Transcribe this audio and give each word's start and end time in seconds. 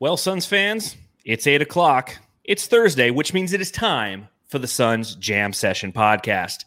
Well, 0.00 0.16
Suns 0.16 0.46
fans, 0.46 0.96
it's 1.24 1.48
eight 1.48 1.60
o'clock. 1.60 2.16
It's 2.44 2.68
Thursday, 2.68 3.10
which 3.10 3.34
means 3.34 3.52
it 3.52 3.60
is 3.60 3.72
time 3.72 4.28
for 4.46 4.60
the 4.60 4.68
Suns 4.68 5.16
Jam 5.16 5.52
Session 5.52 5.90
podcast. 5.90 6.64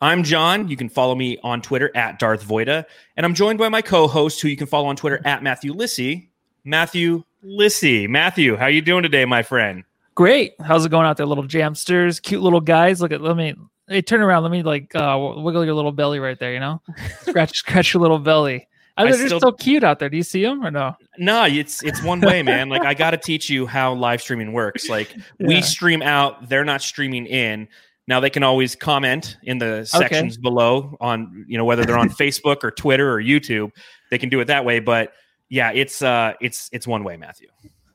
I'm 0.00 0.22
John. 0.22 0.66
You 0.66 0.78
can 0.78 0.88
follow 0.88 1.14
me 1.14 1.36
on 1.42 1.60
Twitter 1.60 1.94
at 1.94 2.18
Darth 2.18 2.42
Voida, 2.42 2.86
and 3.18 3.26
I'm 3.26 3.34
joined 3.34 3.58
by 3.58 3.68
my 3.68 3.82
co-host, 3.82 4.40
who 4.40 4.48
you 4.48 4.56
can 4.56 4.66
follow 4.66 4.86
on 4.86 4.96
Twitter 4.96 5.20
at 5.26 5.42
Matthew 5.42 5.74
Lissy. 5.74 6.30
Matthew 6.64 7.24
Lissy. 7.42 8.06
Matthew, 8.06 8.56
how 8.56 8.68
you 8.68 8.80
doing 8.80 9.02
today, 9.02 9.26
my 9.26 9.42
friend? 9.42 9.84
Great. 10.14 10.54
How's 10.58 10.86
it 10.86 10.90
going 10.90 11.04
out 11.04 11.18
there, 11.18 11.26
little 11.26 11.44
jamsters? 11.44 12.22
Cute 12.22 12.40
little 12.40 12.62
guys. 12.62 13.02
Look 13.02 13.12
at 13.12 13.20
let 13.20 13.36
me 13.36 13.56
hey, 13.88 14.00
turn 14.00 14.22
around. 14.22 14.42
Let 14.44 14.52
me 14.52 14.62
like 14.62 14.94
uh, 14.94 15.34
wiggle 15.36 15.66
your 15.66 15.74
little 15.74 15.92
belly 15.92 16.18
right 16.18 16.38
there. 16.38 16.54
You 16.54 16.60
know, 16.60 16.80
scratch 17.28 17.58
scratch 17.58 17.92
your 17.92 18.00
little 18.00 18.18
belly. 18.18 18.68
I, 18.96 19.04
they're 19.04 19.26
still, 19.26 19.40
so 19.40 19.52
cute 19.52 19.84
out 19.84 19.98
there. 19.98 20.08
Do 20.08 20.16
you 20.16 20.22
see 20.22 20.42
them 20.42 20.64
or 20.64 20.70
no? 20.70 20.94
No, 21.18 21.44
it's 21.44 21.82
it's 21.82 22.02
one 22.02 22.20
way, 22.20 22.42
man. 22.42 22.68
like 22.68 22.82
I 22.82 22.94
got 22.94 23.12
to 23.12 23.16
teach 23.16 23.48
you 23.48 23.66
how 23.66 23.94
live 23.94 24.20
streaming 24.20 24.52
works. 24.52 24.88
Like 24.88 25.14
yeah. 25.38 25.46
we 25.46 25.62
stream 25.62 26.02
out, 26.02 26.48
they're 26.48 26.64
not 26.64 26.82
streaming 26.82 27.26
in. 27.26 27.68
Now 28.06 28.20
they 28.20 28.30
can 28.30 28.42
always 28.42 28.74
comment 28.74 29.36
in 29.44 29.58
the 29.58 29.84
sections 29.84 30.34
okay. 30.34 30.42
below 30.42 30.96
on 31.00 31.44
you 31.48 31.56
know 31.56 31.64
whether 31.64 31.84
they're 31.84 31.98
on 31.98 32.10
Facebook 32.20 32.64
or 32.64 32.70
Twitter 32.70 33.12
or 33.12 33.22
YouTube. 33.22 33.70
They 34.10 34.18
can 34.18 34.28
do 34.28 34.40
it 34.40 34.46
that 34.46 34.64
way, 34.64 34.80
but 34.80 35.12
yeah, 35.48 35.70
it's 35.72 36.02
uh 36.02 36.34
it's 36.40 36.68
it's 36.72 36.86
one 36.86 37.04
way, 37.04 37.16
Matthew. 37.16 37.48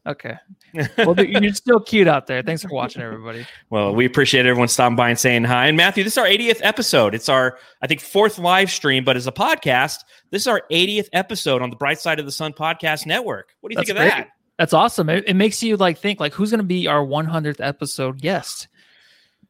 Okay. 0.08 0.36
Well, 0.98 1.18
you're 1.18 1.54
still 1.54 1.80
cute 1.80 2.08
out 2.08 2.28
there. 2.28 2.44
Thanks 2.44 2.62
for 2.62 2.68
watching, 2.68 3.02
everybody. 3.02 3.48
well, 3.70 3.96
we 3.96 4.06
appreciate 4.06 4.46
everyone 4.46 4.68
stopping 4.68 4.98
by 4.98 5.10
and 5.10 5.18
saying 5.18 5.46
hi. 5.46 5.68
And 5.68 5.78
Matthew, 5.78 6.04
this 6.04 6.14
is 6.14 6.18
our 6.18 6.26
80th 6.26 6.60
episode. 6.64 7.16
It's 7.16 7.30
our, 7.30 7.58
I 7.82 7.88
think, 7.88 8.02
fourth 8.02 8.38
live 8.38 8.70
stream, 8.70 9.06
but 9.06 9.16
as 9.16 9.26
a 9.26 9.32
podcast, 9.32 10.00
this 10.32 10.42
is 10.42 10.48
our 10.48 10.64
80th 10.70 11.08
episode 11.14 11.62
on 11.62 11.70
the 11.70 11.78
Bright 11.78 12.00
Side 12.00 12.20
of 12.20 12.26
the 12.26 12.32
Sun 12.32 12.54
podcast 12.54 13.06
network. 13.06 13.56
What 13.62 13.70
do 13.70 13.74
you 13.74 13.78
That's 13.78 13.88
think 13.88 14.00
of 14.00 14.04
great. 14.04 14.26
that? 14.26 14.30
That's 14.58 14.74
awesome. 14.74 15.10
It, 15.10 15.24
it, 15.28 15.36
makes 15.36 15.64
you 15.64 15.78
like 15.78 15.98
think 15.98 16.20
like 16.20 16.34
who's 16.34 16.52
going 16.52 16.60
to 16.60 16.66
be 16.66 16.88
our 16.88 17.06
100th 17.06 17.66
episode 17.66 18.22
guest. 18.22 18.68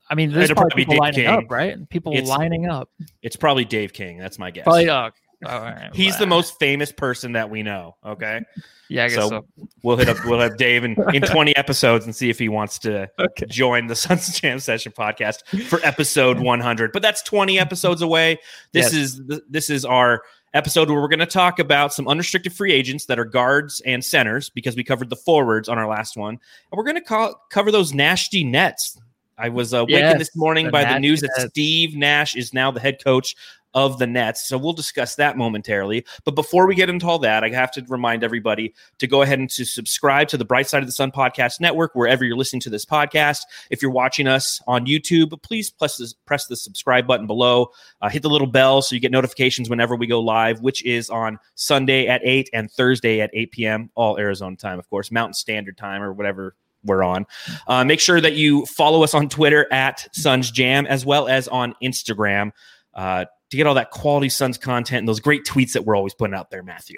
I 0.08 0.14
mean, 0.14 0.32
there's 0.32 0.52
probably, 0.52 0.70
probably 0.70 0.86
people 0.86 0.98
lining 1.00 1.26
King. 1.26 1.28
up, 1.28 1.44
right? 1.50 1.90
People 1.90 2.14
it's, 2.16 2.30
lining 2.30 2.68
up. 2.68 2.90
It's 3.24 3.36
probably 3.36 3.66
Dave 3.66 3.94
King. 3.94 4.20
That's 4.20 4.38
my 4.38 4.52
guess. 4.52 4.64
Probably, 4.64 4.90
uh, 4.90 5.10
He's 5.94 6.18
the 6.18 6.28
most 6.28 6.60
famous 6.60 6.92
person 6.92 7.34
that 7.34 7.50
we 7.50 7.64
know. 7.64 7.96
Okay. 8.06 8.42
Yeah, 8.88 9.08
so, 9.08 9.30
so, 9.30 9.46
we'll 9.82 9.98
hit 9.98 10.10
up 10.10 10.24
we'll 10.26 10.40
have 10.40 10.58
Dave 10.58 10.84
in, 10.84 10.96
in 11.12 11.22
20 11.24 11.56
episodes 11.56 12.06
and 12.06 12.16
see 12.16 12.30
if 12.30 12.38
he 12.38 12.50
wants 12.50 12.78
to 12.80 13.10
okay. 13.18 13.48
join 13.48 13.88
the 13.88 13.96
Suns 13.96 14.40
Jam 14.40 14.60
Session 14.60 14.92
podcast 14.92 15.38
for 15.68 15.80
episode 15.84 16.40
100. 16.40 16.92
But 16.92 17.02
that's 17.02 17.24
20 17.24 17.58
episodes 17.58 18.04
away. 18.04 18.38
This 18.74 18.94
yes. 18.94 19.18
is 19.18 19.22
this 19.50 19.72
is 19.72 19.86
our 19.86 20.22
episode 20.54 20.90
where 20.90 21.02
we're 21.02 21.10
going 21.10 21.20
to 21.20 21.26
talk 21.26 21.60
about 21.60 21.94
some 21.94 22.08
unrestricted 22.08 22.54
free 22.54 22.72
agents 22.72 23.08
that 23.08 23.20
are 23.20 23.26
guards 23.26 23.82
and 23.86 24.04
centers 24.04 24.50
because 24.50 24.76
we 24.76 24.84
covered 24.84 25.10
the 25.10 25.16
forwards 25.16 25.68
on 25.68 25.78
our 25.78 25.88
last 25.88 26.16
one. 26.16 26.36
And 26.36 26.78
we're 26.78 26.84
going 26.84 26.96
to 26.96 27.02
call, 27.02 27.42
cover 27.50 27.72
those 27.72 27.94
nasty 27.94 28.44
nets. 28.44 28.98
I 29.38 29.50
was 29.50 29.74
uh, 29.74 29.86
yes, 29.88 30.02
wakened 30.02 30.22
this 30.22 30.36
morning 30.36 30.72
by 30.72 30.86
the 30.86 30.98
news 30.98 31.22
that 31.22 31.50
Steve 31.50 31.96
Nash 31.96 32.38
is 32.38 32.54
now 32.54 32.72
the 32.72 32.80
head 32.80 33.04
coach 33.04 33.36
of 33.76 34.00
the 34.00 34.08
Nets. 34.08 34.48
So 34.48 34.58
we'll 34.58 34.74
discuss 34.74 35.16
that 35.16 35.38
momentarily. 35.38 36.06
But 36.24 36.32
before 36.32 36.66
we 36.66 36.74
get 36.74 36.90
into 36.90 37.06
all 37.06 37.20
that, 37.20 37.44
I 37.44 37.50
have 37.50 37.72
to 37.72 37.86
remind 37.88 38.24
everybody 38.24 38.74
to 38.98 39.06
go 39.06 39.22
ahead 39.22 39.38
and 39.38 39.50
to 39.52 39.66
subscribe 39.66 40.30
to 40.30 40.38
the 40.38 40.46
Bright 40.46 40.68
Side 40.68 40.82
of 40.82 40.88
the 40.88 40.94
Sun 40.94 41.12
Podcast 41.12 41.60
Network 41.60 41.94
wherever 41.94 42.24
you're 42.24 42.38
listening 42.38 42.62
to 42.62 42.70
this 42.70 42.86
podcast. 42.86 43.42
If 43.70 43.82
you're 43.82 43.92
watching 43.92 44.28
us 44.28 44.62
on 44.66 44.88
YouTube, 44.88 45.40
please 45.44 45.70
press 45.70 45.98
the, 45.98 46.12
press 46.26 46.48
the 46.48 46.56
subscribe 46.56 47.06
button 47.06 47.28
below. 47.28 47.70
Uh, 48.02 48.10
hit 48.10 48.24
the 48.24 48.30
little 48.30 48.48
bell 48.48 48.82
so 48.82 48.96
you 48.96 49.02
get 49.02 49.12
notifications 49.12 49.70
whenever 49.70 49.96
we 49.96 50.08
go 50.08 50.22
live, 50.22 50.62
which 50.62 50.84
is 50.86 51.10
on 51.10 51.38
Sunday 51.56 52.08
at 52.08 52.22
8 52.24 52.50
and 52.54 52.72
Thursday 52.72 53.20
at 53.20 53.30
8 53.34 53.52
p.m., 53.52 53.90
all 53.96 54.18
Arizona 54.18 54.56
time, 54.56 54.80
of 54.80 54.90
course, 54.90 55.12
Mountain 55.12 55.34
Standard 55.34 55.78
Time 55.78 56.02
or 56.02 56.14
whatever 56.14 56.56
we're 56.86 57.04
on. 57.04 57.26
Uh, 57.68 57.84
make 57.84 58.00
sure 58.00 58.22
that 58.22 58.34
you 58.34 58.66
follow 58.68 59.04
us 59.04 59.14
on 59.14 59.28
Twitter 59.28 59.68
at 59.72 60.08
Suns 60.14 60.50
Jam 60.52 60.86
as 60.86 61.06
well 61.06 61.28
as 61.28 61.48
on 61.48 61.76
Instagram. 61.84 62.52
Uh, 62.94 63.26
to 63.52 63.58
get 63.58 63.68
all 63.68 63.76
that 63.76 63.92
quality 63.92 64.30
Suns 64.30 64.58
content 64.58 65.00
and 65.00 65.08
those 65.08 65.20
great 65.20 65.46
tweets 65.46 65.74
that 65.74 65.86
we're 65.86 65.96
always 65.96 66.14
putting 66.14 66.34
out 66.34 66.50
there, 66.52 66.64
Matthew. 66.64 66.98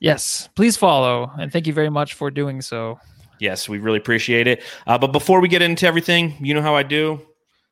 Yes, 0.00 0.48
please 0.54 0.76
follow. 0.76 1.30
And 1.38 1.52
thank 1.52 1.66
you 1.66 1.72
very 1.72 1.90
much 1.90 2.14
for 2.14 2.30
doing 2.30 2.60
so. 2.60 2.98
Yes, 3.38 3.68
we 3.68 3.78
really 3.78 3.98
appreciate 3.98 4.46
it. 4.46 4.62
Uh, 4.86 4.98
but 4.98 5.08
before 5.08 5.40
we 5.40 5.48
get 5.48 5.62
into 5.62 5.86
everything, 5.86 6.34
you 6.40 6.54
know 6.54 6.62
how 6.62 6.74
I 6.74 6.82
do. 6.82 7.20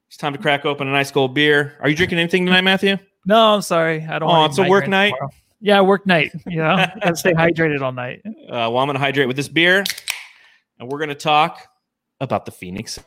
It's 0.08 0.16
time 0.16 0.32
to 0.32 0.38
crack 0.38 0.64
open 0.64 0.88
a 0.88 0.92
nice 0.92 1.12
cold 1.12 1.34
beer. 1.34 1.76
Are 1.80 1.88
you 1.88 1.94
drinking 1.94 2.18
anything 2.18 2.44
tonight, 2.44 2.62
Matthew? 2.62 2.96
No, 3.26 3.54
I'm 3.54 3.62
sorry. 3.62 4.04
I 4.04 4.18
don't. 4.18 4.28
Oh, 4.28 4.44
it's 4.44 4.58
a 4.58 4.64
work 4.64 4.88
night. 4.88 5.10
Tomorrow. 5.10 5.30
Yeah, 5.60 5.80
work 5.82 6.06
night. 6.06 6.32
You 6.46 6.56
know, 6.56 6.86
gotta 7.02 7.16
stay 7.16 7.32
hydrated 7.32 7.80
all 7.82 7.92
night. 7.92 8.22
Uh, 8.24 8.32
well, 8.48 8.78
I'm 8.78 8.88
gonna 8.88 8.98
hydrate 8.98 9.28
with 9.28 9.36
this 9.36 9.48
beer, 9.48 9.84
and 10.78 10.90
we're 10.90 10.98
gonna 10.98 11.14
talk 11.14 11.60
about 12.20 12.44
the 12.46 12.50
Phoenix 12.50 12.98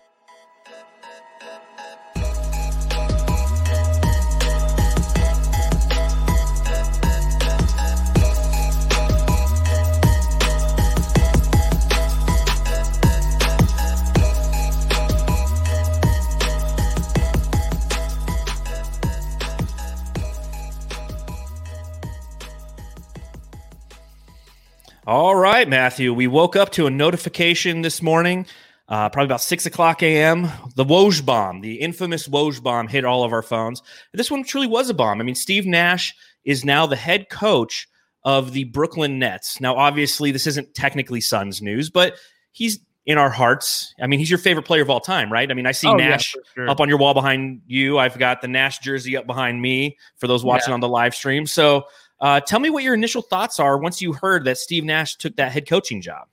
All 25.06 25.36
right, 25.36 25.68
Matthew. 25.68 26.14
We 26.14 26.28
woke 26.28 26.56
up 26.56 26.72
to 26.72 26.88
a 26.88 26.90
notification 26.90 27.81
this 27.81 28.02
morning, 28.02 28.46
uh, 28.88 29.09
probably 29.09 29.25
about 29.25 29.41
six 29.41 29.66
o'clock 29.66 30.02
a.m. 30.02 30.44
The 30.75 30.86
Woj 30.86 31.25
bomb, 31.25 31.59
the 31.59 31.75
infamous 31.75 32.30
Woj 32.30 32.64
bomb, 32.64 32.88
hit 32.88 33.03
all 33.03 33.25
of 33.25 33.34
our 33.34 33.42
phones. 33.42 33.81
This 34.13 34.31
one 34.31 34.46
truly 34.46 34.66
was 34.68 34.90
a 34.90 34.94
bomb. 34.94 35.19
I 35.19 35.25
mean, 35.25 35.36
Steve 35.36 35.66
Nash 35.66 36.16
is 36.46 36.63
now 36.63 36.86
the 36.86 36.96
head 36.96 37.28
coach 37.30 37.86
of 38.24 38.53
the 38.53 38.63
Brooklyn 38.63 39.19
Nets. 39.19 39.59
Now, 39.59 39.75
obviously, 39.75 40.31
this 40.31 40.47
isn't 40.47 40.74
technically 40.74 41.19
Suns 41.19 41.62
news, 41.62 41.90
but 41.90 42.16
he's 42.53 42.80
in 43.06 43.18
our 43.18 43.30
hearts. 43.30 43.94
I 44.02 44.08
mean, 44.08 44.19
he's 44.19 44.30
your 44.30 44.40
favorite 44.40 44.63
player 44.63 44.84
of 44.84 44.90
all 44.90 45.02
time, 45.02 45.30
right? 45.30 45.52
I 45.52 45.53
mean, 45.53 45.66
I 45.66 45.74
see 45.74 45.90
oh, 45.90 45.96
Nash 45.96 46.34
yeah, 46.34 46.42
sure. 46.56 46.69
up 46.69 46.80
on 46.80 46.88
your 46.88 46.97
wall 46.97 47.13
behind 47.13 47.62
you. 47.68 47.97
I've 47.97 48.18
got 48.18 48.42
the 48.42 48.47
Nash 48.47 48.80
jersey 48.80 49.18
up 49.18 49.28
behind 49.28 49.62
me 49.62 49.97
for 50.16 50.28
those 50.28 50.46
watching 50.46 50.69
yeah. 50.69 50.75
on 50.75 50.80
the 50.80 50.88
live 50.88 51.13
stream. 51.13 51.46
So, 51.46 51.88
uh, 52.24 52.40
tell 52.40 52.62
me 52.62 52.70
what 52.70 52.84
your 52.84 52.94
initial 52.94 53.22
thoughts 53.22 53.60
are 53.60 53.78
once 53.78 54.02
you 54.02 54.14
heard 54.14 54.46
that 54.46 54.58
Steve 54.58 54.86
Nash 54.86 55.18
took 55.18 55.36
that 55.36 55.52
head 55.52 55.68
coaching 55.68 56.02
job. 56.02 56.30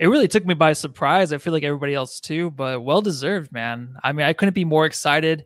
It 0.00 0.08
really 0.08 0.26
took 0.26 0.44
me 0.44 0.54
by 0.54 0.72
surprise. 0.72 1.32
I 1.32 1.38
feel 1.38 1.52
like 1.52 1.62
everybody 1.62 1.94
else 1.94 2.18
too, 2.18 2.50
but 2.50 2.82
well 2.82 3.00
deserved, 3.00 3.52
man. 3.52 3.94
I 4.02 4.10
mean, 4.10 4.26
I 4.26 4.32
couldn't 4.32 4.54
be 4.54 4.64
more 4.64 4.84
excited. 4.84 5.44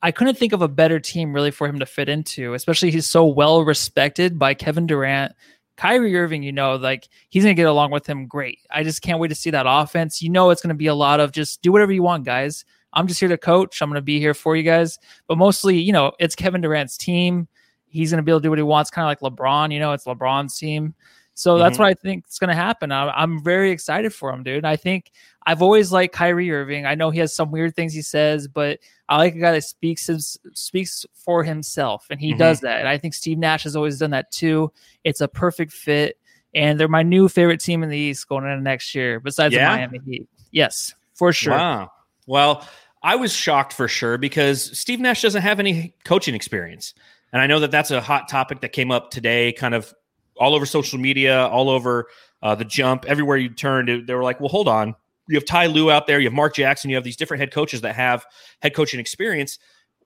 I 0.00 0.10
couldn't 0.10 0.38
think 0.38 0.54
of 0.54 0.62
a 0.62 0.68
better 0.68 0.98
team 0.98 1.34
really 1.34 1.50
for 1.50 1.68
him 1.68 1.80
to 1.80 1.86
fit 1.86 2.08
into, 2.08 2.54
especially 2.54 2.90
he's 2.90 3.10
so 3.10 3.26
well 3.26 3.62
respected 3.62 4.38
by 4.38 4.54
Kevin 4.54 4.86
Durant. 4.86 5.34
Kyrie 5.76 6.16
Irving, 6.16 6.42
you 6.42 6.52
know, 6.52 6.76
like 6.76 7.06
he's 7.28 7.42
going 7.42 7.54
to 7.54 7.60
get 7.60 7.68
along 7.68 7.90
with 7.90 8.06
him 8.06 8.26
great. 8.26 8.60
I 8.70 8.84
just 8.84 9.02
can't 9.02 9.18
wait 9.18 9.28
to 9.28 9.34
see 9.34 9.50
that 9.50 9.66
offense. 9.68 10.22
You 10.22 10.30
know, 10.30 10.48
it's 10.48 10.62
going 10.62 10.68
to 10.68 10.74
be 10.74 10.86
a 10.86 10.94
lot 10.94 11.20
of 11.20 11.32
just 11.32 11.60
do 11.60 11.72
whatever 11.72 11.92
you 11.92 12.02
want, 12.02 12.24
guys. 12.24 12.64
I'm 12.94 13.06
just 13.06 13.20
here 13.20 13.28
to 13.28 13.36
coach. 13.36 13.82
I'm 13.82 13.90
going 13.90 13.96
to 13.96 14.02
be 14.02 14.18
here 14.18 14.32
for 14.32 14.56
you 14.56 14.62
guys. 14.62 14.98
But 15.28 15.36
mostly, 15.36 15.78
you 15.78 15.92
know, 15.92 16.12
it's 16.18 16.34
Kevin 16.34 16.62
Durant's 16.62 16.96
team 16.96 17.48
he's 17.90 18.10
going 18.10 18.18
to 18.18 18.22
be 18.22 18.32
able 18.32 18.40
to 18.40 18.44
do 18.44 18.50
what 18.50 18.58
he 18.58 18.62
wants, 18.62 18.90
kind 18.90 19.04
of 19.04 19.08
like 19.08 19.32
LeBron. 19.32 19.72
You 19.72 19.80
know, 19.80 19.92
it's 19.92 20.04
LeBron's 20.04 20.56
team. 20.56 20.94
So 21.34 21.52
mm-hmm. 21.52 21.62
that's 21.62 21.78
what 21.78 21.88
I 21.88 21.94
think 21.94 22.24
is 22.28 22.38
going 22.38 22.48
to 22.48 22.54
happen. 22.54 22.92
I'm, 22.92 23.10
I'm 23.14 23.42
very 23.42 23.70
excited 23.70 24.12
for 24.12 24.30
him, 24.30 24.42
dude. 24.42 24.64
I 24.64 24.76
think 24.76 25.10
I've 25.46 25.62
always 25.62 25.90
liked 25.90 26.14
Kyrie 26.14 26.50
Irving. 26.50 26.86
I 26.86 26.94
know 26.94 27.10
he 27.10 27.18
has 27.20 27.34
some 27.34 27.50
weird 27.50 27.74
things 27.74 27.94
he 27.94 28.02
says, 28.02 28.46
but 28.46 28.78
I 29.08 29.16
like 29.16 29.34
a 29.34 29.38
guy 29.38 29.52
that 29.52 29.64
speaks 29.64 30.06
his, 30.06 30.38
speaks 30.52 31.06
for 31.14 31.42
himself, 31.42 32.06
and 32.10 32.20
he 32.20 32.30
mm-hmm. 32.30 32.38
does 32.38 32.60
that. 32.60 32.80
And 32.80 32.88
I 32.88 32.98
think 32.98 33.14
Steve 33.14 33.38
Nash 33.38 33.64
has 33.64 33.74
always 33.74 33.98
done 33.98 34.10
that 34.10 34.30
too. 34.30 34.70
It's 35.04 35.20
a 35.20 35.28
perfect 35.28 35.72
fit, 35.72 36.18
and 36.54 36.78
they're 36.78 36.88
my 36.88 37.02
new 37.02 37.28
favorite 37.28 37.60
team 37.60 37.82
in 37.82 37.88
the 37.88 37.98
East 37.98 38.28
going 38.28 38.44
into 38.44 38.60
next 38.60 38.94
year, 38.94 39.18
besides 39.18 39.54
yeah? 39.54 39.70
the 39.70 39.76
Miami 39.76 40.00
Heat. 40.04 40.28
Yes, 40.50 40.94
for 41.14 41.32
sure. 41.32 41.54
Wow. 41.54 41.90
Well, 42.26 42.68
I 43.02 43.16
was 43.16 43.32
shocked 43.32 43.72
for 43.72 43.88
sure 43.88 44.18
because 44.18 44.78
Steve 44.78 45.00
Nash 45.00 45.22
doesn't 45.22 45.42
have 45.42 45.58
any 45.58 45.94
coaching 46.04 46.34
experience. 46.34 46.92
And 47.32 47.40
I 47.40 47.46
know 47.46 47.60
that 47.60 47.70
that's 47.70 47.90
a 47.90 48.00
hot 48.00 48.28
topic 48.28 48.60
that 48.60 48.72
came 48.72 48.90
up 48.90 49.10
today, 49.10 49.52
kind 49.52 49.74
of 49.74 49.92
all 50.36 50.54
over 50.54 50.66
social 50.66 50.98
media, 50.98 51.46
all 51.46 51.68
over 51.68 52.06
uh, 52.42 52.54
the 52.54 52.64
jump, 52.64 53.04
everywhere 53.06 53.36
you 53.36 53.50
turned. 53.50 54.06
They 54.06 54.14
were 54.14 54.24
like, 54.24 54.40
well, 54.40 54.48
hold 54.48 54.68
on. 54.68 54.94
You 55.28 55.36
have 55.36 55.44
Ty 55.44 55.66
Lue 55.66 55.90
out 55.90 56.06
there, 56.08 56.18
you 56.18 56.26
have 56.26 56.32
Mark 56.32 56.56
Jackson, 56.56 56.90
you 56.90 56.96
have 56.96 57.04
these 57.04 57.16
different 57.16 57.40
head 57.40 57.52
coaches 57.52 57.82
that 57.82 57.94
have 57.94 58.26
head 58.62 58.74
coaching 58.74 58.98
experience. 58.98 59.58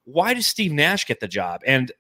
Why 0.05 0.35
does 0.35 0.47
Steve 0.47 0.73
Nash 0.73 1.07
get 1.07 1.21
the 1.21 1.29
job? 1.29 1.63
And 1.67 1.91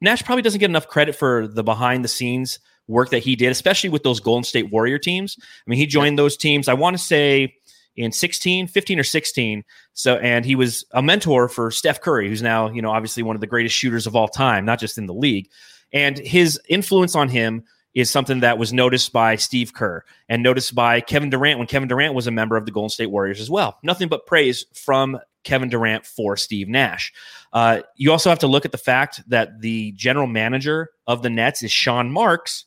Nash 0.00 0.22
probably 0.22 0.42
doesn't 0.42 0.60
get 0.60 0.70
enough 0.70 0.86
credit 0.86 1.16
for 1.16 1.48
the 1.48 1.64
behind 1.64 2.04
the 2.04 2.08
scenes 2.08 2.60
work 2.86 3.10
that 3.10 3.20
he 3.20 3.34
did, 3.34 3.50
especially 3.50 3.90
with 3.90 4.02
those 4.02 4.20
Golden 4.20 4.44
State 4.44 4.70
Warrior 4.70 4.98
teams. 4.98 5.36
I 5.40 5.44
mean, 5.66 5.78
he 5.78 5.86
joined 5.86 6.18
those 6.18 6.36
teams, 6.36 6.68
I 6.68 6.74
want 6.74 6.96
to 6.96 7.02
say 7.02 7.54
in 7.96 8.12
16, 8.12 8.66
15 8.66 8.98
or 8.98 9.04
16. 9.04 9.64
So, 9.92 10.16
and 10.16 10.44
he 10.44 10.56
was 10.56 10.84
a 10.92 11.02
mentor 11.02 11.48
for 11.48 11.70
Steph 11.70 12.00
Curry, 12.00 12.28
who's 12.28 12.42
now, 12.42 12.70
you 12.70 12.82
know, 12.82 12.90
obviously 12.90 13.22
one 13.22 13.36
of 13.36 13.40
the 13.40 13.46
greatest 13.46 13.74
shooters 13.74 14.06
of 14.06 14.16
all 14.16 14.28
time, 14.28 14.64
not 14.64 14.80
just 14.80 14.98
in 14.98 15.06
the 15.06 15.14
league. 15.14 15.48
And 15.92 16.18
his 16.18 16.60
influence 16.68 17.14
on 17.14 17.28
him 17.28 17.64
is 17.94 18.10
something 18.10 18.40
that 18.40 18.58
was 18.58 18.72
noticed 18.72 19.12
by 19.12 19.36
Steve 19.36 19.72
Kerr 19.72 20.04
and 20.28 20.42
noticed 20.42 20.74
by 20.74 21.00
Kevin 21.00 21.30
Durant 21.30 21.58
when 21.58 21.68
Kevin 21.68 21.88
Durant 21.88 22.14
was 22.14 22.26
a 22.26 22.32
member 22.32 22.56
of 22.56 22.66
the 22.66 22.72
Golden 22.72 22.90
State 22.90 23.06
Warriors 23.06 23.40
as 23.40 23.48
well. 23.48 23.78
Nothing 23.84 24.08
but 24.08 24.26
praise 24.26 24.66
from 24.74 25.18
Kevin 25.44 25.68
Durant 25.68 26.04
for 26.04 26.36
Steve 26.36 26.68
Nash. 26.68 27.12
Uh, 27.52 27.82
you 27.94 28.10
also 28.10 28.30
have 28.30 28.40
to 28.40 28.48
look 28.48 28.64
at 28.64 28.72
the 28.72 28.78
fact 28.78 29.22
that 29.28 29.60
the 29.60 29.92
general 29.92 30.26
manager 30.26 30.90
of 31.06 31.22
the 31.22 31.30
Nets 31.30 31.62
is 31.62 31.70
Sean 31.70 32.10
Marks, 32.10 32.64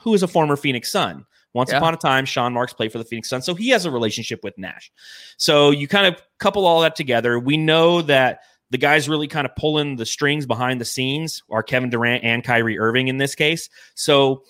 who 0.00 0.12
is 0.12 0.22
a 0.22 0.28
former 0.28 0.56
Phoenix 0.56 0.92
Sun. 0.92 1.24
Once 1.56 1.70
yeah. 1.70 1.78
upon 1.78 1.94
a 1.94 1.96
time, 1.96 2.26
Sean 2.26 2.52
Marks 2.52 2.74
played 2.74 2.92
for 2.92 2.98
the 2.98 3.04
Phoenix 3.04 3.30
Suns, 3.30 3.46
so 3.46 3.54
he 3.54 3.70
has 3.70 3.86
a 3.86 3.90
relationship 3.90 4.44
with 4.44 4.58
Nash. 4.58 4.92
So 5.38 5.70
you 5.70 5.88
kind 5.88 6.06
of 6.06 6.20
couple 6.38 6.66
all 6.66 6.82
that 6.82 6.94
together. 6.94 7.38
We 7.38 7.56
know 7.56 8.02
that 8.02 8.40
the 8.68 8.76
guys 8.76 9.08
really 9.08 9.26
kind 9.26 9.46
of 9.46 9.56
pulling 9.56 9.96
the 9.96 10.04
strings 10.04 10.44
behind 10.44 10.82
the 10.82 10.84
scenes 10.84 11.42
are 11.50 11.62
Kevin 11.62 11.88
Durant 11.88 12.24
and 12.24 12.44
Kyrie 12.44 12.78
Irving 12.78 13.08
in 13.08 13.16
this 13.16 13.34
case. 13.34 13.70
So 13.94 14.44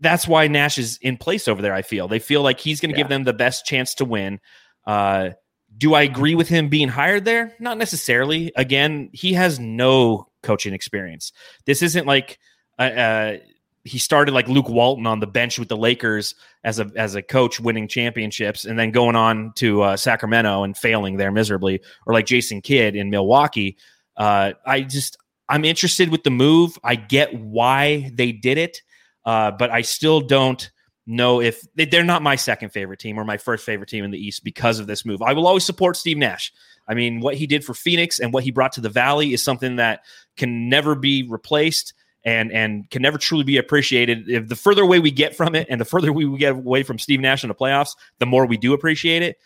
that's 0.00 0.28
why 0.28 0.48
Nash 0.48 0.76
is 0.76 0.98
in 1.00 1.16
place 1.16 1.48
over 1.48 1.62
there. 1.62 1.72
I 1.72 1.80
feel 1.80 2.08
they 2.08 2.18
feel 2.18 2.42
like 2.42 2.60
he's 2.60 2.82
going 2.82 2.90
to 2.90 2.98
yeah. 2.98 3.04
give 3.04 3.08
them 3.08 3.24
the 3.24 3.32
best 3.32 3.64
chance 3.64 3.94
to 3.94 4.04
win. 4.04 4.40
Uh, 4.86 5.30
do 5.78 5.94
I 5.94 6.02
agree 6.02 6.34
with 6.34 6.48
him 6.48 6.68
being 6.68 6.88
hired 6.88 7.24
there? 7.24 7.54
Not 7.58 7.78
necessarily. 7.78 8.52
Again, 8.54 9.08
he 9.14 9.32
has 9.32 9.58
no 9.58 10.28
coaching 10.42 10.74
experience. 10.74 11.32
This 11.64 11.80
isn't 11.80 12.06
like 12.06 12.38
uh, 12.78 12.82
uh, 12.82 13.36
he 13.84 13.98
started 13.98 14.32
like 14.32 14.48
Luke 14.48 14.68
Walton 14.68 15.06
on 15.06 15.20
the 15.20 15.26
bench 15.26 15.58
with 15.58 15.68
the 15.68 15.76
Lakers 15.76 16.34
as 16.64 16.80
a 16.80 16.90
as 16.96 17.14
a 17.14 17.22
coach, 17.22 17.60
winning 17.60 17.86
championships, 17.86 18.64
and 18.64 18.78
then 18.78 18.90
going 18.90 19.14
on 19.14 19.52
to 19.56 19.82
uh, 19.82 19.96
Sacramento 19.96 20.62
and 20.64 20.76
failing 20.76 21.18
there 21.18 21.30
miserably, 21.30 21.80
or 22.06 22.14
like 22.14 22.26
Jason 22.26 22.62
Kidd 22.62 22.96
in 22.96 23.10
Milwaukee. 23.10 23.76
Uh, 24.16 24.52
I 24.64 24.80
just 24.82 25.18
I'm 25.48 25.64
interested 25.64 26.08
with 26.08 26.24
the 26.24 26.30
move. 26.30 26.78
I 26.82 26.94
get 26.94 27.34
why 27.34 28.10
they 28.14 28.32
did 28.32 28.56
it, 28.56 28.80
uh, 29.26 29.50
but 29.50 29.70
I 29.70 29.82
still 29.82 30.20
don't 30.20 30.70
know 31.06 31.42
if 31.42 31.62
they're 31.74 32.02
not 32.02 32.22
my 32.22 32.36
second 32.36 32.70
favorite 32.70 32.98
team 32.98 33.18
or 33.18 33.24
my 33.24 33.36
first 33.36 33.66
favorite 33.66 33.90
team 33.90 34.04
in 34.04 34.10
the 34.10 34.18
East 34.18 34.42
because 34.42 34.78
of 34.78 34.86
this 34.86 35.04
move. 35.04 35.20
I 35.20 35.34
will 35.34 35.46
always 35.46 35.64
support 35.64 35.98
Steve 35.98 36.16
Nash. 36.16 36.50
I 36.88 36.94
mean, 36.94 37.20
what 37.20 37.34
he 37.34 37.46
did 37.46 37.62
for 37.62 37.74
Phoenix 37.74 38.18
and 38.18 38.32
what 38.32 38.44
he 38.44 38.50
brought 38.50 38.72
to 38.72 38.80
the 38.80 38.88
Valley 38.88 39.34
is 39.34 39.42
something 39.42 39.76
that 39.76 40.04
can 40.38 40.70
never 40.70 40.94
be 40.94 41.26
replaced 41.28 41.92
and 42.24 42.52
and 42.52 42.88
can 42.90 43.02
never 43.02 43.18
truly 43.18 43.44
be 43.44 43.56
appreciated. 43.56 44.28
If 44.28 44.48
the 44.48 44.56
further 44.56 44.82
away 44.82 44.98
we 44.98 45.10
get 45.10 45.36
from 45.36 45.54
it, 45.54 45.66
and 45.70 45.80
the 45.80 45.84
further 45.84 46.12
we 46.12 46.36
get 46.38 46.52
away 46.52 46.82
from 46.82 46.98
Steve 46.98 47.20
Nash 47.20 47.44
in 47.44 47.48
the 47.48 47.54
playoffs, 47.54 47.96
the 48.18 48.26
more 48.26 48.46
we 48.46 48.56
do 48.56 48.72
appreciate 48.72 49.22
it. 49.22 49.36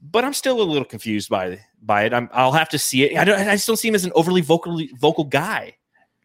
But 0.00 0.24
I'm 0.24 0.34
still 0.34 0.60
a 0.60 0.62
little 0.62 0.84
confused 0.84 1.28
by 1.28 1.60
by 1.82 2.04
it. 2.04 2.12
i 2.12 2.44
will 2.44 2.52
have 2.52 2.68
to 2.70 2.78
see 2.78 3.04
it. 3.04 3.16
I 3.16 3.24
don't. 3.24 3.38
I 3.38 3.56
still 3.56 3.76
see 3.76 3.88
him 3.88 3.94
as 3.94 4.04
an 4.04 4.12
overly 4.14 4.40
vocally 4.40 4.90
vocal 5.00 5.24
guy. 5.24 5.74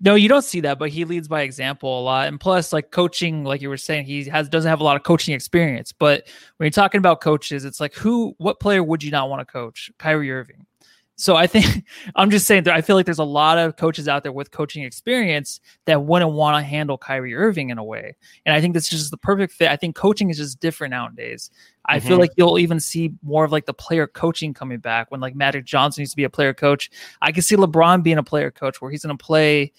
No, 0.04 0.15
you 0.15 0.27
don't 0.27 0.44
see 0.44 0.60
that, 0.62 0.80
but 0.80 0.89
he 0.89 1.06
leads 1.06 1.30
by 1.30 1.44
example 1.44 2.00
a 2.00 2.01
lot. 2.01 2.27
And 2.27 2.38
plus, 2.38 2.74
like 2.74 2.92
coaching, 2.92 3.45
like 3.45 3.62
you 3.62 3.69
were 3.69 3.77
saying, 3.77 4.06
he 4.06 4.25
has 4.25 4.50
doesn't 4.50 4.68
have 4.68 4.81
a 4.81 4.83
lot 4.83 4.98
of 4.98 5.04
coaching 5.04 5.33
experience. 5.33 5.94
But 5.94 6.27
when 6.57 6.66
you're 6.66 6.71
talking 6.71 7.00
about 7.00 7.21
coaches, 7.21 7.63
it's 7.63 7.80
like 7.80 7.94
who, 7.94 8.36
what 8.38 8.59
player 8.59 8.83
would 8.83 9.01
you 9.01 9.12
not 9.12 9.30
want 9.30 9.39
to 9.39 9.51
coach? 9.51 9.89
Kyrie 10.00 10.31
Irving. 10.31 10.66
So 11.15 11.36
I 11.36 11.48
think 11.48 11.86
I'm 12.15 12.30
just 12.30 12.48
saying 12.48 12.63
that 12.63 12.74
I 12.74 12.81
feel 12.81 12.95
like 12.95 13.06
there's 13.06 13.19
a 13.19 13.24
lot 13.24 13.57
of 13.57 13.77
coaches 13.77 14.07
out 14.07 14.24
there 14.24 14.31
with 14.31 14.51
coaching 14.51 14.83
experience 14.83 15.60
that 15.86 16.04
wouldn't 16.04 16.31
want 16.31 16.57
to 16.57 16.68
handle 16.68 16.98
Kyrie 16.98 17.36
Irving 17.36 17.69
in 17.69 17.77
a 17.77 17.83
way. 17.83 18.15
And 18.45 18.56
I 18.56 18.62
think 18.62 18.74
this 18.74 18.86
is 18.86 18.89
just 18.89 19.12
the 19.12 19.18
perfect 19.18 19.54
fit. 19.54 19.69
I 19.69 19.75
think 19.75 19.95
coaching 19.95 20.30
is 20.30 20.38
just 20.38 20.60
different 20.60 20.92
nowadays. 20.92 21.51
I 21.86 22.00
mm-hmm. 22.00 22.07
feel 22.07 22.18
like 22.18 22.31
you'll 22.38 22.60
even 22.60 22.80
see 22.80 23.13
more 23.21 23.44
of 23.44 23.51
like 23.51 23.65
the 23.65 23.74
player 23.74 24.07
coaching 24.07 24.54
coming 24.54 24.80
back 24.80 25.12
when 25.12 25.19
like 25.19 25.36
Magic 25.36 25.65
Johnson 25.65 26.01
used 26.01 26.13
to 26.13 26.18
be 26.18 26.24
a 26.24 26.30
player 26.30 26.54
coach. 26.54 26.89
I 27.21 27.31
can 27.31 27.44
see 27.44 27.56
LeBron 27.56 28.04
being 28.04 28.18
a 28.18 28.24
player 28.24 28.51
coach 28.51 28.81
where 28.81 28.89
he's 28.89 29.04
going 29.04 29.18
to 29.18 29.24
play 29.24 29.74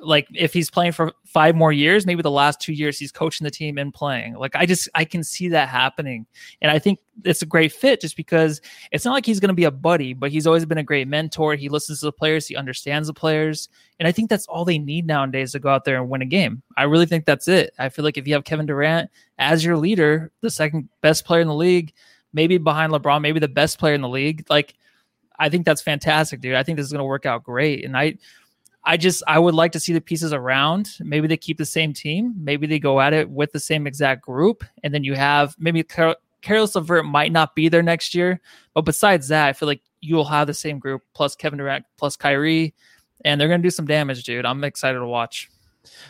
like 0.00 0.26
if 0.34 0.52
he's 0.52 0.70
playing 0.70 0.92
for 0.92 1.12
five 1.24 1.54
more 1.54 1.72
years, 1.72 2.06
maybe 2.06 2.22
the 2.22 2.30
last 2.30 2.60
two 2.60 2.72
years 2.72 2.98
he's 2.98 3.12
coaching 3.12 3.44
the 3.44 3.50
team 3.50 3.78
and 3.78 3.92
playing. 3.92 4.34
Like 4.34 4.56
I 4.56 4.66
just 4.66 4.88
I 4.94 5.04
can 5.04 5.22
see 5.22 5.48
that 5.48 5.68
happening, 5.68 6.26
and 6.60 6.70
I 6.70 6.78
think 6.78 6.98
it's 7.24 7.42
a 7.42 7.46
great 7.46 7.72
fit 7.72 8.00
just 8.00 8.16
because 8.16 8.60
it's 8.92 9.04
not 9.04 9.12
like 9.12 9.26
he's 9.26 9.40
going 9.40 9.48
to 9.48 9.54
be 9.54 9.64
a 9.64 9.70
buddy, 9.70 10.14
but 10.14 10.30
he's 10.30 10.46
always 10.46 10.64
been 10.64 10.78
a 10.78 10.82
great 10.82 11.06
mentor. 11.06 11.54
He 11.54 11.68
listens 11.68 12.00
to 12.00 12.06
the 12.06 12.12
players, 12.12 12.46
he 12.46 12.56
understands 12.56 13.08
the 13.08 13.14
players, 13.14 13.68
and 13.98 14.08
I 14.08 14.12
think 14.12 14.30
that's 14.30 14.46
all 14.46 14.64
they 14.64 14.78
need 14.78 15.06
nowadays 15.06 15.52
to 15.52 15.58
go 15.58 15.68
out 15.68 15.84
there 15.84 16.00
and 16.00 16.08
win 16.08 16.22
a 16.22 16.26
game. 16.26 16.62
I 16.76 16.84
really 16.84 17.06
think 17.06 17.26
that's 17.26 17.48
it. 17.48 17.72
I 17.78 17.90
feel 17.90 18.04
like 18.04 18.16
if 18.18 18.26
you 18.26 18.34
have 18.34 18.44
Kevin 18.44 18.66
Durant 18.66 19.10
as 19.38 19.64
your 19.64 19.76
leader, 19.76 20.32
the 20.40 20.50
second 20.50 20.88
best 21.02 21.24
player 21.24 21.40
in 21.40 21.48
the 21.48 21.54
league, 21.54 21.92
maybe 22.32 22.58
behind 22.58 22.92
LeBron, 22.92 23.20
maybe 23.20 23.40
the 23.40 23.48
best 23.48 23.78
player 23.78 23.94
in 23.94 24.02
the 24.02 24.08
league, 24.08 24.46
like. 24.48 24.74
I 25.42 25.48
think 25.48 25.64
that's 25.64 25.80
fantastic, 25.80 26.42
dude. 26.42 26.54
I 26.54 26.62
think 26.62 26.76
this 26.76 26.84
is 26.84 26.92
going 26.92 26.98
to 26.98 27.04
work 27.06 27.24
out 27.24 27.44
great. 27.44 27.82
And 27.86 27.96
I 27.96 28.18
I 28.84 28.96
just 28.96 29.22
I 29.26 29.38
would 29.38 29.54
like 29.54 29.72
to 29.72 29.80
see 29.80 29.92
the 29.92 30.00
pieces 30.00 30.32
around. 30.32 30.90
Maybe 31.00 31.28
they 31.28 31.36
keep 31.36 31.58
the 31.58 31.66
same 31.66 31.92
team. 31.92 32.34
Maybe 32.36 32.66
they 32.66 32.78
go 32.78 33.00
at 33.00 33.12
it 33.12 33.28
with 33.28 33.52
the 33.52 33.60
same 33.60 33.86
exact 33.86 34.22
group, 34.22 34.64
and 34.82 34.94
then 34.94 35.04
you 35.04 35.14
have 35.14 35.54
maybe 35.58 35.82
Car- 35.82 36.16
Caris 36.40 36.74
LeVert 36.74 37.04
might 37.04 37.32
not 37.32 37.54
be 37.54 37.68
there 37.68 37.82
next 37.82 38.14
year, 38.14 38.40
but 38.74 38.82
besides 38.82 39.28
that, 39.28 39.48
I 39.48 39.52
feel 39.52 39.68
like 39.68 39.82
you'll 40.00 40.24
have 40.24 40.46
the 40.46 40.54
same 40.54 40.78
group 40.78 41.02
plus 41.14 41.36
Kevin 41.36 41.58
Durant 41.58 41.84
plus 41.98 42.16
Kyrie, 42.16 42.74
and 43.24 43.38
they're 43.38 43.48
gonna 43.48 43.62
do 43.62 43.70
some 43.70 43.86
damage, 43.86 44.24
dude. 44.24 44.46
I'm 44.46 44.64
excited 44.64 44.98
to 44.98 45.06
watch. 45.06 45.50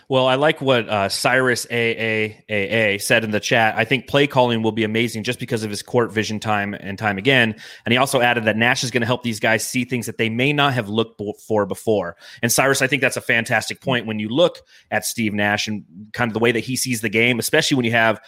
Well, 0.09 0.27
I 0.27 0.35
like 0.35 0.61
what 0.61 0.89
uh, 0.89 1.09
Cyrus 1.09 1.67
AAAA 1.67 3.01
said 3.01 3.23
in 3.23 3.31
the 3.31 3.41
chat. 3.41 3.77
I 3.77 3.85
think 3.85 4.09
play 4.09 4.27
calling 4.27 4.63
will 4.63 4.73
be 4.73 4.83
amazing 4.83 5.23
just 5.23 5.39
because 5.39 5.63
of 5.63 5.71
his 5.71 5.83
court 5.83 6.13
vision 6.13 6.41
time 6.41 6.75
and 6.75 6.99
time 6.99 7.19
again. 7.19 7.55
And 7.85 7.93
he 7.93 7.99
also 7.99 8.21
added 8.21 8.45
that 8.45 8.57
Nash 8.57 8.83
is 8.83 8.91
going 8.91 9.03
to 9.03 9.07
help 9.07 9.23
these 9.23 9.39
guys 9.39 9.65
see 9.65 9.85
things 9.85 10.07
that 10.07 10.19
they 10.19 10.29
may 10.29 10.53
not 10.53 10.75
have 10.75 10.89
looked 10.89 11.21
for 11.47 11.67
before. 11.67 12.17
And 12.43 12.51
Cyrus, 12.51 12.83
I 12.83 12.89
think 12.89 13.03
that's 13.03 13.17
a 13.17 13.23
fantastic 13.23 13.81
point 13.81 14.07
when 14.07 14.19
you 14.19 14.29
look 14.29 14.59
at 14.91 15.05
Steve 15.05 15.33
Nash 15.33 15.69
and 15.69 15.85
kind 16.13 16.29
of 16.29 16.33
the 16.33 16.41
way 16.41 16.51
that 16.53 16.61
he 16.61 16.77
sees 16.77 17.01
the 17.01 17.09
game, 17.09 17.39
especially 17.39 17.77
when 17.77 17.85
you 17.85 17.93
have 17.93 18.21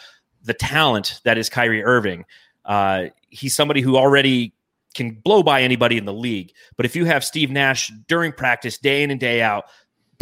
the 0.44 0.54
talent 0.54 1.20
that 1.24 1.38
is 1.38 1.48
Kyrie 1.48 1.82
Irving. 1.82 2.24
Uh, 2.64 3.06
he's 3.28 3.56
somebody 3.56 3.80
who 3.80 3.96
already 3.96 4.54
can 4.94 5.10
blow 5.10 5.42
by 5.42 5.62
anybody 5.62 5.96
in 5.96 6.04
the 6.04 6.12
league. 6.12 6.52
But 6.76 6.86
if 6.86 6.94
you 6.94 7.04
have 7.06 7.24
Steve 7.24 7.50
Nash 7.50 7.90
during 8.08 8.32
practice, 8.32 8.78
day 8.78 9.02
in 9.02 9.10
and 9.10 9.18
day 9.18 9.42
out, 9.42 9.64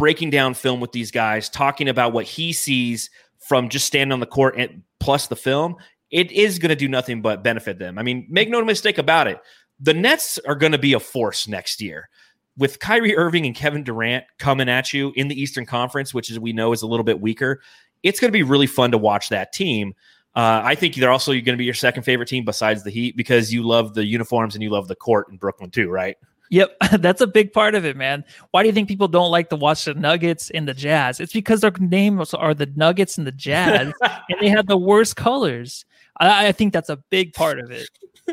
breaking 0.01 0.31
down 0.31 0.55
film 0.55 0.81
with 0.81 0.93
these 0.93 1.11
guys, 1.11 1.51
talking 1.51 1.87
about 1.87 2.15
what 2.15 2.25
he 2.25 2.55
sees 2.55 3.11
from 3.39 3.69
just 3.69 3.87
standing 3.87 4.13
on 4.15 4.21
the 4.21 4.25
court 4.25 4.55
and 4.57 4.83
plus 4.99 5.27
the 5.27 5.37
film, 5.37 5.77
it 6.11 6.33
is 6.33 6.59
going 6.59 6.71
to 6.71 6.75
do 6.75 6.89
nothing 6.89 7.21
but 7.21 7.45
benefit 7.45 7.79
them. 7.79 7.99
I 7.99 8.03
mean, 8.03 8.27
make 8.31 8.49
no 8.49 8.65
mistake 8.65 8.97
about 8.97 9.27
it. 9.27 9.39
The 9.79 9.93
Nets 9.93 10.39
are 10.49 10.55
going 10.55 10.73
to 10.73 10.79
be 10.79 10.95
a 10.95 11.01
force 11.01 11.47
next 11.47 11.83
year. 11.83 12.09
With 12.57 12.79
Kyrie 12.79 13.15
Irving 13.15 13.45
and 13.45 13.55
Kevin 13.55 13.85
Durant 13.85 14.25
coming 14.39 14.71
at 14.71 14.95
you 14.95 15.13
in 15.17 15.29
the 15.29 15.39
Eastern 15.39 15.67
Conference, 15.67 16.15
which 16.15 16.31
as 16.31 16.41
we 16.41 16.55
know 16.55 16.73
is 16.73 16.81
a 16.81 16.87
little 16.87 17.05
bit 17.05 17.21
weaker, 17.21 17.61
it's 18.03 18.21
going 18.21 18.31
to 18.31 18.33
be 18.33 18.43
really 18.43 18.67
fun 18.67 18.93
to 18.93 18.99
watch 18.99 19.29
that 19.29 19.53
team. 19.53 19.93
Uh, 20.35 20.63
I 20.65 20.77
think 20.77 20.95
they're 20.95 21.11
also 21.11 21.33
going 21.33 21.45
to 21.45 21.57
be 21.57 21.67
your 21.67 21.75
second 21.75 22.05
favorite 22.05 22.29
team 22.31 22.47
besides 22.47 22.85
the 22.85 22.91
Heat 22.91 23.19
because 23.19 23.53
you 23.53 23.65
love 23.65 23.93
the 23.93 24.07
uniforms 24.07 24.55
and 24.55 24.63
you 24.63 24.71
love 24.71 24.89
the 24.89 24.97
court 24.97 25.29
in 25.31 25.37
Brooklyn 25.37 25.71
too, 25.71 25.91
right? 25.91 26.17
Yep, 26.51 26.77
that's 26.99 27.21
a 27.21 27.27
big 27.27 27.53
part 27.53 27.75
of 27.75 27.85
it, 27.85 27.97
man. 27.97 28.25
Why 28.51 28.63
do 28.63 28.69
you 28.69 28.73
think 28.73 28.89
people 28.89 29.09
don't 29.09 29.31
like 29.31 29.49
to 29.51 29.57
watch 29.57 29.85
the 29.85 29.95
Nuggets 29.95 30.51
and 30.51 30.69
the 30.69 30.75
Jazz? 30.75 31.21
It's 31.21 31.33
because 31.33 31.61
their 31.61 31.73
names 31.79 32.35
are 32.35 32.55
the 32.55 32.71
Nuggets 32.75 33.17
and 33.19 33.27
the 33.27 33.33
Jazz, 33.33 33.93
and 34.03 34.41
they 34.41 34.49
have 34.49 34.67
the 34.67 34.77
worst 34.77 35.17
colors. 35.17 35.85
I, 36.19 36.49
I, 36.49 36.53
think 36.53 36.73
that's 36.73 36.91
a 36.91 36.97
big 36.97 37.33
part 37.33 37.59
of 37.61 37.71
it. 37.71 37.89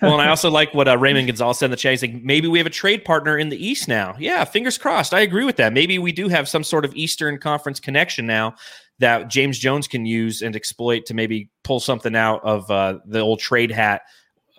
well, 0.00 0.12
and 0.12 0.22
I 0.22 0.28
also 0.28 0.50
like 0.50 0.72
what 0.74 0.86
uh, 0.86 0.96
Raymond 0.96 1.26
Gonzalez 1.26 1.58
said 1.58 1.66
in 1.66 1.70
the 1.72 1.76
chat. 1.76 1.92
He's 1.92 2.02
like, 2.02 2.22
maybe 2.22 2.46
we 2.46 2.58
have 2.58 2.66
a 2.66 2.70
trade 2.70 3.04
partner 3.04 3.36
in 3.36 3.48
the 3.48 3.66
East 3.66 3.88
now. 3.88 4.14
Yeah, 4.18 4.44
fingers 4.44 4.78
crossed. 4.78 5.12
I 5.12 5.20
agree 5.20 5.44
with 5.44 5.56
that. 5.56 5.72
Maybe 5.72 5.98
we 5.98 6.12
do 6.12 6.28
have 6.28 6.48
some 6.48 6.62
sort 6.62 6.84
of 6.84 6.94
Eastern 6.94 7.38
Conference 7.38 7.80
connection 7.80 8.26
now 8.26 8.54
that 8.98 9.28
James 9.28 9.58
Jones 9.58 9.88
can 9.88 10.06
use 10.06 10.42
and 10.42 10.54
exploit 10.54 11.06
to 11.06 11.14
maybe 11.14 11.48
pull 11.64 11.80
something 11.80 12.14
out 12.14 12.44
of 12.44 12.70
uh, 12.70 12.98
the 13.06 13.20
old 13.20 13.40
trade 13.40 13.70
hat 13.70 14.02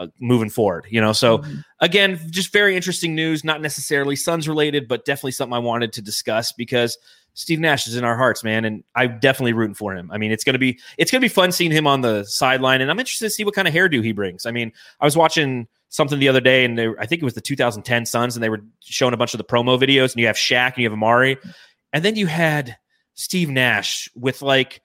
uh, 0.01 0.07
moving 0.19 0.49
forward. 0.49 0.87
You 0.89 1.01
know, 1.01 1.13
so 1.13 1.39
mm-hmm. 1.39 1.59
again, 1.79 2.19
just 2.29 2.51
very 2.51 2.75
interesting 2.75 3.15
news. 3.15 3.43
Not 3.43 3.61
necessarily 3.61 4.15
Suns 4.15 4.47
related, 4.47 4.87
but 4.87 5.05
definitely 5.05 5.31
something 5.31 5.53
I 5.53 5.59
wanted 5.59 5.93
to 5.93 6.01
discuss 6.01 6.51
because 6.51 6.97
Steve 7.33 7.59
Nash 7.59 7.87
is 7.87 7.95
in 7.95 8.03
our 8.03 8.17
hearts, 8.17 8.43
man, 8.43 8.65
and 8.65 8.83
I'm 8.95 9.19
definitely 9.19 9.53
rooting 9.53 9.75
for 9.75 9.95
him. 9.95 10.11
I 10.11 10.17
mean, 10.17 10.31
it's 10.31 10.43
gonna 10.43 10.59
be 10.59 10.79
it's 10.97 11.11
gonna 11.11 11.21
be 11.21 11.29
fun 11.29 11.51
seeing 11.51 11.71
him 11.71 11.87
on 11.87 12.01
the 12.01 12.23
sideline, 12.25 12.81
and 12.81 12.91
I'm 12.91 12.99
interested 12.99 13.25
to 13.25 13.29
see 13.29 13.45
what 13.45 13.55
kind 13.55 13.67
of 13.67 13.73
hairdo 13.73 14.03
he 14.03 14.11
brings. 14.11 14.45
I 14.45 14.51
mean, 14.51 14.73
I 14.99 15.05
was 15.05 15.15
watching 15.15 15.67
something 15.89 16.19
the 16.19 16.27
other 16.27 16.41
day, 16.41 16.65
and 16.65 16.77
they, 16.77 16.87
I 16.99 17.05
think 17.05 17.21
it 17.21 17.25
was 17.25 17.33
the 17.33 17.41
2010 17.41 18.05
Suns, 18.05 18.35
and 18.35 18.43
they 18.43 18.49
were 18.49 18.61
showing 18.81 19.13
a 19.13 19.17
bunch 19.17 19.33
of 19.33 19.37
the 19.37 19.43
promo 19.43 19.79
videos, 19.79 20.11
and 20.11 20.19
you 20.19 20.27
have 20.27 20.35
Shaq 20.35 20.73
and 20.73 20.79
you 20.79 20.89
have 20.89 20.97
Amar'e, 20.97 21.37
and 21.93 22.03
then 22.03 22.15
you 22.15 22.27
had 22.27 22.77
Steve 23.13 23.49
Nash 23.49 24.09
with 24.15 24.41
like 24.41 24.81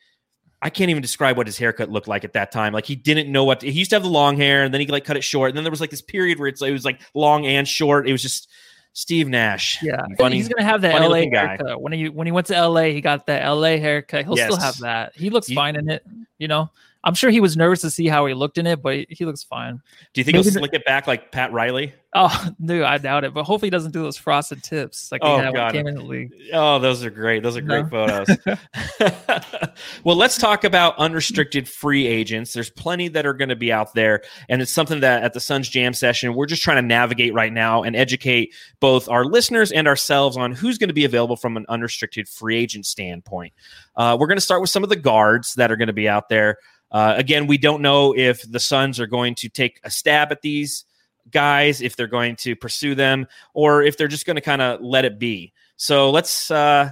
I 0.62 0.70
can't 0.70 0.90
even 0.90 1.02
describe 1.02 1.36
what 1.36 1.46
his 1.46 1.58
haircut 1.58 1.90
looked 1.90 2.08
like 2.08 2.24
at 2.24 2.32
that 2.32 2.50
time. 2.50 2.72
Like 2.72 2.86
he 2.86 2.96
didn't 2.96 3.30
know 3.30 3.44
what 3.44 3.60
to, 3.60 3.70
he 3.70 3.78
used 3.78 3.90
to 3.90 3.96
have 3.96 4.02
the 4.02 4.08
long 4.08 4.36
hair, 4.36 4.62
and 4.64 4.72
then 4.72 4.80
he 4.80 4.86
like 4.86 5.04
cut 5.04 5.16
it 5.16 5.22
short. 5.22 5.50
And 5.50 5.56
then 5.56 5.64
there 5.64 5.70
was 5.70 5.80
like 5.80 5.90
this 5.90 6.02
period 6.02 6.38
where 6.38 6.48
it's 6.48 6.60
like, 6.60 6.70
it 6.70 6.72
was 6.72 6.84
like 6.84 7.00
long 7.14 7.46
and 7.46 7.68
short. 7.68 8.08
It 8.08 8.12
was 8.12 8.22
just 8.22 8.48
Steve 8.92 9.28
Nash. 9.28 9.82
Yeah, 9.82 10.04
funny, 10.16 10.36
he's 10.36 10.48
gonna 10.48 10.66
have 10.66 10.80
that 10.80 10.98
LA 10.98 11.28
haircut. 11.30 11.66
Guy. 11.66 11.74
When 11.74 11.92
he 11.92 12.08
when 12.08 12.26
he 12.26 12.32
went 12.32 12.46
to 12.46 12.68
LA, 12.68 12.84
he 12.84 13.02
got 13.02 13.26
that 13.26 13.46
LA 13.46 13.76
haircut. 13.76 14.24
He'll 14.24 14.36
yes. 14.36 14.50
still 14.50 14.60
have 14.60 14.78
that. 14.78 15.14
He 15.14 15.28
looks 15.28 15.46
he, 15.48 15.54
fine 15.54 15.76
in 15.76 15.90
it. 15.90 16.04
You 16.38 16.48
know, 16.48 16.70
I'm 17.06 17.14
sure 17.14 17.30
he 17.30 17.38
was 17.38 17.56
nervous 17.56 17.82
to 17.82 17.90
see 17.90 18.08
how 18.08 18.26
he 18.26 18.34
looked 18.34 18.58
in 18.58 18.66
it, 18.66 18.82
but 18.82 19.06
he 19.08 19.24
looks 19.24 19.44
fine. 19.44 19.80
Do 20.12 20.20
you 20.20 20.24
think 20.24 20.34
Maybe 20.34 20.50
he'll 20.50 20.58
slick 20.58 20.74
it 20.74 20.84
back 20.84 21.06
like 21.06 21.30
Pat 21.30 21.52
Riley? 21.52 21.94
Oh 22.16 22.48
no, 22.58 22.84
I 22.84 22.98
doubt 22.98 23.22
it. 23.22 23.32
But 23.32 23.44
hopefully 23.44 23.68
he 23.68 23.70
doesn't 23.70 23.92
do 23.92 24.02
those 24.02 24.16
frosted 24.16 24.64
tips 24.64 25.12
like 25.12 25.20
oh, 25.22 25.52
God. 25.52 25.72
came 25.72 25.86
in 25.86 25.94
the 25.94 26.02
league. 26.02 26.32
Oh, 26.52 26.80
those 26.80 27.04
are 27.04 27.10
great. 27.10 27.44
Those 27.44 27.56
are 27.56 27.60
great 27.60 27.84
no. 27.92 28.24
photos. 28.24 28.36
well, 30.04 30.16
let's 30.16 30.36
talk 30.36 30.64
about 30.64 30.98
unrestricted 30.98 31.68
free 31.68 32.08
agents. 32.08 32.52
There's 32.52 32.70
plenty 32.70 33.06
that 33.08 33.24
are 33.24 33.34
going 33.34 33.50
to 33.50 33.56
be 33.56 33.70
out 33.70 33.94
there, 33.94 34.22
and 34.48 34.60
it's 34.60 34.72
something 34.72 34.98
that 34.98 35.22
at 35.22 35.32
the 35.32 35.40
Suns 35.40 35.68
Jam 35.68 35.94
session 35.94 36.34
we're 36.34 36.46
just 36.46 36.62
trying 36.62 36.78
to 36.78 36.82
navigate 36.82 37.34
right 37.34 37.52
now 37.52 37.84
and 37.84 37.94
educate 37.94 38.52
both 38.80 39.08
our 39.08 39.24
listeners 39.24 39.70
and 39.70 39.86
ourselves 39.86 40.36
on 40.36 40.50
who's 40.50 40.76
going 40.76 40.88
to 40.88 40.94
be 40.94 41.04
available 41.04 41.36
from 41.36 41.56
an 41.56 41.66
unrestricted 41.68 42.28
free 42.28 42.56
agent 42.56 42.84
standpoint. 42.84 43.52
Uh, 43.94 44.16
we're 44.18 44.26
going 44.26 44.38
to 44.38 44.42
start 44.42 44.60
with 44.60 44.70
some 44.70 44.82
of 44.82 44.88
the 44.88 44.96
guards 44.96 45.54
that 45.54 45.70
are 45.70 45.76
going 45.76 45.86
to 45.86 45.92
be 45.92 46.08
out 46.08 46.28
there. 46.28 46.58
Uh, 46.90 47.14
again, 47.16 47.46
we 47.46 47.58
don't 47.58 47.82
know 47.82 48.14
if 48.16 48.42
the 48.50 48.60
Suns 48.60 49.00
are 49.00 49.06
going 49.06 49.34
to 49.36 49.48
take 49.48 49.80
a 49.84 49.90
stab 49.90 50.32
at 50.32 50.42
these 50.42 50.84
guys, 51.30 51.80
if 51.80 51.96
they're 51.96 52.06
going 52.06 52.36
to 52.36 52.54
pursue 52.54 52.94
them, 52.94 53.26
or 53.54 53.82
if 53.82 53.96
they're 53.96 54.08
just 54.08 54.26
going 54.26 54.36
to 54.36 54.40
kind 54.40 54.62
of 54.62 54.80
let 54.80 55.04
it 55.04 55.18
be. 55.18 55.52
So 55.76 56.10
let's. 56.10 56.50
Uh, 56.50 56.90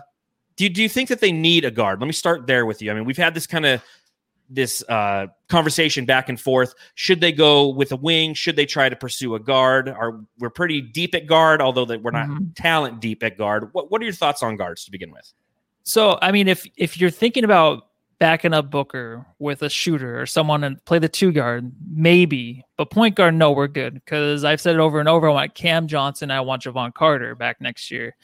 do 0.56 0.64
you, 0.64 0.70
do 0.70 0.82
you 0.82 0.88
think 0.88 1.08
that 1.08 1.20
they 1.20 1.32
need 1.32 1.64
a 1.64 1.70
guard? 1.70 2.00
Let 2.00 2.06
me 2.06 2.12
start 2.12 2.46
there 2.46 2.64
with 2.64 2.80
you. 2.80 2.90
I 2.90 2.94
mean, 2.94 3.04
we've 3.04 3.16
had 3.16 3.34
this 3.34 3.46
kind 3.46 3.66
of 3.66 3.82
this 4.48 4.84
uh, 4.88 5.26
conversation 5.48 6.04
back 6.04 6.28
and 6.28 6.40
forth. 6.40 6.74
Should 6.94 7.20
they 7.20 7.32
go 7.32 7.68
with 7.68 7.92
a 7.92 7.96
wing? 7.96 8.34
Should 8.34 8.56
they 8.56 8.66
try 8.66 8.88
to 8.88 8.96
pursue 8.96 9.34
a 9.34 9.40
guard? 9.40 9.88
Are 9.88 10.20
we're 10.38 10.50
pretty 10.50 10.80
deep 10.80 11.14
at 11.14 11.26
guard, 11.26 11.60
although 11.60 11.86
that 11.86 12.02
we're 12.02 12.10
not 12.10 12.28
mm-hmm. 12.28 12.52
talent 12.54 13.00
deep 13.00 13.22
at 13.22 13.36
guard. 13.36 13.70
What 13.72 13.90
What 13.90 14.00
are 14.00 14.04
your 14.04 14.14
thoughts 14.14 14.42
on 14.42 14.56
guards 14.56 14.84
to 14.84 14.90
begin 14.90 15.10
with? 15.10 15.32
So, 15.82 16.18
I 16.22 16.32
mean, 16.32 16.48
if 16.48 16.66
if 16.76 16.98
you're 17.00 17.10
thinking 17.10 17.44
about 17.44 17.88
backing 18.18 18.54
up 18.54 18.70
Booker 18.70 19.26
with 19.38 19.62
a 19.62 19.68
shooter 19.68 20.20
or 20.20 20.26
someone 20.26 20.64
and 20.64 20.82
play 20.84 20.98
the 20.98 21.08
two 21.08 21.32
guard, 21.32 21.72
maybe. 21.90 22.64
But 22.76 22.90
point 22.90 23.14
guard, 23.14 23.34
no, 23.34 23.52
we're 23.52 23.68
good 23.68 23.94
because 23.94 24.44
I've 24.44 24.60
said 24.60 24.76
it 24.76 24.80
over 24.80 25.00
and 25.00 25.08
over. 25.08 25.28
I 25.28 25.32
want 25.32 25.54
Cam 25.54 25.86
Johnson. 25.86 26.30
I 26.30 26.40
want 26.40 26.62
Jevon 26.62 26.94
Carter 26.94 27.34
back 27.34 27.60
next 27.60 27.90
year. 27.90 28.16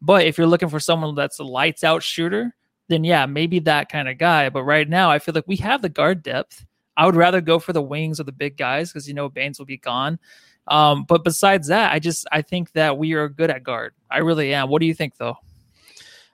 But 0.00 0.26
if 0.26 0.38
you're 0.38 0.46
looking 0.46 0.68
for 0.68 0.80
someone 0.80 1.14
that's 1.14 1.38
a 1.38 1.44
lights 1.44 1.84
out 1.84 2.02
shooter, 2.02 2.54
then 2.88 3.04
yeah, 3.04 3.26
maybe 3.26 3.58
that 3.60 3.90
kind 3.90 4.08
of 4.08 4.18
guy. 4.18 4.48
But 4.48 4.62
right 4.62 4.88
now, 4.88 5.10
I 5.10 5.18
feel 5.18 5.34
like 5.34 5.48
we 5.48 5.56
have 5.56 5.82
the 5.82 5.88
guard 5.88 6.22
depth. 6.22 6.64
I 6.96 7.06
would 7.06 7.16
rather 7.16 7.40
go 7.40 7.58
for 7.58 7.72
the 7.72 7.82
wings 7.82 8.18
or 8.18 8.24
the 8.24 8.32
big 8.32 8.56
guys 8.56 8.92
because 8.92 9.06
you 9.06 9.14
know 9.14 9.28
Baynes 9.28 9.58
will 9.58 9.66
be 9.66 9.76
gone. 9.76 10.18
Um, 10.66 11.04
but 11.04 11.24
besides 11.24 11.68
that, 11.68 11.92
I 11.92 11.98
just 11.98 12.26
I 12.30 12.42
think 12.42 12.72
that 12.72 12.98
we 12.98 13.14
are 13.14 13.28
good 13.28 13.50
at 13.50 13.62
guard. 13.62 13.94
I 14.10 14.18
really 14.18 14.52
am. 14.52 14.68
What 14.68 14.80
do 14.80 14.86
you 14.86 14.94
think 14.94 15.16
though? 15.16 15.36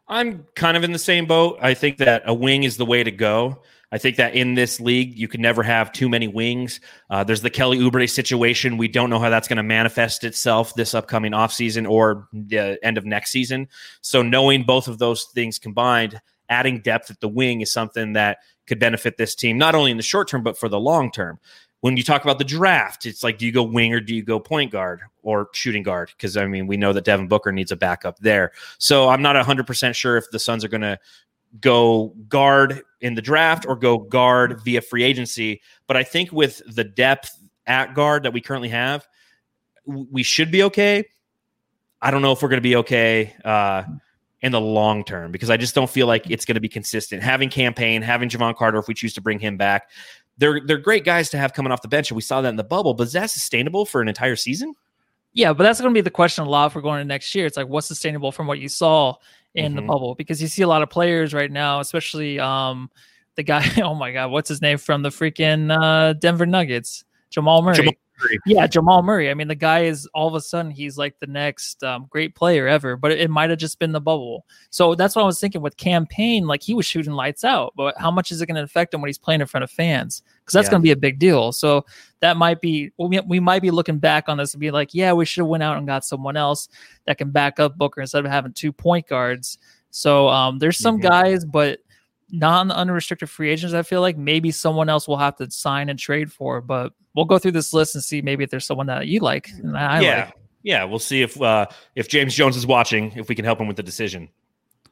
I'm 0.06 0.46
kind 0.54 0.76
of 0.76 0.84
in 0.84 0.92
the 0.92 0.98
same 0.98 1.26
boat. 1.26 1.58
I 1.62 1.74
think 1.74 1.98
that 1.98 2.22
a 2.26 2.34
wing 2.34 2.64
is 2.64 2.76
the 2.76 2.84
way 2.84 3.02
to 3.02 3.10
go. 3.10 3.62
I 3.90 3.98
think 3.98 4.16
that 4.16 4.34
in 4.34 4.54
this 4.54 4.80
league, 4.80 5.16
you 5.16 5.28
can 5.28 5.40
never 5.40 5.62
have 5.62 5.92
too 5.92 6.08
many 6.08 6.26
wings. 6.26 6.80
Uh, 7.10 7.22
there's 7.22 7.42
the 7.42 7.50
Kelly 7.50 7.78
Oubre 7.78 8.10
situation. 8.10 8.76
We 8.76 8.88
don't 8.88 9.08
know 9.08 9.20
how 9.20 9.30
that's 9.30 9.46
going 9.46 9.58
to 9.58 9.62
manifest 9.62 10.24
itself 10.24 10.74
this 10.74 10.94
upcoming 10.94 11.32
offseason 11.32 11.88
or 11.88 12.28
the 12.32 12.78
end 12.82 12.98
of 12.98 13.06
next 13.06 13.30
season. 13.30 13.68
So, 14.00 14.20
knowing 14.20 14.64
both 14.64 14.88
of 14.88 14.98
those 14.98 15.24
things 15.34 15.60
combined, 15.60 16.20
adding 16.48 16.80
depth 16.80 17.10
at 17.10 17.20
the 17.20 17.28
wing 17.28 17.60
is 17.60 17.72
something 17.72 18.14
that 18.14 18.38
could 18.66 18.80
benefit 18.80 19.16
this 19.16 19.34
team, 19.34 19.58
not 19.58 19.74
only 19.74 19.92
in 19.92 19.96
the 19.96 20.02
short 20.02 20.26
term, 20.28 20.42
but 20.42 20.58
for 20.58 20.68
the 20.68 20.80
long 20.80 21.12
term 21.12 21.38
when 21.84 21.98
you 21.98 22.02
talk 22.02 22.24
about 22.24 22.38
the 22.38 22.46
draft, 22.46 23.04
it's 23.04 23.22
like, 23.22 23.36
do 23.36 23.44
you 23.44 23.52
go 23.52 23.62
wing 23.62 23.92
or 23.92 24.00
do 24.00 24.14
you 24.14 24.22
go 24.22 24.40
point 24.40 24.72
guard 24.72 25.02
or 25.22 25.50
shooting 25.52 25.82
guard? 25.82 26.10
Because 26.16 26.34
I 26.34 26.46
mean, 26.46 26.66
we 26.66 26.78
know 26.78 26.94
that 26.94 27.04
Devin 27.04 27.28
Booker 27.28 27.52
needs 27.52 27.70
a 27.72 27.76
backup 27.76 28.18
there. 28.20 28.52
So 28.78 29.10
I'm 29.10 29.20
not 29.20 29.36
100% 29.36 29.94
sure 29.94 30.16
if 30.16 30.30
the 30.30 30.38
Suns 30.38 30.64
are 30.64 30.68
going 30.68 30.80
to 30.80 30.98
go 31.60 32.14
guard 32.26 32.80
in 33.02 33.14
the 33.14 33.20
draft 33.20 33.66
or 33.68 33.76
go 33.76 33.98
guard 33.98 34.62
via 34.64 34.80
free 34.80 35.02
agency. 35.02 35.60
But 35.86 35.98
I 35.98 36.04
think 36.04 36.32
with 36.32 36.62
the 36.74 36.84
depth 36.84 37.38
at 37.66 37.92
guard 37.92 38.22
that 38.22 38.32
we 38.32 38.40
currently 38.40 38.70
have, 38.70 39.06
we 39.84 40.22
should 40.22 40.50
be 40.50 40.62
okay. 40.62 41.04
I 42.00 42.10
don't 42.10 42.22
know 42.22 42.32
if 42.32 42.40
we're 42.40 42.48
going 42.48 42.62
to 42.62 42.62
be 42.62 42.76
okay 42.76 43.34
uh, 43.44 43.82
in 44.40 44.52
the 44.52 44.60
long 44.60 45.04
term 45.04 45.32
because 45.32 45.50
I 45.50 45.58
just 45.58 45.74
don't 45.74 45.90
feel 45.90 46.06
like 46.06 46.30
it's 46.30 46.46
going 46.46 46.54
to 46.54 46.60
be 46.62 46.68
consistent. 46.70 47.22
Having 47.22 47.50
Cam 47.50 47.74
Payne, 47.74 48.00
having 48.00 48.30
Jevon 48.30 48.56
Carter, 48.56 48.78
if 48.78 48.88
we 48.88 48.94
choose 48.94 49.12
to 49.14 49.20
bring 49.20 49.38
him 49.38 49.58
back, 49.58 49.90
they're 50.38 50.60
they're 50.64 50.78
great 50.78 51.04
guys 51.04 51.30
to 51.30 51.38
have 51.38 51.52
coming 51.52 51.72
off 51.72 51.82
the 51.82 51.88
bench, 51.88 52.10
and 52.10 52.16
we 52.16 52.22
saw 52.22 52.40
that 52.40 52.48
in 52.48 52.56
the 52.56 52.64
bubble. 52.64 52.94
But 52.94 53.08
is 53.08 53.12
that 53.12 53.30
sustainable 53.30 53.86
for 53.86 54.00
an 54.00 54.08
entire 54.08 54.36
season? 54.36 54.74
Yeah, 55.32 55.52
but 55.52 55.64
that's 55.64 55.80
going 55.80 55.92
to 55.92 55.98
be 55.98 56.02
the 56.02 56.10
question 56.10 56.44
a 56.44 56.48
lot 56.48 56.72
for 56.72 56.80
going 56.80 57.00
to 57.00 57.04
next 57.04 57.34
year. 57.34 57.44
It's 57.46 57.56
like 57.56 57.68
what's 57.68 57.88
sustainable 57.88 58.30
from 58.30 58.46
what 58.46 58.60
you 58.60 58.68
saw 58.68 59.16
in 59.54 59.72
mm-hmm. 59.72 59.76
the 59.76 59.82
bubble 59.82 60.14
because 60.14 60.40
you 60.40 60.48
see 60.48 60.62
a 60.62 60.68
lot 60.68 60.82
of 60.82 60.90
players 60.90 61.34
right 61.34 61.50
now, 61.50 61.80
especially 61.80 62.38
um, 62.38 62.90
the 63.36 63.42
guy. 63.42 63.68
Oh 63.82 63.94
my 63.94 64.12
God, 64.12 64.30
what's 64.30 64.48
his 64.48 64.62
name 64.62 64.78
from 64.78 65.02
the 65.02 65.10
freaking 65.10 65.70
uh, 65.70 66.12
Denver 66.14 66.46
Nuggets? 66.46 67.04
Jamal 67.30 67.62
Murray. 67.62 67.76
Jamal 67.76 67.94
Murray. 68.20 68.38
Yeah, 68.46 68.66
Jamal 68.66 69.02
Murray. 69.02 69.30
I 69.30 69.34
mean, 69.34 69.48
the 69.48 69.54
guy 69.54 69.84
is 69.84 70.08
all 70.14 70.28
of 70.28 70.34
a 70.34 70.40
sudden 70.40 70.70
he's 70.70 70.96
like 70.96 71.18
the 71.20 71.26
next 71.26 71.82
um, 71.82 72.06
great 72.08 72.34
player 72.34 72.66
ever, 72.66 72.96
but 72.96 73.12
it, 73.12 73.20
it 73.20 73.30
might 73.30 73.50
have 73.50 73.58
just 73.58 73.78
been 73.78 73.92
the 73.92 74.00
bubble. 74.00 74.44
So 74.70 74.94
that's 74.94 75.16
what 75.16 75.22
I 75.22 75.26
was 75.26 75.40
thinking 75.40 75.62
with 75.62 75.76
Cam 75.76 76.06
Payne. 76.06 76.46
Like 76.46 76.62
he 76.62 76.74
was 76.74 76.86
shooting 76.86 77.12
lights 77.12 77.44
out, 77.44 77.72
but 77.76 77.96
how 77.98 78.10
much 78.10 78.30
is 78.30 78.40
it 78.40 78.46
going 78.46 78.56
to 78.56 78.62
affect 78.62 78.94
him 78.94 79.00
when 79.00 79.08
he's 79.08 79.18
playing 79.18 79.40
in 79.40 79.46
front 79.46 79.64
of 79.64 79.70
fans? 79.70 80.22
Because 80.40 80.52
that's 80.52 80.66
yeah. 80.66 80.72
going 80.72 80.82
to 80.82 80.84
be 80.84 80.92
a 80.92 80.96
big 80.96 81.18
deal. 81.18 81.52
So 81.52 81.84
that 82.20 82.36
might 82.36 82.60
be 82.60 82.90
well, 82.96 83.08
we, 83.08 83.20
we 83.20 83.40
might 83.40 83.62
be 83.62 83.70
looking 83.70 83.98
back 83.98 84.28
on 84.28 84.38
this 84.38 84.54
and 84.54 84.60
be 84.60 84.70
like, 84.70 84.94
yeah, 84.94 85.12
we 85.12 85.24
should 85.24 85.42
have 85.42 85.48
went 85.48 85.62
out 85.62 85.76
and 85.76 85.86
got 85.86 86.04
someone 86.04 86.36
else 86.36 86.68
that 87.06 87.18
can 87.18 87.30
back 87.30 87.60
up 87.60 87.76
Booker 87.76 88.00
instead 88.00 88.24
of 88.24 88.30
having 88.30 88.52
two 88.52 88.72
point 88.72 89.08
guards. 89.08 89.58
So 89.90 90.28
um, 90.28 90.58
there's 90.58 90.78
some 90.78 90.96
mm-hmm. 90.96 91.06
guys, 91.06 91.44
but 91.44 91.78
non 92.30 92.70
unrestricted 92.70 93.30
free 93.30 93.50
agents, 93.50 93.74
I 93.74 93.82
feel 93.82 94.00
like 94.00 94.16
maybe 94.16 94.50
someone 94.50 94.88
else 94.88 95.06
will 95.06 95.16
have 95.16 95.36
to 95.36 95.50
sign 95.50 95.88
and 95.88 95.98
trade 95.98 96.32
for. 96.32 96.60
But 96.60 96.92
we'll 97.14 97.24
go 97.24 97.38
through 97.38 97.52
this 97.52 97.72
list 97.72 97.94
and 97.94 98.04
see 98.04 98.22
maybe 98.22 98.44
if 98.44 98.50
there's 98.50 98.66
someone 98.66 98.86
that 98.86 99.06
you 99.06 99.20
like 99.20 99.48
and 99.48 99.76
I 99.76 100.00
yeah. 100.00 100.24
like. 100.24 100.34
Yeah, 100.62 100.84
we'll 100.84 100.98
see 100.98 101.20
if 101.20 101.40
uh, 101.40 101.66
if 101.94 102.08
James 102.08 102.34
Jones 102.34 102.56
is 102.56 102.66
watching, 102.66 103.12
if 103.16 103.28
we 103.28 103.34
can 103.34 103.44
help 103.44 103.60
him 103.60 103.66
with 103.66 103.76
the 103.76 103.82
decision. 103.82 104.30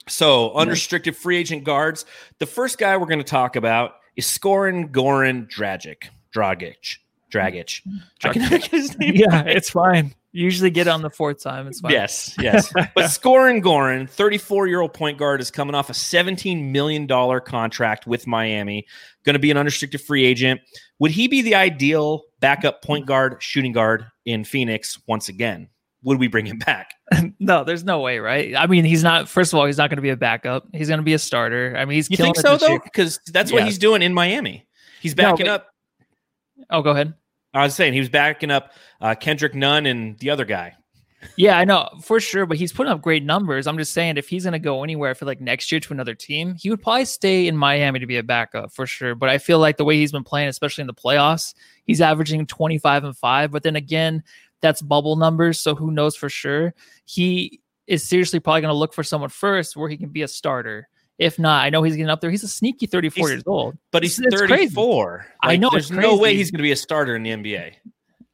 So, 0.09 0.53
unrestricted 0.55 1.17
free 1.17 1.39
agent 1.39 1.65
guards. 1.65 2.05
The 2.39 2.47
first 2.47 2.77
guy 2.77 2.97
we're 2.97 3.07
going 3.07 3.21
to 3.21 3.25
talk 3.25 3.57
about 3.57 3.95
is 4.17 4.27
Scorin 4.27 4.91
Goran 4.91 5.49
Dragic. 5.49 6.09
Dragic. 6.35 6.99
Dragic. 7.33 7.81
Dragic. 8.21 8.97
yeah, 9.01 9.45
it's 9.47 9.71
fine. 9.71 10.15
Usually 10.35 10.71
get 10.71 10.89
on 10.89 11.03
the 11.03 11.11
fourth 11.11 11.43
time. 11.43 11.67
It's 11.67 11.81
fine. 11.81 11.93
Yes, 11.93 12.35
yes. 12.41 12.73
but 12.75 12.95
Scorin 12.97 13.63
Goran, 13.63 14.09
34 14.09 14.67
year 14.67 14.81
old 14.81 14.95
point 14.95 15.19
guard, 15.19 15.43
is 15.43 15.51
coming 15.51 15.75
off 15.75 15.91
a 15.91 15.93
$17 15.93 16.71
million 16.71 17.07
contract 17.41 18.07
with 18.07 18.27
Miami, 18.27 18.87
going 19.25 19.35
to 19.35 19.39
be 19.39 19.51
an 19.51 19.59
unrestricted 19.59 20.01
free 20.01 20.25
agent. 20.25 20.63
Would 21.01 21.11
he 21.11 21.29
be 21.29 21.43
the 21.43 21.55
ideal 21.55 22.23
backup 22.41 22.83
point 22.83 23.05
guard, 23.05 23.37
shooting 23.41 23.73
guard 23.73 24.07
in 24.25 24.45
Phoenix 24.45 24.99
once 25.07 25.29
again? 25.29 25.69
Would 26.05 26.19
we 26.19 26.29
bring 26.29 26.47
him 26.47 26.59
back? 26.59 26.95
no, 27.39 27.63
there's 27.63 27.85
no 27.85 28.01
way, 28.01 28.19
right? 28.19 28.57
I 28.57 28.67
mean, 28.67 28.85
he's 28.85 29.03
not. 29.03 29.29
First 29.29 29.53
of 29.53 29.59
all, 29.59 29.67
he's 29.67 29.77
not 29.77 29.91
going 29.91 29.99
to 29.99 30.03
be 30.03 30.09
a 30.09 30.17
backup. 30.17 30.67
He's 30.73 30.89
going 30.89 30.99
to 30.99 31.05
be 31.05 31.15
a 31.15 31.19
starter. 31.19 31.77
I 31.77 31.85
mean, 31.85 31.97
he's 31.97 32.11
you 32.11 32.17
think 32.17 32.37
so 32.37 32.57
though, 32.57 32.79
because 32.79 33.21
that's 33.29 33.51
yeah. 33.51 33.59
what 33.59 33.65
he's 33.65 33.79
doing 33.79 34.01
in 34.01 34.15
Miami. 34.15 34.67
He's 35.01 35.15
backing 35.15 35.47
no, 35.47 35.59
but, 35.59 35.61
up. 35.61 35.69
Oh, 36.71 36.83
go 36.83 36.91
ahead. 36.91 37.15
I 37.55 37.65
was 37.65 37.75
saying 37.75 37.93
he 37.93 38.01
was 38.01 38.09
backing 38.09 38.51
up 38.51 38.73
uh, 39.01 39.15
Kendrick 39.15 39.55
Nunn 39.55 39.87
and 39.87 40.19
the 40.19 40.31
other 40.31 40.45
guy. 40.45 40.75
Yeah, 41.37 41.59
I 41.59 41.65
know 41.65 41.89
for 42.03 42.21
sure, 42.21 42.47
but 42.47 42.57
he's 42.57 42.73
putting 42.73 42.93
up 42.93 43.01
great 43.01 43.25
numbers. 43.25 43.67
I'm 43.67 43.79
just 43.79 43.93
saying, 43.93 44.17
if 44.17 44.29
he's 44.29 44.45
going 44.45 44.53
to 44.53 44.59
go 44.59 44.83
anywhere 44.83 45.15
for 45.15 45.25
like 45.25 45.41
next 45.41 45.71
year 45.71 45.81
to 45.81 45.93
another 45.93 46.15
team, 46.15 46.55
he 46.55 46.69
would 46.69 46.83
probably 46.83 47.05
stay 47.05 47.47
in 47.47 47.57
Miami 47.57 48.01
to 48.01 48.07
be 48.07 48.17
a 48.17 48.23
backup 48.23 48.73
for 48.73 48.87
sure. 48.87 49.15
But 49.15 49.29
I 49.29 49.39
feel 49.39 49.59
like 49.59 49.77
the 49.77 49.85
way 49.85 49.97
he's 49.97 50.13
been 50.13 50.25
playing, 50.25 50.49
especially 50.49 50.83
in 50.83 50.89
the 50.89 50.95
playoffs, 50.95 51.55
he's 51.85 52.01
averaging 52.01 52.47
25 52.47 53.05
and 53.05 53.17
five. 53.17 53.51
But 53.51 53.63
then 53.63 53.77
again, 53.77 54.25
that's 54.61 54.83
bubble 54.83 55.17
numbers, 55.17 55.61
so 55.61 55.75
who 55.75 55.91
knows 55.91 56.17
for 56.17 56.29
sure? 56.29 56.75
He 57.05 57.61
is 57.87 58.09
seriously 58.09 58.41
probably 58.41 58.63
going 58.63 58.73
to 58.73 58.79
look 58.79 58.95
for 58.95 59.03
someone 59.03 59.31
first 59.31 59.77
where 59.77 59.89
he 59.89 59.97
can 59.97 60.11
be 60.11 60.23
a 60.23 60.29
starter. 60.29 60.89
If 61.23 61.39
not, 61.39 61.65
I 61.65 61.71
know 61.71 61.83
he's 61.83 61.97
getting 61.97 62.11
up 62.11 62.21
there. 62.21 62.31
He's 62.31 62.43
a 62.43 62.49
sneaky 62.49 62.87
34 62.87 63.29
he's, 63.29 63.35
years 63.35 63.43
old. 63.47 63.79
But 63.91 64.03
he's 64.03 64.19
it's 64.19 64.35
34. 64.35 65.27
Like, 65.45 65.53
I 65.53 65.57
know. 65.57 65.71
There's 65.71 65.91
no 65.91 66.17
way 66.17 66.35
he's 66.37 66.51
going 66.51 66.59
to 66.59 66.63
be 66.63 66.73
a 66.73 66.77
starter 66.77 67.17
in 67.17 67.23
the 67.23 67.31
NBA. 67.31 67.75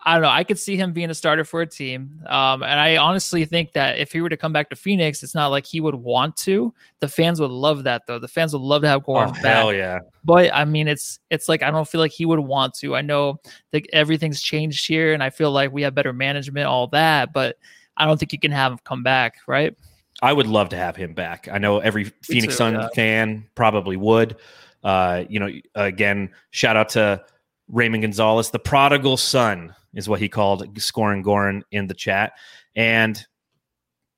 I 0.08 0.14
don't 0.14 0.22
know. 0.22 0.30
I 0.30 0.44
could 0.44 0.58
see 0.58 0.76
him 0.76 0.92
being 0.92 1.10
a 1.10 1.14
starter 1.14 1.44
for 1.44 1.60
a 1.60 1.66
team. 1.66 2.22
Um, 2.26 2.62
and 2.62 2.80
I 2.80 2.96
honestly 2.96 3.44
think 3.44 3.72
that 3.72 3.98
if 3.98 4.12
he 4.12 4.20
were 4.20 4.28
to 4.28 4.36
come 4.36 4.54
back 4.54 4.70
to 4.70 4.76
Phoenix, 4.76 5.22
it's 5.22 5.34
not 5.34 5.48
like 5.48 5.66
he 5.66 5.80
would 5.80 5.96
want 5.96 6.36
to. 6.38 6.72
The 7.00 7.08
fans 7.08 7.40
would 7.40 7.50
love 7.50 7.84
that 7.84 8.06
though. 8.06 8.18
The 8.18 8.28
fans 8.28 8.52
would 8.52 8.62
love 8.62 8.82
to 8.82 8.88
have 8.88 9.02
Goran 9.02 9.28
oh, 9.28 9.32
back. 9.32 9.56
Hell 9.56 9.72
yeah. 9.74 9.98
But 10.24 10.54
I 10.54 10.64
mean 10.64 10.88
it's 10.88 11.18
it's 11.30 11.48
like 11.48 11.62
I 11.62 11.70
don't 11.70 11.86
feel 11.86 12.00
like 12.00 12.12
he 12.12 12.24
would 12.24 12.38
want 12.38 12.74
to. 12.74 12.94
I 12.94 13.02
know 13.02 13.40
that 13.72 13.86
everything's 13.92 14.40
changed 14.40 14.86
here 14.86 15.12
and 15.12 15.22
I 15.22 15.30
feel 15.30 15.50
like 15.50 15.72
we 15.72 15.82
have 15.82 15.94
better 15.94 16.12
management, 16.12 16.66
all 16.66 16.86
that, 16.88 17.32
but 17.32 17.56
I 17.96 18.06
don't 18.06 18.18
think 18.18 18.32
you 18.32 18.38
can 18.38 18.52
have 18.52 18.72
him 18.72 18.78
come 18.84 19.02
back, 19.02 19.34
right? 19.46 19.76
I 20.20 20.32
would 20.32 20.46
love 20.46 20.70
to 20.70 20.76
have 20.76 20.96
him 20.96 21.14
back. 21.14 21.48
I 21.50 21.58
know 21.58 21.78
every 21.78 22.04
Phoenix 22.22 22.56
Sun 22.56 22.74
yeah. 22.74 22.88
fan 22.94 23.46
probably 23.54 23.96
would. 23.96 24.36
Uh, 24.82 25.24
you 25.28 25.40
know, 25.40 25.50
again, 25.74 26.30
shout 26.50 26.76
out 26.76 26.90
to 26.90 27.24
Raymond 27.68 28.02
Gonzalez, 28.02 28.50
the 28.50 28.58
prodigal 28.58 29.16
son 29.16 29.74
is 29.94 30.08
what 30.08 30.20
he 30.20 30.28
called 30.28 30.80
scoring 30.80 31.22
Goran 31.22 31.62
in 31.70 31.86
the 31.86 31.94
chat. 31.94 32.32
And 32.74 33.22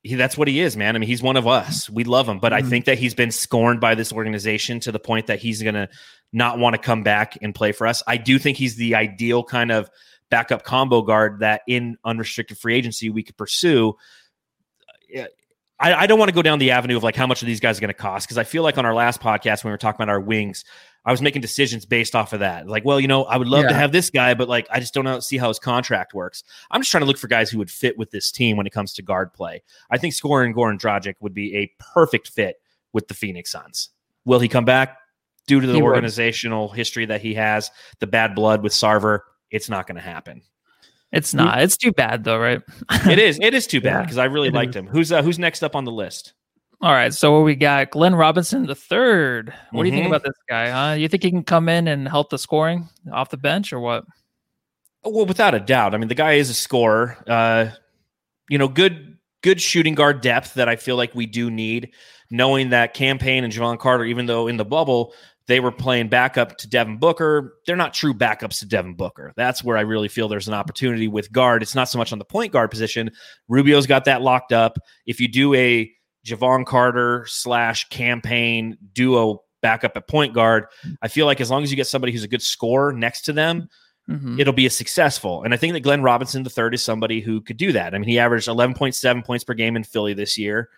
he, 0.02 0.14
that's 0.14 0.38
what 0.38 0.49
he 0.49 0.61
is, 0.61 0.76
man. 0.76 0.95
I 0.95 0.99
mean, 0.99 1.09
he's 1.09 1.23
one 1.23 1.37
of 1.37 1.47
us. 1.47 1.90
We 1.90 2.04
love 2.04 2.28
him, 2.28 2.38
but 2.38 2.52
mm-hmm. 2.52 2.66
I 2.66 2.69
think 2.69 2.85
that 2.87 2.99
he's 2.99 3.14
been 3.14 3.30
scorned 3.30 3.80
by 3.80 3.95
this 3.95 4.12
organization 4.12 4.80
to 4.80 4.92
the 4.92 4.99
point 4.99 5.26
that 5.26 5.40
he's 5.40 5.62
going 5.62 5.75
to 5.75 5.88
not 6.33 6.59
want 6.59 6.75
to 6.75 6.80
come 6.80 7.02
back 7.02 7.38
and 7.42 7.54
play 7.54 7.73
for 7.73 7.87
us. 7.87 8.02
I 8.07 8.16
do 8.16 8.38
think 8.38 8.57
he's 8.57 8.76
the 8.76 8.95
ideal 8.95 9.42
kind 9.42 9.73
of 9.73 9.90
backup 10.30 10.62
combo 10.62 11.02
guard 11.02 11.40
that 11.40 11.62
in 11.66 11.97
unrestricted 12.04 12.57
free 12.57 12.76
agency 12.76 13.11
we 13.11 13.25
could 13.25 13.37
pursue. 13.37 13.97
I, 15.81 16.03
I 16.03 16.07
don't 16.07 16.19
want 16.19 16.29
to 16.29 16.35
go 16.35 16.43
down 16.43 16.59
the 16.59 16.73
avenue 16.73 16.97
of 16.97 17.03
like 17.03 17.17
how 17.17 17.27
much 17.27 17.43
are 17.43 17.47
these 17.47 17.59
guys 17.59 17.81
going 17.81 17.89
to 17.89 17.95
cost 17.95 18.27
because 18.27 18.37
I 18.37 18.45
feel 18.45 18.63
like 18.63 18.77
on 18.77 18.85
our 18.85 18.95
last 18.95 19.21
podcast 19.21 19.65
when 19.65 19.71
we 19.71 19.73
were 19.73 19.79
talking 19.79 19.97
about 19.97 20.11
our 20.11 20.21
wings, 20.21 20.65
I 21.07 21.11
was 21.11 21.23
making 21.23 21.41
decisions 21.41 21.87
based 21.87 22.15
off 22.15 22.35
of 22.35 22.41
that. 22.41 22.69
Like, 22.69 22.85
well, 22.85 23.01
you 23.01 23.09
know, 23.09 23.25
I 23.25 23.39
would 23.39 23.49
love 23.49 23.63
yeah. 23.63 23.71
to 23.71 23.75
have 23.75 23.91
this 23.91 24.11
guy, 24.11 24.35
but 24.35 24.49
like 24.49 24.67
I 24.71 24.79
just 24.79 24.93
don't 24.93 25.05
know 25.05 25.21
see 25.21 25.39
how 25.39 25.49
his 25.49 25.59
contract 25.59 26.13
works. 26.13 26.45
I'm 26.71 26.83
just 26.83 26.91
trying 26.91 27.01
to 27.01 27.07
look 27.07 27.17
for 27.17 27.29
guys 27.29 27.51
who 27.51 27.59
would 27.59 27.71
fit 27.71 27.97
with 27.97 28.11
this 28.11 28.31
team 28.31 28.59
when 28.59 28.67
it 28.67 28.73
comes 28.73 28.93
to 28.95 29.03
guard 29.03 29.33
play. 29.33 29.63
I 29.91 29.97
think 29.97 30.13
scoring 30.13 30.55
Goran 30.55 30.79
Dragic 30.79 31.15
would 31.21 31.33
be 31.33 31.57
a 31.57 31.73
perfect 31.79 32.29
fit 32.29 32.57
with 32.93 33.09
the 33.09 33.15
Phoenix 33.15 33.51
Suns. 33.51 33.89
Will 34.27 34.41
he 34.41 34.49
come 34.49 34.67
back? 34.67 34.99
Due 35.47 35.61
to 35.61 35.67
the 35.67 35.75
he 35.75 35.83
organizational 35.83 36.69
would. 36.69 36.77
history 36.77 37.07
that 37.07 37.23
he 37.23 37.35
has, 37.35 37.71
the 37.99 38.07
bad 38.07 38.35
blood 38.35 38.63
with 38.63 38.73
Sarver, 38.73 39.21
it's 39.51 39.71
not 39.71 39.87
going 39.87 39.97
to 39.97 40.03
happen. 40.03 40.43
It's 41.12 41.35
not. 41.35 41.61
It's 41.61 41.76
too 41.76 41.93
bad 41.93 42.25
though, 42.25 42.38
right? 42.38 42.62
it 43.07 43.19
is. 43.19 43.38
It 43.40 43.55
is 43.55 43.67
too 43.67 43.81
bad 43.83 44.02
because 44.02 44.17
yeah, 44.17 44.23
I 44.23 44.26
really 44.26 44.50
liked 44.50 44.71
is. 44.71 44.76
him. 44.76 44.87
Who's 44.87 45.12
uh, 45.12 45.23
who's 45.23 45.38
next 45.38 45.62
up 45.62 45.75
on 45.75 45.85
the 45.85 45.93
list? 45.93 46.35
All 46.83 46.93
right, 46.93 47.12
so 47.12 47.43
we 47.43 47.57
got 47.57 47.90
Glenn 47.90 48.14
Robinson 48.14 48.64
the 48.64 48.75
third. 48.75 49.49
What 49.49 49.55
mm-hmm. 49.55 49.83
do 49.83 49.85
you 49.87 49.93
think 49.93 50.05
mm-hmm. 50.05 50.12
about 50.14 50.23
this 50.25 50.37
guy? 50.49 50.71
Huh? 50.71 50.95
You 50.95 51.09
think 51.09 51.23
he 51.23 51.31
can 51.31 51.45
come 51.45 51.69
in 51.69 51.88
and 51.88 52.09
help 52.09 52.31
the 52.31 52.38
scoring 52.38 52.88
off 53.12 53.29
the 53.29 53.37
bench 53.37 53.73
or 53.73 53.81
what? 53.81 54.05
Well, 55.05 55.26
without 55.26 55.55
a 55.55 55.61
doubt. 55.61 55.95
I 55.95 55.99
mean, 55.99 56.09
the 56.09 56.14
guy 56.14 56.33
is 56.33 56.49
a 56.49 56.55
scorer. 56.55 57.23
Uh, 57.26 57.71
you 58.49 58.57
know, 58.57 58.69
good 58.69 59.19
good 59.43 59.61
shooting 59.61 59.95
guard 59.95 60.21
depth 60.21 60.55
that 60.55 60.69
I 60.69 60.76
feel 60.76 60.97
like 60.97 61.14
we 61.14 61.26
do 61.26 61.50
need. 61.50 61.93
Knowing 62.31 62.71
that 62.71 62.95
Cam 62.95 63.19
Payne 63.19 63.43
and 63.43 63.52
Jevon 63.52 63.79
Carter, 63.79 64.05
even 64.05 64.26
though 64.26 64.47
in 64.47 64.57
the 64.57 64.64
bubble 64.64 65.12
they 65.47 65.61
were 65.61 65.73
playing 65.73 66.09
backup 66.09 66.57
to 66.59 66.69
Devin 66.69 66.99
Booker. 66.99 67.55
They're 67.67 67.77
not 67.77 67.93
true 67.93 68.15
backups 68.15 68.61
to 68.61 68.67
Devin 68.67 68.95
Booker. 68.95 69.33
That's 69.37 69.65
where 69.65 69.77
I 69.77 69.81
really 69.81 70.07
feel 70.07 70.29
there's 70.29 70.47
an 70.47 70.55
opportunity 70.55 71.09
with 71.09 71.33
guard. 71.33 71.63
It's 71.63 71.75
not 71.75 71.89
so 71.89 71.99
much 71.99 72.13
on 72.13 72.19
the 72.19 72.25
point 72.25 72.53
guard 72.53 72.71
position. 72.71 73.11
Rubio's 73.49 73.87
got 73.87 74.05
that 74.05 74.23
locked 74.23 74.53
up. 74.53 74.79
If 75.07 75.21
you 75.21 75.27
do 75.27 75.53
a 75.55 75.91
Jevon 76.25 76.65
Carter 76.67 77.25
slash 77.27 77.89
Cam 77.89 78.21
Payne 78.21 78.79
duo 78.93 79.43
backup 79.61 79.97
at 79.97 80.07
point 80.07 80.35
guard, 80.35 80.67
I 81.03 81.09
feel 81.09 81.27
like 81.27 81.41
as 81.41 81.51
long 81.51 81.65
as 81.65 81.71
you 81.73 81.77
get 81.77 81.89
somebody 81.89 82.13
who's 82.13 82.23
a 82.23 82.29
good 82.29 82.43
scorer 82.43 82.93
next 82.93 83.23
to 83.23 83.33
them, 83.33 83.69
mm-hmm. 84.09 84.39
it'll 84.39 84.53
be 84.53 84.67
a 84.67 84.71
successful. 84.71 85.43
And 85.43 85.53
I 85.53 85.57
think 85.57 85.73
that 85.73 85.81
Glenn 85.81 86.03
Robinson 86.03 86.45
the 86.45 86.51
third 86.51 86.75
is 86.75 86.85
somebody 86.85 87.21
who 87.21 87.41
could 87.41 87.57
do 87.57 87.73
that. 87.73 87.93
I 87.93 87.99
mean, 87.99 88.09
he 88.09 88.21
averaged 88.21 88.47
11.7 88.47 89.25
points 89.25 89.43
per 89.43 89.55
game 89.55 89.75
in 89.75 89.83
Philly 89.83 90.15
this 90.15 90.39
year. 90.39 90.69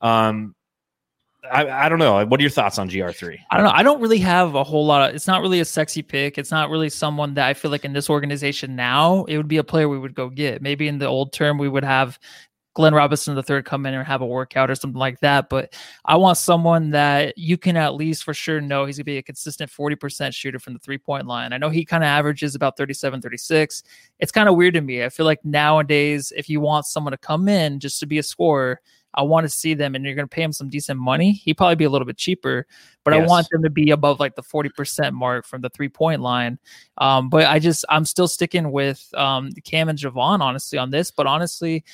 Um, 0.00 0.55
I, 1.52 1.86
I, 1.86 1.88
don't 1.88 1.98
know. 1.98 2.24
What 2.26 2.40
are 2.40 2.42
your 2.42 2.50
thoughts 2.50 2.78
on 2.78 2.88
GR3? 2.88 3.38
I 3.50 3.56
don't 3.56 3.64
know. 3.66 3.72
I 3.72 3.82
don't 3.82 4.00
really 4.00 4.18
have 4.18 4.54
a 4.54 4.64
whole 4.64 4.86
lot 4.86 5.08
of. 5.08 5.14
It's 5.14 5.26
not 5.26 5.42
really 5.42 5.60
a 5.60 5.64
sexy 5.64 6.02
pick. 6.02 6.38
It's 6.38 6.50
not 6.50 6.70
really 6.70 6.88
someone 6.88 7.34
that 7.34 7.46
I 7.46 7.54
feel 7.54 7.70
like 7.70 7.84
in 7.84 7.92
this 7.92 8.10
organization 8.10 8.76
now 8.76 9.24
it 9.24 9.36
would 9.36 9.48
be 9.48 9.56
a 9.56 9.64
player 9.64 9.88
we 9.88 9.98
would 9.98 10.14
go 10.14 10.28
get. 10.28 10.62
Maybe 10.62 10.88
in 10.88 10.98
the 10.98 11.06
old 11.06 11.32
term 11.32 11.58
we 11.58 11.68
would 11.68 11.84
have 11.84 12.18
Glenn 12.76 12.92
Robinson 12.92 13.34
the 13.34 13.42
third 13.42 13.64
come 13.64 13.86
in 13.86 13.94
and 13.94 14.06
have 14.06 14.20
a 14.20 14.26
workout 14.26 14.70
or 14.70 14.74
something 14.74 14.98
like 14.98 15.18
that. 15.20 15.48
But 15.48 15.74
I 16.04 16.16
want 16.16 16.36
someone 16.36 16.90
that 16.90 17.36
you 17.38 17.56
can 17.56 17.74
at 17.74 17.94
least 17.94 18.22
for 18.22 18.34
sure 18.34 18.60
know 18.60 18.84
he's 18.84 18.98
gonna 18.98 19.04
be 19.04 19.16
a 19.16 19.22
consistent 19.22 19.70
40% 19.70 20.34
shooter 20.34 20.58
from 20.58 20.74
the 20.74 20.78
three 20.78 20.98
point 20.98 21.26
line. 21.26 21.54
I 21.54 21.58
know 21.58 21.70
he 21.70 21.86
kind 21.86 22.04
of 22.04 22.08
averages 22.08 22.54
about 22.54 22.76
37, 22.76 23.22
36. 23.22 23.82
It's 24.18 24.30
kind 24.30 24.48
of 24.48 24.56
weird 24.56 24.74
to 24.74 24.82
me. 24.82 25.02
I 25.04 25.08
feel 25.08 25.24
like 25.24 25.42
nowadays, 25.42 26.34
if 26.36 26.50
you 26.50 26.60
want 26.60 26.84
someone 26.84 27.12
to 27.12 27.18
come 27.18 27.48
in 27.48 27.80
just 27.80 27.98
to 28.00 28.06
be 28.06 28.18
a 28.18 28.22
scorer, 28.22 28.82
I 29.16 29.22
want 29.22 29.44
to 29.44 29.48
see 29.48 29.74
them 29.74 29.94
and 29.94 30.04
you're 30.04 30.14
going 30.14 30.28
to 30.28 30.34
pay 30.34 30.42
him 30.42 30.52
some 30.52 30.68
decent 30.68 31.00
money. 31.00 31.32
He'd 31.32 31.56
probably 31.56 31.76
be 31.76 31.84
a 31.84 31.90
little 31.90 32.06
bit 32.06 32.16
cheaper, 32.16 32.66
but 33.04 33.14
yes. 33.14 33.22
I 33.22 33.26
want 33.26 33.48
them 33.50 33.62
to 33.62 33.70
be 33.70 33.90
above 33.90 34.20
like 34.20 34.34
the 34.34 34.42
40% 34.42 35.12
mark 35.12 35.46
from 35.46 35.62
the 35.62 35.70
three 35.70 35.88
point 35.88 36.20
line. 36.20 36.58
Um, 36.98 37.28
but 37.28 37.46
I 37.46 37.58
just, 37.58 37.84
I'm 37.88 38.04
still 38.04 38.28
sticking 38.28 38.70
with 38.72 39.08
um, 39.14 39.50
Cam 39.64 39.88
and 39.88 39.98
Jevon, 39.98 40.40
honestly, 40.40 40.78
on 40.78 40.90
this. 40.90 41.10
But 41.10 41.26
honestly, 41.26 41.84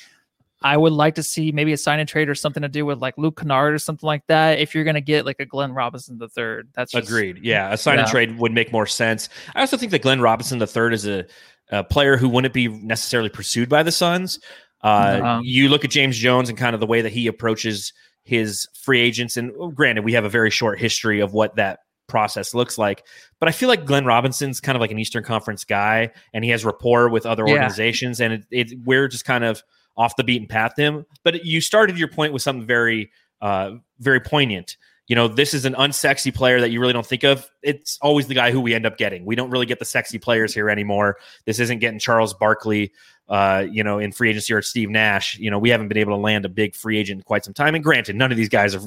I 0.63 0.77
would 0.77 0.93
like 0.93 1.15
to 1.15 1.23
see 1.23 1.51
maybe 1.51 1.73
a 1.73 1.77
sign 1.77 1.99
and 1.99 2.07
trade 2.07 2.29
or 2.29 2.35
something 2.35 2.61
to 2.61 2.69
do 2.69 2.85
with 2.85 2.99
like 2.99 3.17
Luke 3.17 3.39
Kennard 3.39 3.73
or 3.73 3.79
something 3.79 4.07
like 4.07 4.25
that. 4.27 4.59
If 4.59 4.73
you're 4.73 4.85
going 4.85 4.95
to 4.95 5.01
get 5.01 5.25
like 5.25 5.39
a 5.39 5.45
Glenn 5.45 5.73
Robinson 5.73 6.17
the 6.17 6.29
third, 6.29 6.69
that's 6.73 6.93
just, 6.93 7.07
agreed. 7.07 7.39
Yeah, 7.43 7.73
a 7.73 7.77
sign 7.77 7.95
yeah. 7.95 8.01
and 8.01 8.09
trade 8.09 8.37
would 8.39 8.53
make 8.53 8.71
more 8.71 8.85
sense. 8.85 9.27
I 9.55 9.59
also 9.59 9.75
think 9.75 9.91
that 9.91 10.01
Glenn 10.01 10.21
Robinson 10.21 10.59
the 10.59 10.67
third 10.67 10.93
is 10.93 11.05
a, 11.05 11.25
a 11.69 11.83
player 11.83 12.15
who 12.15 12.29
wouldn't 12.29 12.53
be 12.53 12.69
necessarily 12.69 13.29
pursued 13.29 13.67
by 13.67 13.83
the 13.83 13.91
Suns. 13.91 14.39
Uh, 14.83 14.87
uh-huh. 14.87 15.41
You 15.43 15.69
look 15.69 15.85
at 15.85 15.91
James 15.91 16.17
Jones 16.17 16.49
and 16.49 16.57
kind 16.57 16.73
of 16.73 16.79
the 16.79 16.85
way 16.87 17.01
that 17.01 17.11
he 17.11 17.27
approaches 17.27 17.93
his 18.23 18.67
free 18.73 18.99
agents. 18.99 19.37
And 19.37 19.75
granted, 19.75 20.03
we 20.03 20.13
have 20.13 20.25
a 20.25 20.29
very 20.29 20.49
short 20.49 20.79
history 20.79 21.19
of 21.19 21.33
what 21.33 21.55
that 21.55 21.79
process 22.07 22.53
looks 22.53 22.77
like. 22.77 23.05
But 23.39 23.49
I 23.49 23.51
feel 23.51 23.69
like 23.69 23.85
Glenn 23.85 24.05
Robinson's 24.05 24.59
kind 24.59 24.75
of 24.75 24.81
like 24.81 24.91
an 24.91 24.99
Eastern 24.99 25.23
Conference 25.23 25.63
guy, 25.63 26.11
and 26.33 26.43
he 26.43 26.51
has 26.51 26.65
rapport 26.65 27.09
with 27.09 27.25
other 27.25 27.45
yeah. 27.47 27.53
organizations, 27.53 28.21
and 28.21 28.33
it, 28.33 28.45
it, 28.51 28.79
we're 28.85 29.07
just 29.07 29.25
kind 29.25 29.43
of 29.43 29.63
off 29.95 30.15
the 30.15 30.23
beaten 30.23 30.47
path. 30.47 30.75
Him, 30.77 31.05
but 31.23 31.45
you 31.45 31.61
started 31.61 31.97
your 31.97 32.07
point 32.07 32.33
with 32.33 32.41
something 32.41 32.65
very, 32.65 33.11
uh, 33.41 33.71
very 33.99 34.19
poignant. 34.19 34.77
You 35.07 35.17
know, 35.17 35.27
this 35.27 35.53
is 35.53 35.65
an 35.65 35.73
unsexy 35.73 36.33
player 36.33 36.61
that 36.61 36.71
you 36.71 36.79
really 36.79 36.93
don't 36.93 37.05
think 37.05 37.23
of. 37.23 37.49
It's 37.61 37.99
always 38.01 38.27
the 38.27 38.35
guy 38.35 38.51
who 38.51 38.61
we 38.61 38.73
end 38.73 38.85
up 38.85 38.97
getting. 38.97 39.25
We 39.25 39.35
don't 39.35 39.49
really 39.49 39.65
get 39.65 39.79
the 39.79 39.85
sexy 39.85 40.17
players 40.17 40.53
here 40.53 40.69
anymore. 40.69 41.17
This 41.45 41.59
isn't 41.59 41.79
getting 41.79 41.99
Charles 41.99 42.33
Barkley 42.33 42.93
uh, 43.33 43.65
you 43.71 43.83
know, 43.83 43.97
in 43.97 44.11
free 44.11 44.29
agency 44.29 44.53
or 44.53 44.61
Steve 44.61 44.91
Nash. 44.91 45.39
You 45.39 45.49
know, 45.49 45.57
we 45.57 45.71
haven't 45.71 45.87
been 45.87 45.97
able 45.97 46.15
to 46.15 46.21
land 46.21 46.45
a 46.45 46.49
big 46.49 46.75
free 46.75 46.99
agent 46.99 47.21
in 47.21 47.23
quite 47.23 47.43
some 47.43 47.53
time. 47.55 47.73
And 47.73 47.83
granted, 47.83 48.15
none 48.15 48.29
of 48.29 48.37
these 48.37 48.47
guys 48.47 48.75
are, 48.75 48.81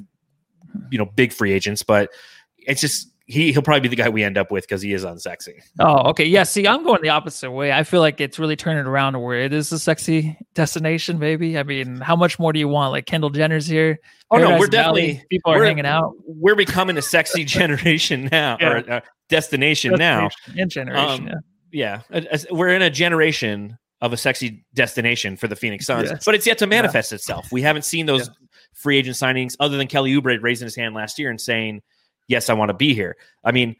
you 0.89 0.99
know, 0.99 1.05
big 1.05 1.33
free 1.33 1.53
agents, 1.53 1.83
but 1.83 2.11
it's 2.59 2.81
just 2.81 3.11
he 3.27 3.51
he'll 3.51 3.63
probably 3.63 3.81
be 3.81 3.89
the 3.89 3.97
guy 3.97 4.09
we 4.09 4.23
end 4.23 4.39
up 4.39 4.53
with 4.53 4.63
because 4.63 4.83
he 4.83 4.93
is 4.93 5.05
unsexy. 5.05 5.61
Oh, 5.81 6.11
okay. 6.11 6.25
Yeah. 6.25 6.45
See, 6.45 6.65
I'm 6.65 6.85
going 6.85 7.03
the 7.03 7.09
opposite 7.09 7.51
way. 7.51 7.73
I 7.73 7.83
feel 7.83 7.99
like 7.99 8.21
it's 8.21 8.39
really 8.39 8.55
turning 8.55 8.87
around 8.87 9.15
to 9.15 9.19
where 9.19 9.41
it 9.41 9.53
is 9.53 9.73
a 9.73 9.81
sexy 9.81 10.39
destination. 10.55 11.19
Maybe. 11.19 11.59
I 11.59 11.65
mean, 11.65 11.97
how 11.97 12.15
much 12.15 12.39
more 12.39 12.53
do 12.53 12.61
you 12.61 12.69
want? 12.69 12.93
Like 12.93 13.07
Kendall 13.07 13.31
Jenner's 13.31 13.67
here. 13.67 13.99
Oh 14.31 14.37
Paradise 14.37 14.53
no, 14.53 14.61
we're 14.61 14.71
Valley, 14.71 15.01
definitely 15.01 15.27
people 15.29 15.53
are 15.55 15.65
hanging 15.65 15.87
out. 15.87 16.15
We're 16.25 16.55
becoming 16.55 16.97
a 16.99 17.03
sexy 17.03 17.45
generation 17.45 18.29
now, 18.31 18.59
yeah. 18.61 18.69
or 18.69 19.03
destination, 19.29 19.99
destination 19.99 19.99
now. 19.99 20.63
In 20.63 20.69
generation. 20.69 21.31
Um, 21.31 21.41
yeah. 21.73 22.03
yeah. 22.13 22.39
We're 22.53 22.69
in 22.69 22.83
a 22.83 22.91
generation 22.91 23.77
of 24.07 24.13
a 24.13 24.17
sexy 24.17 24.65
destination 24.75 25.37
for 25.37 25.49
the 25.49 25.57
Phoenix 25.57 25.87
Suns, 25.87 26.11
yes. 26.11 26.25
but 26.25 26.35
it's 26.35 26.47
yet 26.47 26.59
to 26.59 26.67
manifest 26.67 27.13
yeah. 27.13 27.17
itself. 27.17 27.53
We 27.53 27.63
haven't 27.63 27.85
seen 27.85 28.07
those 28.07 28.29
yeah. 28.29 28.35
free 28.73 28.97
agent 28.97 29.17
signings 29.17 29.57
other 29.61 29.77
than 29.77 29.87
Kelly 29.87 30.13
Oubre 30.15 30.39
raising 30.43 30.67
his 30.67 30.77
hand 30.77 30.95
last 30.95 31.19
year 31.19 31.31
and 31.31 31.41
saying, 31.41 31.83
"Yes, 32.29 32.49
I 32.49 32.55
want 32.55 32.71
to 32.71 32.75
be 32.75 32.95
here." 32.95 33.17
I 33.45 33.53
mean, 33.53 33.77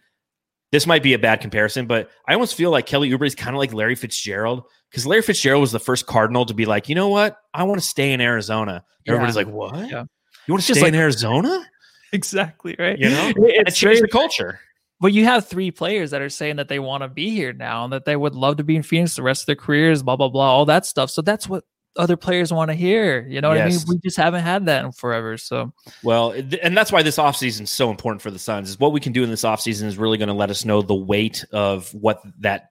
this 0.73 0.87
might 0.87 1.03
be 1.03 1.15
a 1.15 1.19
bad 1.19 1.41
comparison, 1.41 1.87
but 1.87 2.11
I 2.29 2.35
almost 2.35 2.55
feel 2.55 2.71
like 2.71 2.87
Kelly 2.87 3.11
Oubre 3.11 3.27
is 3.27 3.35
kind 3.35 3.55
of 3.55 3.59
like 3.59 3.73
Larry 3.73 3.95
Fitzgerald 3.95 4.65
because 4.91 5.07
Larry 5.07 5.23
Fitzgerald 5.23 5.61
was 5.61 5.73
the 5.73 5.81
first 5.81 6.07
Cardinal 6.07 6.45
to 6.47 6.55
be 6.55 6.67
like, 6.67 6.89
you 6.89 6.95
know 6.95 7.09
what, 7.09 7.39
I 7.55 7.65
want 7.65 7.81
to 7.81 7.87
stay 7.87 8.13
in 8.13 8.21
Arizona. 8.21 8.85
Yeah. 9.05 9.13
Everybody's 9.13 9.37
like, 9.37 9.49
what? 9.49 9.89
You 9.89 10.07
want 10.49 10.63
to 10.65 10.75
stay 10.75 10.83
like, 10.83 10.89
in 10.89 10.95
Arizona? 10.95 11.65
Exactly 12.13 12.77
right. 12.79 12.99
You 12.99 13.11
know, 13.11 13.29
it, 13.29 13.67
it's 13.67 13.79
changed 13.79 14.03
the 14.03 14.09
culture. 14.09 14.61
But 14.99 15.13
you 15.13 15.25
have 15.25 15.47
three 15.47 15.71
players 15.71 16.11
that 16.13 16.23
are 16.23 16.31
saying 16.31 16.57
that 16.57 16.69
they 16.69 16.79
want 16.79 17.03
to 17.03 17.09
be 17.09 17.31
here 17.31 17.53
now 17.53 17.85
and 17.85 17.93
that 17.93 18.07
they 18.07 18.17
would 18.17 18.35
love 18.35 18.57
to 18.57 18.65
be 18.65 18.77
in 18.77 18.83
Phoenix 18.83 19.17
the 19.17 19.23
rest 19.23 19.43
of 19.43 19.47
their 19.47 19.57
careers, 19.57 20.03
blah, 20.03 20.17
blah, 20.17 20.29
blah, 20.29 20.51
all 20.51 20.65
that 20.67 20.87
stuff. 20.87 21.11
So 21.11 21.21
that's 21.21 21.49
what 21.49 21.65
other 21.97 22.17
players 22.17 22.53
want 22.53 22.71
to 22.71 22.75
hear. 22.75 23.27
You 23.27 23.41
know 23.41 23.51
what 23.51 23.59
yes. 23.59 23.67
I 23.67 23.77
mean? 23.77 23.85
We 23.89 23.99
just 23.99 24.17
haven't 24.17 24.43
had 24.43 24.67
that 24.67 24.85
in 24.85 24.93
forever. 24.93 25.37
So, 25.37 25.73
well, 26.03 26.31
and 26.31 26.77
that's 26.77 26.93
why 26.93 27.03
this 27.03 27.19
offseason 27.19 27.63
is 27.63 27.71
so 27.71 27.91
important 27.91 28.23
for 28.23 28.31
the 28.31 28.39
Suns 28.39 28.71
is 28.71 28.81
what 28.81 28.93
we 28.93 29.01
can 29.01 29.13
do 29.13 29.23
in 29.23 29.31
this 29.31 29.43
offseason 29.43 29.85
is 29.85 29.99
really 29.99 30.19
going 30.19 30.29
to 30.29 30.35
let 30.35 30.51
us 30.51 30.65
know 30.65 30.81
the 30.81 30.95
weight 30.95 31.45
of 31.53 31.93
what 31.93 32.23
that 32.41 32.71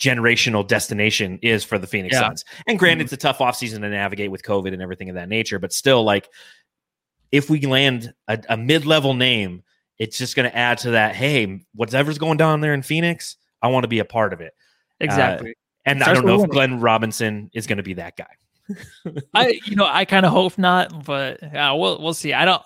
generational 0.00 0.66
destination 0.66 1.38
is 1.42 1.62
for 1.62 1.78
the 1.78 1.86
Phoenix 1.86 2.14
yeah. 2.14 2.28
Suns. 2.28 2.44
And 2.66 2.78
granted, 2.78 3.06
mm-hmm. 3.06 3.14
it's 3.14 3.24
a 3.24 3.28
tough 3.28 3.38
offseason 3.38 3.80
to 3.80 3.88
navigate 3.90 4.30
with 4.30 4.42
COVID 4.42 4.72
and 4.72 4.82
everything 4.82 5.08
of 5.08 5.14
that 5.14 5.28
nature, 5.28 5.58
but 5.58 5.72
still, 5.72 6.02
like, 6.02 6.28
if 7.30 7.48
we 7.48 7.60
land 7.60 8.12
a, 8.26 8.40
a 8.48 8.56
mid 8.56 8.86
level 8.86 9.14
name 9.14 9.62
it's 10.00 10.16
just 10.16 10.34
going 10.34 10.50
to 10.50 10.56
add 10.56 10.78
to 10.78 10.92
that. 10.92 11.14
Hey, 11.14 11.60
whatever's 11.74 12.18
going 12.18 12.38
down 12.38 12.62
there 12.62 12.72
in 12.72 12.82
Phoenix, 12.82 13.36
I 13.62 13.68
want 13.68 13.84
to 13.84 13.88
be 13.88 13.98
a 13.98 14.04
part 14.04 14.32
of 14.32 14.40
it. 14.40 14.54
Exactly. 14.98 15.50
Uh, 15.50 15.54
and 15.86 16.02
I 16.02 16.14
don't 16.14 16.26
know 16.26 16.42
if 16.42 16.50
Glenn 16.50 16.80
Robinson 16.80 17.50
is 17.52 17.66
going 17.66 17.76
to 17.76 17.82
be 17.82 17.94
that 17.94 18.16
guy. 18.16 18.26
I, 19.34 19.60
you 19.66 19.76
know, 19.76 19.86
I 19.86 20.06
kind 20.06 20.24
of 20.24 20.32
hope 20.32 20.56
not, 20.56 21.04
but 21.04 21.42
uh, 21.42 21.74
we'll 21.76 22.00
we'll 22.00 22.14
see. 22.14 22.32
I 22.32 22.44
don't. 22.44 22.62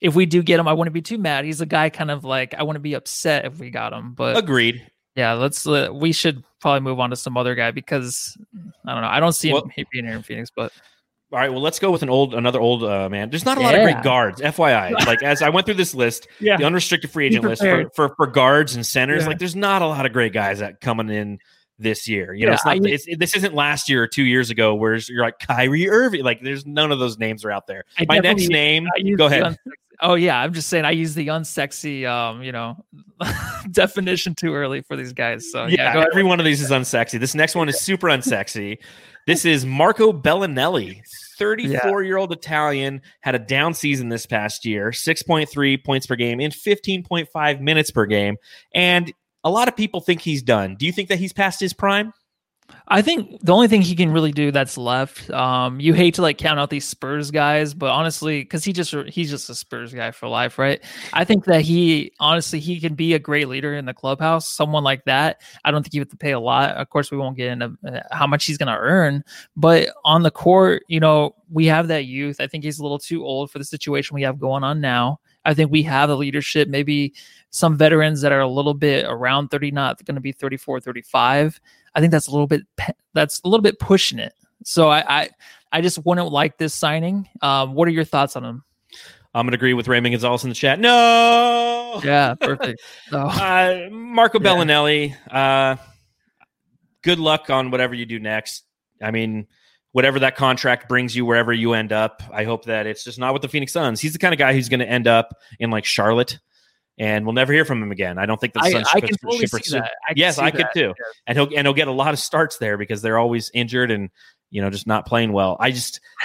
If 0.00 0.14
we 0.14 0.24
do 0.24 0.42
get 0.42 0.60
him, 0.60 0.68
I 0.68 0.72
wouldn't 0.72 0.94
be 0.94 1.02
too 1.02 1.18
mad. 1.18 1.44
He's 1.44 1.60
a 1.60 1.66
guy 1.66 1.90
kind 1.90 2.10
of 2.10 2.24
like 2.24 2.54
I 2.54 2.62
wouldn't 2.62 2.82
be 2.82 2.94
upset 2.94 3.44
if 3.44 3.58
we 3.58 3.70
got 3.70 3.92
him. 3.92 4.14
But 4.14 4.36
agreed. 4.36 4.86
Yeah, 5.16 5.32
let's. 5.32 5.66
Uh, 5.66 5.88
we 5.92 6.12
should 6.12 6.44
probably 6.60 6.80
move 6.80 7.00
on 7.00 7.10
to 7.10 7.16
some 7.16 7.36
other 7.36 7.54
guy 7.54 7.72
because 7.72 8.36
I 8.86 8.92
don't 8.92 9.02
know. 9.02 9.08
I 9.08 9.20
don't 9.20 9.32
see 9.32 9.52
well, 9.52 9.64
him 9.64 9.86
being 9.92 10.04
here 10.04 10.14
in 10.14 10.22
Phoenix, 10.22 10.50
but 10.54 10.72
all 11.30 11.38
right, 11.38 11.52
well, 11.52 11.60
let's 11.60 11.78
go 11.78 11.90
with 11.90 12.02
an 12.02 12.08
old, 12.08 12.32
another 12.32 12.58
old 12.58 12.82
uh, 12.82 13.08
man. 13.10 13.28
There's 13.28 13.44
not 13.44 13.58
a 13.58 13.60
yeah. 13.60 13.66
lot 13.66 13.74
of 13.74 13.82
great 13.82 14.02
guards, 14.02 14.40
FYI. 14.40 14.92
Like 15.06 15.22
as 15.22 15.42
I 15.42 15.48
went 15.50 15.66
through 15.66 15.76
this 15.76 15.94
list, 15.94 16.26
yeah. 16.40 16.56
the 16.56 16.64
unrestricted 16.64 17.10
free 17.10 17.26
agent 17.26 17.44
list 17.44 17.62
for, 17.62 17.90
for, 17.94 18.14
for 18.16 18.26
guards 18.26 18.74
and 18.74 18.84
centers, 18.84 19.22
yeah. 19.22 19.28
like 19.28 19.38
there's 19.38 19.56
not 19.56 19.82
a 19.82 19.86
lot 19.86 20.06
of 20.06 20.12
great 20.12 20.32
guys 20.32 20.58
that 20.58 20.80
coming 20.80 21.08
in 21.10 21.38
this 21.78 22.08
year. 22.08 22.34
You 22.34 22.46
know, 22.46 22.52
it's 22.52 22.64
not, 22.64 22.76
I, 22.76 22.80
it's, 22.82 23.06
this 23.18 23.36
isn't 23.36 23.54
last 23.54 23.88
year 23.88 24.02
or 24.02 24.06
two 24.06 24.24
years 24.24 24.50
ago 24.50 24.74
where 24.74 24.96
you're 24.96 25.22
like 25.22 25.38
Kyrie 25.38 25.88
Irving. 25.88 26.24
Like 26.24 26.40
there's 26.42 26.66
none 26.66 26.92
of 26.92 26.98
those 26.98 27.18
names 27.18 27.44
are 27.44 27.50
out 27.50 27.66
there. 27.66 27.84
I 27.98 28.04
My 28.08 28.18
next 28.18 28.48
name, 28.48 28.86
go 29.16 29.26
ahead. 29.26 29.56
Oh 30.00 30.14
yeah, 30.14 30.38
I'm 30.40 30.52
just 30.52 30.68
saying 30.68 30.84
I 30.84 30.92
use 30.92 31.14
the 31.14 31.26
unsexy, 31.28 32.06
um, 32.06 32.42
you 32.42 32.52
know, 32.52 32.84
definition 33.72 34.34
too 34.34 34.54
early 34.54 34.80
for 34.82 34.96
these 34.96 35.12
guys. 35.12 35.50
So 35.50 35.66
yeah, 35.66 35.96
yeah 35.96 36.04
every 36.10 36.22
one 36.22 36.38
of 36.38 36.46
these 36.46 36.60
is 36.60 36.70
unsexy. 36.70 37.18
This 37.18 37.34
next 37.34 37.54
one 37.54 37.68
is 37.68 37.80
super 37.80 38.06
unsexy. 38.06 38.78
This 39.28 39.44
is 39.44 39.66
Marco 39.66 40.10
Belinelli, 40.10 41.02
34 41.36 42.02
year 42.02 42.16
old 42.16 42.32
Italian, 42.32 43.02
had 43.20 43.34
a 43.34 43.38
down 43.38 43.74
season 43.74 44.08
this 44.08 44.24
past 44.24 44.64
year, 44.64 44.88
6.3 44.88 45.84
points 45.84 46.06
per 46.06 46.16
game 46.16 46.40
in 46.40 46.50
15.5 46.50 47.60
minutes 47.60 47.90
per 47.90 48.06
game, 48.06 48.38
and 48.74 49.12
a 49.44 49.50
lot 49.50 49.68
of 49.68 49.76
people 49.76 50.00
think 50.00 50.22
he's 50.22 50.42
done. 50.42 50.76
Do 50.76 50.86
you 50.86 50.92
think 50.92 51.10
that 51.10 51.18
he's 51.18 51.34
past 51.34 51.60
his 51.60 51.74
prime? 51.74 52.14
I 52.90 53.02
think 53.02 53.40
the 53.42 53.52
only 53.52 53.68
thing 53.68 53.82
he 53.82 53.94
can 53.94 54.10
really 54.10 54.32
do 54.32 54.50
that's 54.50 54.78
left. 54.78 55.30
Um, 55.30 55.78
you 55.78 55.92
hate 55.92 56.14
to 56.14 56.22
like 56.22 56.38
count 56.38 56.58
out 56.58 56.70
these 56.70 56.86
Spurs 56.86 57.30
guys, 57.30 57.74
but 57.74 57.90
honestly, 57.90 58.40
because 58.40 58.64
he 58.64 58.72
just 58.72 58.94
he's 59.08 59.30
just 59.30 59.50
a 59.50 59.54
Spurs 59.54 59.92
guy 59.92 60.10
for 60.10 60.26
life, 60.26 60.58
right? 60.58 60.82
I 61.12 61.24
think 61.24 61.44
that 61.44 61.60
he 61.60 62.12
honestly 62.18 62.60
he 62.60 62.80
can 62.80 62.94
be 62.94 63.12
a 63.12 63.18
great 63.18 63.48
leader 63.48 63.74
in 63.74 63.84
the 63.84 63.92
clubhouse. 63.92 64.48
Someone 64.48 64.84
like 64.84 65.04
that, 65.04 65.42
I 65.64 65.70
don't 65.70 65.82
think 65.82 65.92
you 65.92 66.00
have 66.00 66.08
to 66.08 66.16
pay 66.16 66.32
a 66.32 66.40
lot. 66.40 66.76
Of 66.76 66.88
course, 66.88 67.10
we 67.10 67.18
won't 67.18 67.36
get 67.36 67.52
into 67.52 67.76
uh, 67.86 68.00
how 68.10 68.26
much 68.26 68.46
he's 68.46 68.58
going 68.58 68.72
to 68.72 68.78
earn, 68.78 69.22
but 69.54 69.90
on 70.04 70.22
the 70.22 70.30
court, 70.30 70.82
you 70.88 71.00
know, 71.00 71.34
we 71.50 71.66
have 71.66 71.88
that 71.88 72.06
youth. 72.06 72.40
I 72.40 72.46
think 72.46 72.64
he's 72.64 72.78
a 72.78 72.82
little 72.82 72.98
too 72.98 73.24
old 73.24 73.50
for 73.50 73.58
the 73.58 73.64
situation 73.64 74.14
we 74.14 74.22
have 74.22 74.38
going 74.38 74.64
on 74.64 74.80
now. 74.80 75.20
I 75.48 75.54
think 75.54 75.70
we 75.70 75.82
have 75.84 76.10
the 76.10 76.16
leadership, 76.16 76.68
maybe 76.68 77.14
some 77.50 77.76
veterans 77.76 78.20
that 78.20 78.32
are 78.32 78.40
a 78.40 78.48
little 78.48 78.74
bit 78.74 79.06
around 79.08 79.48
30, 79.48 79.70
not 79.70 80.04
going 80.04 80.14
to 80.14 80.20
be 80.20 80.30
34, 80.30 80.80
35. 80.80 81.58
I 81.94 82.00
think 82.00 82.12
that's 82.12 82.26
a 82.26 82.30
little 82.30 82.46
bit 82.46 82.62
that's 83.14 83.40
a 83.44 83.48
little 83.48 83.62
bit 83.62 83.78
pushing 83.78 84.18
it. 84.18 84.34
So 84.64 84.90
I 84.90 85.20
I, 85.20 85.30
I 85.72 85.80
just 85.80 86.04
wouldn't 86.04 86.30
like 86.30 86.58
this 86.58 86.74
signing. 86.74 87.26
Um, 87.40 87.72
what 87.72 87.88
are 87.88 87.92
your 87.92 88.04
thoughts 88.04 88.36
on 88.36 88.44
him? 88.44 88.62
I'm 89.34 89.46
gonna 89.46 89.54
agree 89.54 89.72
with 89.72 89.88
Raymond 89.88 90.12
Gonzalez 90.12 90.44
in 90.44 90.50
the 90.50 90.54
chat. 90.54 90.78
No. 90.78 92.00
Yeah, 92.04 92.34
perfect. 92.34 92.82
Oh. 93.12 93.26
Uh, 93.26 93.88
Marco 93.90 94.38
yeah. 94.38 94.50
Belinelli. 94.50 95.16
Uh, 95.30 95.76
good 97.02 97.18
luck 97.18 97.48
on 97.48 97.70
whatever 97.70 97.94
you 97.94 98.04
do 98.04 98.18
next. 98.18 98.64
I 99.02 99.10
mean, 99.10 99.46
whatever 99.92 100.20
that 100.20 100.36
contract 100.36 100.88
brings 100.88 101.16
you 101.16 101.24
wherever 101.24 101.52
you 101.52 101.72
end 101.72 101.92
up. 101.92 102.22
I 102.32 102.44
hope 102.44 102.66
that 102.66 102.86
it's 102.86 103.04
just 103.04 103.18
not 103.18 103.32
with 103.32 103.42
the 103.42 103.48
Phoenix 103.48 103.72
Suns. 103.72 104.00
He's 104.00 104.12
the 104.12 104.18
kind 104.18 104.34
of 104.34 104.38
guy 104.38 104.52
who's 104.52 104.68
going 104.68 104.80
to 104.80 104.88
end 104.88 105.06
up 105.06 105.34
in 105.58 105.70
like 105.70 105.84
Charlotte 105.84 106.38
and 106.98 107.24
we'll 107.24 107.34
never 107.34 107.52
hear 107.52 107.64
from 107.64 107.82
him 107.82 107.92
again. 107.92 108.18
I 108.18 108.26
don't 108.26 108.40
think 108.40 108.54
the 108.54 108.60
Suns 108.70 108.88
I, 108.92 108.98
I 108.98 109.00
can 109.00 109.16
totally 109.16 109.46
see 109.46 109.78
that. 109.78 109.92
I 110.08 110.14
yes, 110.16 110.38
I 110.38 110.50
could 110.50 110.62
that. 110.62 110.74
too. 110.74 110.92
Yes. 110.98 111.14
And 111.26 111.38
he'll 111.38 111.48
and 111.56 111.66
he'll 111.66 111.74
get 111.74 111.88
a 111.88 111.92
lot 111.92 112.12
of 112.12 112.18
starts 112.18 112.58
there 112.58 112.76
because 112.76 113.02
they're 113.02 113.18
always 113.18 113.50
injured 113.54 113.90
and 113.90 114.10
you 114.50 114.60
know 114.60 114.70
just 114.70 114.86
not 114.86 115.06
playing 115.06 115.32
well. 115.32 115.56
I 115.60 115.70
just 115.70 116.00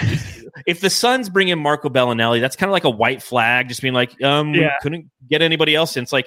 if 0.66 0.80
the 0.80 0.90
Suns 0.90 1.28
bring 1.28 1.48
in 1.48 1.58
Marco 1.58 1.88
Belinelli, 1.88 2.40
that's 2.40 2.56
kind 2.56 2.68
of 2.68 2.72
like 2.72 2.84
a 2.84 2.90
white 2.90 3.22
flag, 3.22 3.68
just 3.68 3.82
being 3.82 3.94
like, 3.94 4.20
um, 4.22 4.52
yeah. 4.54 4.74
couldn't 4.82 5.10
get 5.28 5.42
anybody 5.42 5.74
else. 5.74 5.96
And 5.96 6.02
it's 6.02 6.12
like, 6.12 6.26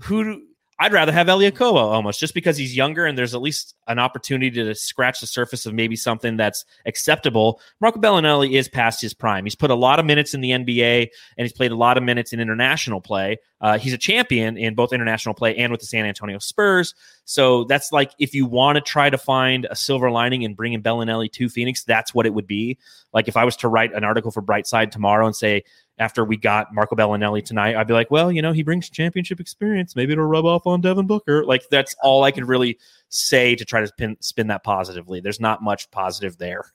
who 0.00 0.42
I'd 0.82 0.92
rather 0.92 1.12
have 1.12 1.28
Elie 1.28 1.48
Okobo 1.48 1.76
almost 1.76 2.18
just 2.18 2.34
because 2.34 2.56
he's 2.56 2.76
younger 2.76 3.06
and 3.06 3.16
there's 3.16 3.36
at 3.36 3.40
least 3.40 3.76
an 3.86 4.00
opportunity 4.00 4.50
to 4.50 4.74
scratch 4.74 5.20
the 5.20 5.28
surface 5.28 5.64
of 5.64 5.74
maybe 5.74 5.94
something 5.94 6.36
that's 6.36 6.64
acceptable. 6.86 7.60
Marco 7.80 8.00
Belinelli 8.00 8.54
is 8.58 8.68
past 8.68 9.00
his 9.00 9.14
prime. 9.14 9.44
He's 9.44 9.54
put 9.54 9.70
a 9.70 9.76
lot 9.76 10.00
of 10.00 10.06
minutes 10.06 10.34
in 10.34 10.40
the 10.40 10.50
NBA 10.50 11.08
and 11.38 11.44
he's 11.44 11.52
played 11.52 11.70
a 11.70 11.76
lot 11.76 11.96
of 11.96 12.02
minutes 12.02 12.32
in 12.32 12.40
international 12.40 13.00
play. 13.00 13.38
Uh, 13.60 13.78
he's 13.78 13.92
a 13.92 13.98
champion 13.98 14.56
in 14.56 14.74
both 14.74 14.92
international 14.92 15.36
play 15.36 15.56
and 15.56 15.70
with 15.70 15.80
the 15.80 15.86
San 15.86 16.04
Antonio 16.04 16.40
Spurs. 16.40 16.96
So 17.26 17.62
that's 17.62 17.92
like 17.92 18.10
if 18.18 18.34
you 18.34 18.44
want 18.44 18.74
to 18.74 18.80
try 18.80 19.08
to 19.08 19.18
find 19.18 19.68
a 19.70 19.76
silver 19.76 20.10
lining 20.10 20.44
and 20.44 20.56
bring 20.56 20.72
in 20.72 20.82
Belinelli 20.82 21.30
to 21.34 21.48
Phoenix, 21.48 21.84
that's 21.84 22.12
what 22.12 22.26
it 22.26 22.34
would 22.34 22.48
be. 22.48 22.76
Like 23.12 23.28
if 23.28 23.36
I 23.36 23.44
was 23.44 23.56
to 23.58 23.68
write 23.68 23.94
an 23.94 24.02
article 24.02 24.32
for 24.32 24.42
Brightside 24.42 24.90
tomorrow 24.90 25.26
and 25.26 25.36
say, 25.36 25.62
after 26.02 26.24
we 26.24 26.36
got 26.36 26.74
Marco 26.74 26.96
Belinelli 26.96 27.44
tonight, 27.44 27.76
I'd 27.76 27.86
be 27.86 27.94
like, 27.94 28.10
well, 28.10 28.32
you 28.32 28.42
know, 28.42 28.52
he 28.52 28.64
brings 28.64 28.90
championship 28.90 29.38
experience. 29.38 29.94
Maybe 29.94 30.12
it'll 30.12 30.24
rub 30.24 30.44
off 30.44 30.66
on 30.66 30.80
Devin 30.80 31.06
Booker. 31.06 31.44
Like 31.44 31.62
that's 31.70 31.94
all 32.02 32.24
I 32.24 32.32
can 32.32 32.44
really 32.44 32.78
say 33.08 33.54
to 33.54 33.64
try 33.64 33.80
to 33.80 33.86
spin, 33.86 34.16
spin 34.20 34.48
that 34.48 34.64
positively. 34.64 35.20
There's 35.20 35.40
not 35.40 35.62
much 35.62 35.90
positive 35.92 36.38
there. 36.38 36.72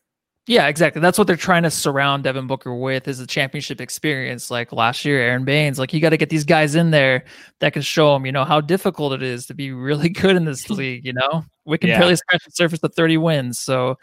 Yeah, 0.47 0.67
exactly. 0.67 1.01
That's 1.01 1.17
what 1.17 1.27
they're 1.27 1.35
trying 1.35 1.63
to 1.63 1.69
surround 1.69 2.23
Devin 2.23 2.47
Booker 2.47 2.73
with 2.73 3.09
is 3.09 3.19
a 3.19 3.27
championship 3.27 3.81
experience. 3.81 4.49
Like 4.49 4.71
last 4.71 5.03
year, 5.03 5.19
Aron 5.19 5.43
Baynes, 5.43 5.77
like 5.77 5.91
you 5.91 5.99
got 5.99 6.11
to 6.11 6.17
get 6.17 6.29
these 6.29 6.45
guys 6.45 6.73
in 6.73 6.91
there 6.91 7.25
that 7.59 7.73
can 7.73 7.81
show 7.81 8.13
them, 8.13 8.25
you 8.25 8.31
know, 8.31 8.45
how 8.45 8.61
difficult 8.61 9.11
it 9.11 9.21
is 9.21 9.45
to 9.47 9.53
be 9.53 9.73
really 9.73 10.07
good 10.23 10.37
in 10.37 10.45
this 10.45 10.69
league. 10.69 11.05
You 11.05 11.13
know, 11.13 11.43
we 11.65 11.77
can 11.77 11.89
yeah. 11.89 11.99
barely 11.99 12.15
scratch 12.15 12.45
the 12.45 12.51
surface 12.51 12.79
of 12.81 12.93
30 12.95 13.17
wins. 13.17 13.59
So 13.59 13.97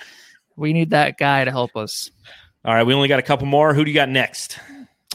we 0.54 0.74
need 0.74 0.90
that 0.90 1.16
guy 1.16 1.46
to 1.46 1.50
help 1.50 1.74
us. 1.76 2.10
All 2.66 2.74
right. 2.74 2.84
We 2.84 2.92
only 2.92 3.08
got 3.08 3.20
a 3.20 3.22
couple 3.22 3.46
more. 3.46 3.72
Who 3.72 3.82
do 3.82 3.90
you 3.90 3.94
got 3.94 4.10
next? 4.10 4.58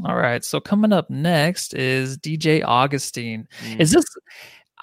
All 0.05 0.15
right. 0.15 0.43
So 0.43 0.59
coming 0.59 0.93
up 0.93 1.09
next 1.09 1.73
is 1.73 2.17
DJ 2.17 2.63
Augustin. 2.63 3.47
Mm. 3.63 3.79
Is 3.79 3.91
this 3.91 4.05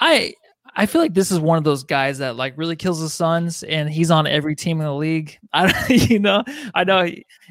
I 0.01 0.35
I 0.79 0.85
feel 0.85 1.01
like 1.01 1.15
this 1.15 1.31
is 1.31 1.41
one 1.41 1.57
of 1.57 1.65
those 1.65 1.85
guys 1.85 2.19
that 2.19 2.37
like 2.37 2.53
really 2.59 2.77
kills 2.77 3.01
the 3.01 3.09
Suns 3.09 3.63
and 3.63 3.89
he's 3.89 4.11
on 4.11 4.27
every 4.27 4.55
team 4.55 4.79
in 4.79 4.85
the 4.87 4.95
league. 4.95 5.39
I 5.53 5.87
you 5.89 6.19
know, 6.19 6.45
I 6.75 6.85
know 6.85 7.09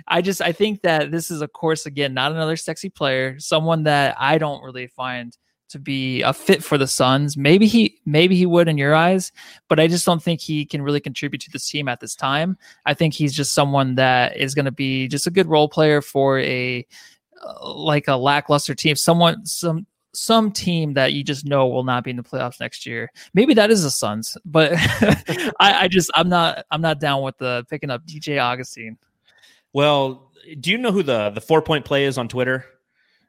I 0.07 0.21
just 0.21 0.41
I 0.41 0.51
think 0.51 0.81
that 0.83 1.11
this 1.11 1.31
is 1.31 1.41
of 1.41 1.51
course 1.53 1.85
again 1.85 2.13
not 2.13 2.31
another 2.31 2.55
sexy 2.55 2.89
player, 2.89 3.39
someone 3.39 3.83
that 3.83 4.15
I 4.19 4.37
don't 4.37 4.63
really 4.63 4.87
find 4.87 5.35
to 5.69 5.79
be 5.79 6.21
a 6.21 6.31
fit 6.31 6.63
for 6.63 6.77
the 6.77 6.85
Suns. 6.85 7.35
Maybe 7.35 7.65
he 7.65 7.99
maybe 8.05 8.35
he 8.35 8.45
would 8.45 8.67
in 8.67 8.77
your 8.77 8.93
eyes, 8.93 9.31
but 9.67 9.79
I 9.79 9.87
just 9.87 10.05
don't 10.05 10.21
think 10.21 10.39
he 10.39 10.63
can 10.63 10.83
really 10.83 10.99
contribute 10.99 11.41
to 11.41 11.51
this 11.51 11.67
team 11.67 11.87
at 11.87 11.99
this 11.99 12.15
time. 12.15 12.57
I 12.85 12.93
think 12.93 13.15
he's 13.15 13.33
just 13.33 13.53
someone 13.53 13.95
that 13.95 14.37
is 14.37 14.53
going 14.53 14.65
to 14.65 14.71
be 14.71 15.07
just 15.07 15.25
a 15.25 15.31
good 15.31 15.47
role 15.47 15.67
player 15.67 16.01
for 16.01 16.39
a 16.39 16.85
like 17.63 18.07
a 18.07 18.15
lackluster 18.15 18.75
team, 18.75 18.95
someone 18.95 19.45
some 19.45 19.85
some 20.13 20.51
team 20.51 20.93
that 20.93 21.13
you 21.13 21.23
just 21.23 21.45
know 21.45 21.67
will 21.67 21.83
not 21.83 22.03
be 22.03 22.09
in 22.09 22.17
the 22.17 22.23
playoffs 22.23 22.59
next 22.59 22.85
year. 22.85 23.11
Maybe 23.33 23.53
that 23.53 23.69
is 23.69 23.83
the 23.83 23.91
Suns, 23.91 24.37
but 24.45 24.71
I, 24.75 25.53
I, 25.59 25.87
just 25.87 26.09
I'm 26.15 26.29
not 26.29 26.65
I'm 26.71 26.81
not 26.81 26.99
down 26.99 27.21
with 27.21 27.37
the 27.37 27.65
picking 27.69 27.89
up 27.89 28.05
DJ 28.05 28.41
Augustin. 28.41 28.97
Well, 29.73 30.31
do 30.59 30.71
you 30.71 30.77
know 30.77 30.91
who 30.91 31.03
the 31.03 31.31
the 31.31 31.41
four 31.41 31.61
point 31.61 31.85
play 31.85 32.05
is 32.05 32.17
on 32.17 32.27
Twitter? 32.27 32.65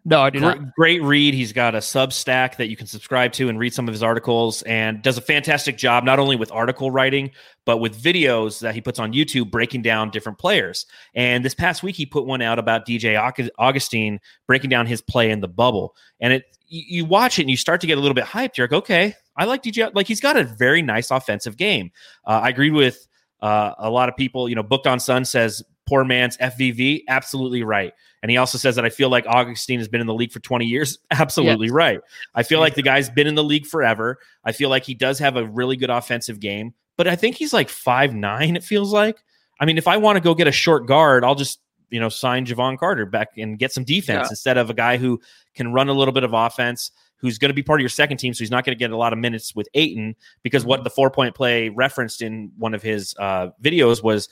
No, 0.09 0.21
I 0.21 0.31
do 0.31 0.38
great, 0.38 0.61
not. 0.61 0.75
Great 0.77 1.03
read. 1.03 1.35
He's 1.35 1.53
got 1.53 1.75
a 1.75 1.79
Substack 1.79 2.59
that 2.59 2.69
you 2.69 2.77
can 2.77 2.87
subscribe 2.87 3.33
to 3.33 3.49
and 3.49 3.59
read 3.59 3.75
some 3.75 3.88
of 3.88 3.92
his 3.92 4.05
articles, 4.05 4.62
and 4.62 5.03
does 5.03 5.19
a 5.19 5.21
fantastic 5.21 5.77
job 5.77 6.05
not 6.05 6.21
only 6.21 6.37
with 6.37 6.53
article 6.53 6.92
writing 6.92 7.33
but 7.64 7.79
with 7.79 8.01
videos 8.01 8.61
that 8.61 8.77
he 8.77 8.81
puts 8.81 9.01
on 9.01 9.12
YouTube 9.12 9.51
breaking 9.51 9.83
down 9.83 10.09
different 10.11 10.38
players. 10.38 10.87
And 11.16 11.45
this 11.45 11.55
past 11.55 11.83
week, 11.83 11.97
he 11.97 12.07
put 12.07 12.25
one 12.25 12.40
out 12.40 12.61
about 12.61 12.87
DJ 12.87 13.19
Augustin 13.59 14.21
breaking 14.47 14.71
down 14.71 14.87
his 14.87 15.03
play 15.03 15.33
in 15.33 15.40
the 15.40 15.49
bubble, 15.49 15.97
and 16.21 16.33
it 16.33 16.45
you 16.69 17.05
watch 17.05 17.40
it 17.40 17.42
and 17.42 17.51
you 17.51 17.57
start 17.57 17.81
to 17.81 17.88
get 17.88 17.99
a 17.99 18.01
little 18.01 18.14
bit 18.14 18.25
hyped. 18.25 18.57
You're 18.57 18.69
like, 18.69 18.75
okay, 18.75 19.14
I 19.37 19.45
like 19.45 19.64
DJ. 19.64 19.92
Like 19.92 20.07
he's 20.07 20.21
got 20.21 20.37
a 20.37 20.45
very 20.45 20.83
nice 20.83 21.11
offensive 21.11 21.57
game. 21.57 21.90
Uh, 22.25 22.42
I 22.45 22.51
agreed 22.51 22.71
with 22.71 23.09
uh, 23.40 23.73
a 23.77 23.90
lot 23.90 24.09
of 24.09 24.16
people. 24.16 24.49
You 24.49 24.55
know, 24.55 24.62
Booked 24.62 24.87
on 24.87 25.01
Sun 25.01 25.25
says 25.25 25.64
poor 25.88 26.05
man's 26.05 26.37
FVV. 26.37 27.03
Absolutely 27.09 27.64
right. 27.64 27.92
And 28.27 28.31
he 28.33 28.39
also 28.39 28.59
says 28.59 28.75
that 28.75 28.85
I 28.85 28.89
feel 28.89 29.09
like 29.09 29.25
Augustin 29.29 29.79
has 29.79 29.87
been 29.87 30.01
in 30.01 30.09
the 30.09 30.12
league 30.12 30.33
for 30.33 30.41
20 30.41 30.67
years. 30.67 30.99
Absolutely 31.12 31.69
yes. 31.69 31.73
right. 31.73 32.01
I 32.35 32.43
feel 32.43 32.59
like 32.59 32.75
the 32.75 32.83
guy's 32.83 33.09
been 33.09 33.29
in 33.29 33.37
the 33.37 33.45
league 33.45 33.67
forever. 33.67 34.19
I 34.45 34.51
feel 34.51 34.69
like 34.69 34.83
he 34.83 34.95
does 34.95 35.21
have 35.21 35.37
a 35.37 35.47
really 35.47 35.77
good 35.77 35.91
offensive 35.91 36.41
game, 36.41 36.75
but 36.97 37.07
I 37.07 37.15
think 37.15 37.37
he's 37.37 37.53
like 37.53 37.69
five 37.69 38.17
nine. 38.17 38.57
it 38.57 38.65
feels 38.65 38.93
like. 38.93 39.23
I 39.61 39.65
mean, 39.65 39.79
if 39.79 39.87
I 39.87 39.99
want 39.99 40.17
to 40.17 40.21
go 40.21 40.35
get 40.35 40.49
a 40.49 40.53
short 40.53 40.89
guard, 40.89 41.23
I'll 41.23 41.37
just, 41.37 41.61
you 41.89 42.01
know, 42.01 42.09
sign 42.09 42.47
Jevon 42.47 42.77
Carter 42.81 43.07
back 43.07 43.29
and 43.37 43.61
get 43.61 43.73
some 43.73 43.85
defense 43.85 44.25
yeah. 44.25 44.31
instead 44.31 44.59
of 44.59 44.71
a 44.71 44.75
guy 44.75 44.97
who 44.97 45.21
can 45.55 45.73
run 45.73 45.89
a 45.89 45.93
little 45.93 46.11
bit 46.11 46.25
of 46.25 46.33
offense, 46.35 46.91
who's 47.19 47.39
going 47.39 47.51
to 47.51 47.55
be 47.55 47.62
part 47.62 47.79
of 47.79 47.83
your 47.83 47.91
second 47.91 48.17
team. 48.17 48.35
So 48.35 48.41
he's 48.41 48.51
not 48.51 48.65
going 48.65 48.77
to 48.77 48.79
get 48.79 48.91
a 48.91 48.97
lot 48.97 49.12
of 49.12 49.21
minutes 49.21 49.55
with 49.55 49.69
Ayton 49.75 50.17
because 50.43 50.67
what 50.67 50.79
mm-hmm. 50.79 50.85
the 50.85 50.91
four 50.91 51.12
point 51.12 51.37
play 51.37 51.69
referenced 51.69 52.23
in 52.23 52.51
one 52.59 52.75
of 52.75 52.83
his 52.83 53.15
uh, 53.21 53.51
videos 53.62 54.03
was 54.03 54.29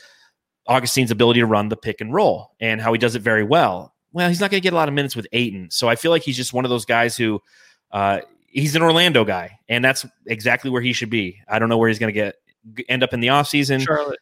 Augustin's 0.66 1.10
ability 1.10 1.40
to 1.40 1.46
run 1.46 1.68
the 1.68 1.76
pick 1.76 2.00
and 2.00 2.12
roll 2.12 2.52
and 2.60 2.80
how 2.80 2.92
he 2.92 2.98
does 2.98 3.14
it 3.14 3.22
very 3.22 3.44
well. 3.44 3.94
Well, 4.12 4.28
he's 4.28 4.40
not 4.40 4.50
going 4.50 4.60
to 4.60 4.62
get 4.62 4.72
a 4.72 4.76
lot 4.76 4.88
of 4.88 4.94
minutes 4.94 5.16
with 5.16 5.26
Ayton. 5.32 5.70
So 5.70 5.88
I 5.88 5.96
feel 5.96 6.10
like 6.10 6.22
he's 6.22 6.36
just 6.36 6.52
one 6.52 6.64
of 6.64 6.70
those 6.70 6.84
guys 6.84 7.16
who 7.16 7.40
uh, 7.90 8.20
he's 8.46 8.76
an 8.76 8.82
Orlando 8.82 9.24
guy, 9.24 9.58
and 9.68 9.84
that's 9.84 10.06
exactly 10.26 10.70
where 10.70 10.82
he 10.82 10.92
should 10.92 11.10
be. 11.10 11.40
I 11.48 11.58
don't 11.58 11.68
know 11.68 11.78
where 11.78 11.88
he's 11.88 11.98
going 11.98 12.12
to 12.12 12.18
get 12.18 12.36
end 12.88 13.02
up 13.02 13.12
in 13.12 13.20
the 13.20 13.28
offseason. 13.28 13.84
Charlotte. 13.84 14.20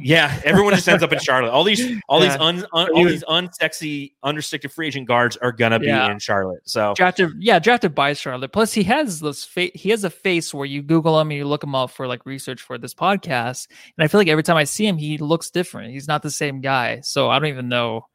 Yeah, 0.00 0.40
everyone 0.44 0.74
just 0.74 0.88
ends 0.88 1.02
up 1.02 1.12
in 1.12 1.18
Charlotte. 1.22 1.50
All 1.50 1.64
these, 1.64 2.00
all 2.08 2.22
yeah. 2.22 2.30
these, 2.30 2.40
un, 2.40 2.66
un, 2.72 2.90
all 2.90 3.04
these 3.04 3.24
unsexy, 3.24 4.12
unrestricted 4.22 4.72
free 4.72 4.88
agent 4.88 5.08
guards 5.08 5.36
are 5.38 5.52
gonna 5.52 5.78
be 5.78 5.86
yeah. 5.86 6.10
in 6.10 6.18
Charlotte. 6.18 6.60
So 6.64 6.94
drafted, 6.94 7.32
yeah, 7.38 7.58
drafted 7.58 7.94
by 7.94 8.12
Charlotte. 8.12 8.52
Plus, 8.52 8.72
he 8.72 8.82
has 8.84 9.20
this 9.20 9.44
face. 9.44 9.72
He 9.74 9.90
has 9.90 10.04
a 10.04 10.10
face 10.10 10.52
where 10.52 10.66
you 10.66 10.82
Google 10.82 11.20
him 11.20 11.30
and 11.30 11.38
you 11.38 11.44
look 11.44 11.62
him 11.62 11.74
up 11.74 11.90
for 11.90 12.06
like 12.06 12.26
research 12.26 12.62
for 12.62 12.78
this 12.78 12.94
podcast. 12.94 13.68
And 13.96 14.04
I 14.04 14.08
feel 14.08 14.20
like 14.20 14.28
every 14.28 14.42
time 14.42 14.56
I 14.56 14.64
see 14.64 14.86
him, 14.86 14.96
he 14.96 15.18
looks 15.18 15.50
different. 15.50 15.92
He's 15.92 16.08
not 16.08 16.22
the 16.22 16.30
same 16.30 16.60
guy. 16.60 17.00
So 17.00 17.30
I 17.30 17.38
don't 17.38 17.48
even 17.48 17.68
know. 17.68 18.06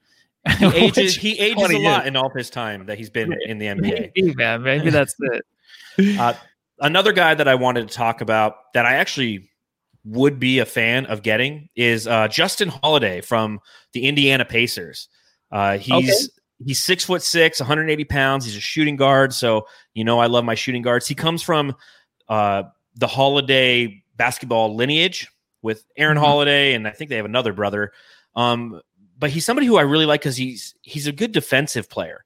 He 0.58 0.66
ages. 0.76 1.16
he 1.16 1.40
ages 1.40 1.72
a 1.72 1.78
lot 1.80 2.06
in 2.06 2.16
all 2.16 2.30
his 2.30 2.50
time 2.50 2.86
that 2.88 2.98
he's 2.98 3.10
been 3.10 3.34
in 3.46 3.58
the 3.58 3.68
NBA. 3.68 4.12
Maybe, 4.16 4.36
man, 4.36 4.62
maybe 4.64 4.90
that's 4.90 5.16
it. 5.20 5.46
Uh, 6.20 6.34
another 6.80 7.12
guy 7.12 7.36
that 7.36 7.48
I 7.48 7.54
wanted 7.54 7.88
to 7.88 7.94
talk 7.94 8.22
about 8.22 8.74
that 8.74 8.84
I 8.84 8.96
actually 8.96 9.52
would 10.06 10.40
be 10.40 10.60
a 10.60 10.66
fan 10.66 11.06
of 11.06 11.22
getting 11.22 11.70
is 11.76 12.08
uh, 12.08 12.28
Justin 12.28 12.70
Holiday 12.70 13.22
from 13.22 13.60
the 13.94 14.06
Indiana 14.08 14.46
Pacers. 14.46 15.08
Uh, 15.52 15.78
he's 15.78 16.10
okay. 16.10 16.34
he's 16.66 16.82
six 16.82 17.06
foot 17.06 17.22
six, 17.22 17.60
180 17.60 18.04
pounds. 18.06 18.46
He's 18.46 18.58
a 18.58 18.62
shooting 18.62 18.96
guard, 18.96 19.34
so 19.34 19.68
you 19.94 20.04
know 20.04 20.20
I 20.20 20.26
love 20.26 20.44
my 20.44 20.56
shooting 20.56 20.82
guards. 20.82 21.08
He 21.08 21.16
comes 21.16 21.42
from 21.42 21.76
uh, 22.28 22.64
the 22.96 23.08
Holiday 23.08 24.04
basketball 24.18 24.76
lineage 24.76 25.30
with 25.62 25.86
Aaron 25.98 26.18
mm-hmm. 26.18 26.26
Holiday, 26.26 26.74
and 26.74 26.88
I 26.88 26.92
think 26.92 27.10
they 27.10 27.18
have 27.18 27.26
another 27.26 27.54
brother. 27.54 27.94
Um, 28.36 28.82
but 29.18 29.30
he's 29.30 29.46
somebody 29.46 29.68
who 29.68 29.78
I 29.78 29.82
really 29.82 30.06
like 30.06 30.22
because 30.22 30.36
he's 30.36 30.76
he's 30.82 31.08
a 31.08 31.12
good 31.12 31.32
defensive 31.32 31.90
player. 31.90 32.24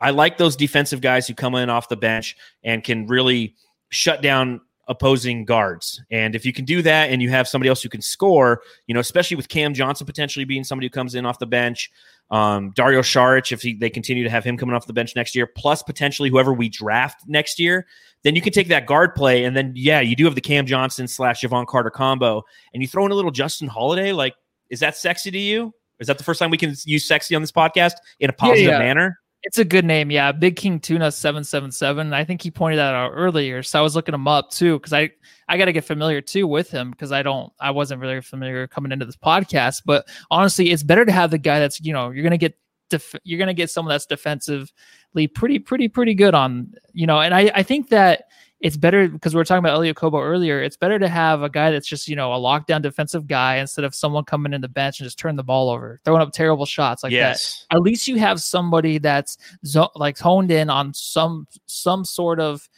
I 0.00 0.10
like 0.10 0.36
those 0.36 0.56
defensive 0.56 1.00
guys 1.00 1.26
who 1.26 1.34
come 1.34 1.54
in 1.54 1.70
off 1.70 1.88
the 1.88 1.96
bench 1.96 2.36
and 2.62 2.84
can 2.84 3.06
really 3.06 3.54
shut 3.88 4.20
down 4.20 4.60
opposing 4.88 5.44
guards. 5.44 6.00
And 6.10 6.34
if 6.34 6.46
you 6.46 6.52
can 6.52 6.64
do 6.64 6.82
that 6.82 7.10
and 7.10 7.20
you 7.20 7.30
have 7.30 7.48
somebody 7.48 7.68
else 7.68 7.82
who 7.82 7.88
can 7.88 8.00
score, 8.00 8.62
you 8.86 8.94
know, 8.94 9.00
especially 9.00 9.36
with 9.36 9.48
Cam 9.48 9.74
Johnson 9.74 10.06
potentially 10.06 10.44
being 10.44 10.64
somebody 10.64 10.86
who 10.86 10.90
comes 10.90 11.14
in 11.14 11.26
off 11.26 11.38
the 11.38 11.46
bench, 11.46 11.90
um, 12.30 12.72
Dario 12.74 13.02
Saric, 13.02 13.52
if 13.52 13.62
he, 13.62 13.74
they 13.74 13.90
continue 13.90 14.24
to 14.24 14.30
have 14.30 14.44
him 14.44 14.56
coming 14.56 14.74
off 14.74 14.86
the 14.86 14.92
bench 14.92 15.14
next 15.14 15.34
year, 15.34 15.46
plus 15.46 15.82
potentially 15.82 16.28
whoever 16.28 16.52
we 16.52 16.68
draft 16.68 17.22
next 17.26 17.58
year, 17.58 17.86
then 18.22 18.34
you 18.34 18.42
can 18.42 18.52
take 18.52 18.68
that 18.68 18.86
guard 18.86 19.14
play. 19.14 19.44
And 19.44 19.56
then, 19.56 19.72
yeah, 19.76 20.00
you 20.00 20.16
do 20.16 20.24
have 20.24 20.34
the 20.34 20.40
Cam 20.40 20.66
Johnson 20.66 21.06
slash 21.06 21.42
Jevon 21.42 21.66
Carter 21.66 21.90
combo. 21.90 22.42
And 22.74 22.82
you 22.82 22.88
throw 22.88 23.06
in 23.06 23.12
a 23.12 23.14
little 23.14 23.30
Justin 23.30 23.68
Holiday. 23.68 24.12
Like, 24.12 24.34
is 24.70 24.80
that 24.80 24.96
sexy 24.96 25.30
to 25.30 25.38
you? 25.38 25.72
Is 26.00 26.08
that 26.08 26.18
the 26.18 26.24
first 26.24 26.40
time 26.40 26.50
we 26.50 26.58
can 26.58 26.74
use 26.84 27.06
sexy 27.06 27.34
on 27.34 27.42
this 27.42 27.52
podcast 27.52 27.94
in 28.20 28.28
a 28.28 28.32
positive 28.32 28.66
yeah, 28.66 28.72
yeah. 28.72 28.78
manner? 28.78 29.20
It's 29.46 29.58
a 29.58 29.64
good 29.64 29.84
name, 29.84 30.10
yeah. 30.10 30.32
Big 30.32 30.56
King 30.56 30.80
Tuna 30.80 31.12
seven 31.12 31.44
seven 31.44 31.70
seven. 31.70 32.12
I 32.12 32.24
think 32.24 32.42
he 32.42 32.50
pointed 32.50 32.78
that 32.78 32.96
out 32.96 33.12
earlier, 33.14 33.62
so 33.62 33.78
I 33.78 33.82
was 33.82 33.94
looking 33.94 34.12
him 34.12 34.26
up 34.26 34.50
too 34.50 34.76
because 34.76 34.92
I 34.92 35.12
I 35.46 35.56
got 35.56 35.66
to 35.66 35.72
get 35.72 35.84
familiar 35.84 36.20
too 36.20 36.48
with 36.48 36.68
him 36.68 36.90
because 36.90 37.12
I 37.12 37.22
don't 37.22 37.52
I 37.60 37.70
wasn't 37.70 38.00
really 38.00 38.20
familiar 38.20 38.66
coming 38.66 38.90
into 38.90 39.04
this 39.06 39.14
podcast. 39.14 39.82
But 39.86 40.08
honestly, 40.32 40.72
it's 40.72 40.82
better 40.82 41.04
to 41.04 41.12
have 41.12 41.30
the 41.30 41.38
guy 41.38 41.60
that's 41.60 41.80
you 41.80 41.92
know 41.92 42.10
you're 42.10 42.24
gonna 42.24 42.38
get 42.38 42.58
def- 42.90 43.14
you're 43.22 43.38
gonna 43.38 43.54
get 43.54 43.70
someone 43.70 43.94
that's 43.94 44.06
defensively 44.06 45.28
pretty 45.32 45.60
pretty 45.60 45.86
pretty 45.86 46.14
good 46.14 46.34
on 46.34 46.72
you 46.92 47.06
know, 47.06 47.20
and 47.20 47.32
I 47.32 47.52
I 47.54 47.62
think 47.62 47.90
that 47.90 48.24
it's 48.60 48.76
better 48.76 49.08
because 49.08 49.34
we 49.34 49.40
are 49.40 49.44
talking 49.44 49.58
about 49.58 49.74
Elie 49.74 49.92
Okobo 49.92 50.22
earlier. 50.22 50.62
It's 50.62 50.76
better 50.76 50.98
to 50.98 51.08
have 51.08 51.42
a 51.42 51.48
guy 51.48 51.70
that's 51.70 51.86
just 51.86 52.08
you 52.08 52.16
know 52.16 52.32
a 52.32 52.38
lockdown 52.38 52.80
defensive 52.80 53.26
guy 53.26 53.56
instead 53.56 53.84
of 53.84 53.94
someone 53.94 54.24
coming 54.24 54.52
in 54.52 54.60
the 54.60 54.68
bench 54.68 54.98
and 54.98 55.06
just 55.06 55.18
turn 55.18 55.36
the 55.36 55.44
ball 55.44 55.70
over, 55.70 56.00
throwing 56.04 56.22
up 56.22 56.32
terrible 56.32 56.66
shots 56.66 57.02
like 57.02 57.12
yes. 57.12 57.66
that. 57.70 57.76
At 57.76 57.82
least 57.82 58.08
you 58.08 58.16
have 58.16 58.40
somebody 58.40 58.98
that's 58.98 59.36
zo- 59.64 59.90
like 59.94 60.18
honed 60.18 60.50
in 60.50 60.70
on 60.70 60.94
some 60.94 61.46
some 61.66 62.04
sort 62.04 62.40
of 62.40 62.68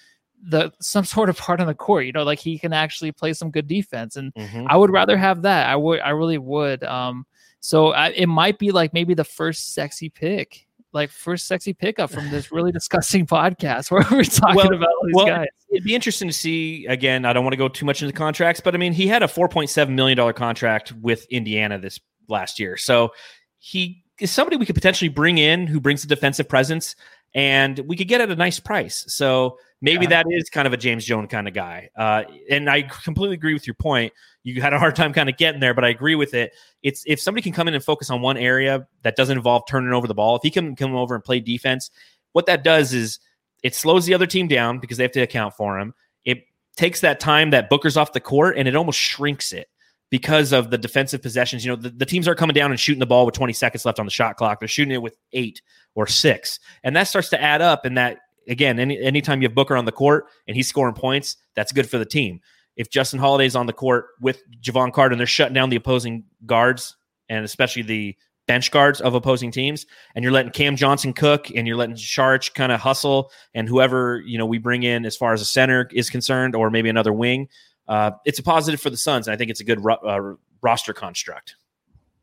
the 0.42 0.72
some 0.80 1.04
sort 1.04 1.28
of 1.28 1.36
part 1.36 1.60
on 1.60 1.68
the 1.68 1.74
court. 1.74 2.06
You 2.06 2.12
know, 2.12 2.24
like 2.24 2.40
he 2.40 2.58
can 2.58 2.72
actually 2.72 3.12
play 3.12 3.32
some 3.32 3.50
good 3.50 3.68
defense, 3.68 4.16
and 4.16 4.34
mm-hmm. 4.34 4.66
I 4.68 4.76
would 4.76 4.90
rather 4.90 5.16
have 5.16 5.42
that. 5.42 5.68
I 5.68 5.76
would, 5.76 6.00
I 6.00 6.10
really 6.10 6.38
would. 6.38 6.82
Um, 6.82 7.24
so 7.60 7.92
I, 7.92 8.10
it 8.10 8.26
might 8.26 8.58
be 8.58 8.70
like 8.72 8.92
maybe 8.92 9.14
the 9.14 9.24
first 9.24 9.74
sexy 9.74 10.08
pick 10.08 10.67
like 10.98 11.10
first 11.10 11.46
sexy 11.46 11.72
pickup 11.72 12.10
from 12.10 12.28
this 12.30 12.52
really 12.52 12.72
disgusting 12.72 13.26
podcast 13.26 13.90
where 13.90 14.04
we're 14.10 14.24
talking 14.24 14.56
well, 14.56 14.74
about 14.74 14.90
these 15.04 15.14
well, 15.14 15.26
guys. 15.26 15.46
It'd 15.70 15.84
be 15.84 15.94
interesting 15.94 16.28
to 16.28 16.34
see 16.34 16.86
again. 16.86 17.24
I 17.24 17.32
don't 17.32 17.44
want 17.44 17.52
to 17.52 17.58
go 17.58 17.68
too 17.68 17.86
much 17.86 18.02
into 18.02 18.12
contracts, 18.12 18.60
but 18.60 18.74
I 18.74 18.78
mean, 18.78 18.92
he 18.92 19.06
had 19.06 19.22
a 19.22 19.28
four 19.28 19.48
point 19.48 19.70
seven 19.70 19.94
million 19.94 20.16
dollar 20.16 20.32
contract 20.32 20.92
with 20.92 21.26
Indiana 21.30 21.78
this 21.78 21.98
last 22.28 22.58
year, 22.58 22.76
so 22.76 23.12
he 23.58 24.04
is 24.20 24.30
somebody 24.30 24.56
we 24.56 24.66
could 24.66 24.74
potentially 24.74 25.08
bring 25.08 25.38
in 25.38 25.66
who 25.66 25.80
brings 25.80 26.02
the 26.02 26.08
defensive 26.08 26.48
presence, 26.48 26.96
and 27.34 27.78
we 27.80 27.96
could 27.96 28.08
get 28.08 28.20
at 28.20 28.30
a 28.30 28.36
nice 28.36 28.58
price. 28.58 29.04
So 29.08 29.58
maybe 29.80 30.04
yeah. 30.04 30.22
that 30.22 30.26
is 30.30 30.50
kind 30.50 30.66
of 30.66 30.72
a 30.72 30.76
James 30.76 31.04
Jones 31.04 31.28
kind 31.30 31.46
of 31.46 31.54
guy. 31.54 31.90
Uh, 31.96 32.24
and 32.50 32.68
I 32.68 32.82
completely 32.82 33.34
agree 33.34 33.54
with 33.54 33.66
your 33.66 33.74
point. 33.74 34.12
You 34.42 34.60
had 34.60 34.72
a 34.72 34.78
hard 34.78 34.96
time 34.96 35.12
kind 35.12 35.28
of 35.28 35.36
getting 35.36 35.60
there, 35.60 35.74
but 35.74 35.84
I 35.84 35.88
agree 35.88 36.14
with 36.14 36.34
it. 36.34 36.54
It's 36.82 37.02
if 37.06 37.20
somebody 37.20 37.42
can 37.42 37.52
come 37.52 37.68
in 37.68 37.74
and 37.74 37.84
focus 37.84 38.10
on 38.10 38.20
one 38.20 38.36
area 38.36 38.86
that 39.02 39.16
doesn't 39.16 39.36
involve 39.36 39.64
turning 39.68 39.92
over 39.92 40.06
the 40.06 40.14
ball, 40.14 40.36
if 40.36 40.42
he 40.42 40.50
can 40.50 40.74
come 40.74 40.94
over 40.94 41.14
and 41.14 41.22
play 41.22 41.40
defense, 41.40 41.90
what 42.32 42.46
that 42.46 42.64
does 42.64 42.92
is 42.94 43.18
it 43.62 43.74
slows 43.74 44.06
the 44.06 44.14
other 44.14 44.26
team 44.26 44.48
down 44.48 44.78
because 44.78 44.96
they 44.96 45.04
have 45.04 45.12
to 45.12 45.20
account 45.20 45.54
for 45.54 45.78
him. 45.78 45.94
It 46.24 46.44
takes 46.76 47.00
that 47.00 47.20
time 47.20 47.50
that 47.50 47.68
Booker's 47.68 47.96
off 47.96 48.12
the 48.12 48.20
court 48.20 48.56
and 48.56 48.66
it 48.66 48.76
almost 48.76 48.98
shrinks 48.98 49.52
it 49.52 49.68
because 50.10 50.52
of 50.52 50.70
the 50.70 50.78
defensive 50.78 51.22
possessions. 51.22 51.64
You 51.64 51.72
know, 51.72 51.76
the, 51.76 51.90
the 51.90 52.06
teams 52.06 52.26
are 52.28 52.34
coming 52.34 52.54
down 52.54 52.70
and 52.70 52.80
shooting 52.80 53.00
the 53.00 53.06
ball 53.06 53.26
with 53.26 53.34
20 53.34 53.52
seconds 53.52 53.84
left 53.84 53.98
on 53.98 54.06
the 54.06 54.10
shot 54.10 54.36
clock. 54.36 54.60
They're 54.60 54.68
shooting 54.68 54.94
it 54.94 55.02
with 55.02 55.16
eight 55.32 55.60
or 55.94 56.06
six. 56.06 56.60
And 56.82 56.96
that 56.96 57.04
starts 57.04 57.28
to 57.30 57.40
add 57.40 57.60
up. 57.60 57.84
And 57.84 57.96
that, 57.98 58.18
again, 58.48 58.78
any, 58.78 58.98
anytime 59.00 59.42
you 59.42 59.48
have 59.48 59.54
Booker 59.54 59.76
on 59.76 59.84
the 59.84 59.92
court 59.92 60.26
and 60.46 60.56
he's 60.56 60.68
scoring 60.68 60.94
points, 60.94 61.36
that's 61.54 61.72
good 61.72 61.88
for 61.88 61.98
the 61.98 62.06
team. 62.06 62.40
If 62.76 62.90
Justin 62.90 63.18
Holiday's 63.18 63.56
on 63.56 63.66
the 63.66 63.72
court 63.72 64.06
with 64.20 64.42
Jevon 64.62 64.92
Carter 64.92 65.12
and 65.12 65.20
they're 65.20 65.26
shutting 65.26 65.54
down 65.54 65.68
the 65.68 65.76
opposing 65.76 66.24
guards 66.46 66.96
and 67.28 67.44
especially 67.44 67.82
the 67.82 68.16
bench 68.46 68.70
guards 68.70 69.00
of 69.00 69.14
opposing 69.14 69.50
teams, 69.50 69.84
and 70.14 70.22
you're 70.22 70.32
letting 70.32 70.52
Cam 70.52 70.76
Johnson 70.76 71.12
cook 71.12 71.50
and 71.54 71.66
you're 71.66 71.76
letting 71.76 71.96
Saric 71.96 72.54
kind 72.54 72.72
of 72.72 72.80
hustle 72.80 73.30
and 73.52 73.68
whoever, 73.68 74.22
you 74.24 74.38
know, 74.38 74.46
we 74.46 74.58
bring 74.58 74.84
in 74.84 75.04
as 75.04 75.16
far 75.16 75.34
as 75.34 75.42
a 75.42 75.44
center 75.44 75.90
is 75.92 76.08
concerned 76.08 76.54
or 76.54 76.70
maybe 76.70 76.88
another 76.88 77.12
wing, 77.12 77.48
uh, 77.88 78.12
it's 78.24 78.38
a 78.38 78.42
positive 78.42 78.80
for 78.80 78.90
the 78.90 78.96
Suns. 78.96 79.26
And 79.26 79.34
I 79.34 79.36
think 79.36 79.50
it's 79.50 79.60
a 79.60 79.64
good 79.64 79.82
ro- 79.82 79.94
uh, 79.96 80.36
roster 80.62 80.92
construct. 80.92 81.56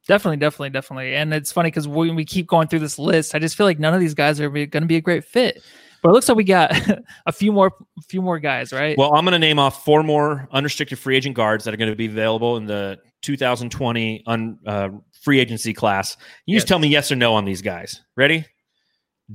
Definitely, 0.07 0.37
definitely, 0.37 0.69
definitely. 0.69 1.15
And 1.15 1.33
it's 1.33 1.51
funny 1.51 1.67
because 1.67 1.87
when 1.87 2.15
we 2.15 2.25
keep 2.25 2.45
going 2.47 2.67
through 2.67 2.79
this 2.79 2.99
list, 2.99 3.33
I 3.33 3.39
just 3.39 3.55
feel 3.55 3.65
like 3.65 3.79
none 3.79 3.93
of 3.93 3.99
these 3.99 4.13
guys 4.13 4.39
are 4.39 4.49
going 4.49 4.69
to 4.69 4.85
be 4.85 4.97
a 4.97 5.01
great 5.01 5.25
fit. 5.25 5.63
But 6.03 6.09
it 6.09 6.13
looks 6.13 6.29
like 6.29 6.37
we 6.37 6.43
got 6.43 6.71
a 7.25 7.31
few 7.31 7.51
more, 7.51 7.71
a 7.97 8.01
few 8.03 8.21
more 8.21 8.37
guys, 8.37 8.71
right? 8.71 8.95
Well, 8.95 9.15
I'm 9.15 9.25
going 9.25 9.33
to 9.33 9.39
name 9.39 9.57
off 9.57 9.83
four 9.83 10.03
more 10.03 10.47
unrestricted 10.51 10.99
free 10.99 11.15
agent 11.15 11.35
guards 11.35 11.65
that 11.65 11.73
are 11.73 11.77
going 11.77 11.89
to 11.89 11.95
be 11.95 12.05
available 12.05 12.57
in 12.57 12.67
the 12.67 12.99
2020 13.23 14.23
un, 14.27 14.59
uh, 14.67 14.89
free 15.23 15.39
agency 15.39 15.73
class. 15.73 16.15
You 16.45 16.53
yes. 16.53 16.61
just 16.61 16.67
tell 16.67 16.77
me 16.77 16.87
yes 16.89 17.11
or 17.11 17.15
no 17.15 17.33
on 17.33 17.45
these 17.45 17.63
guys. 17.63 18.01
Ready? 18.15 18.45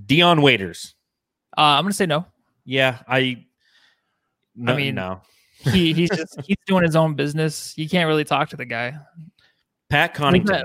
Dion 0.06 0.42
Waiters. 0.42 0.94
Uh, 1.58 1.62
I'm 1.62 1.82
going 1.82 1.90
to 1.90 1.96
say 1.96 2.06
no. 2.06 2.26
Yeah, 2.64 2.98
I. 3.08 3.46
No, 4.54 4.72
I 4.72 4.76
mean, 4.76 4.94
no. 4.94 5.22
he 5.72 5.92
he's 5.92 6.10
just 6.10 6.40
he's 6.44 6.56
doing 6.66 6.82
his 6.82 6.96
own 6.96 7.14
business. 7.14 7.74
You 7.76 7.88
can't 7.88 8.08
really 8.08 8.24
talk 8.24 8.50
to 8.50 8.56
the 8.56 8.64
guy. 8.64 8.98
Pat 9.90 10.14
Connaughton. 10.14 10.64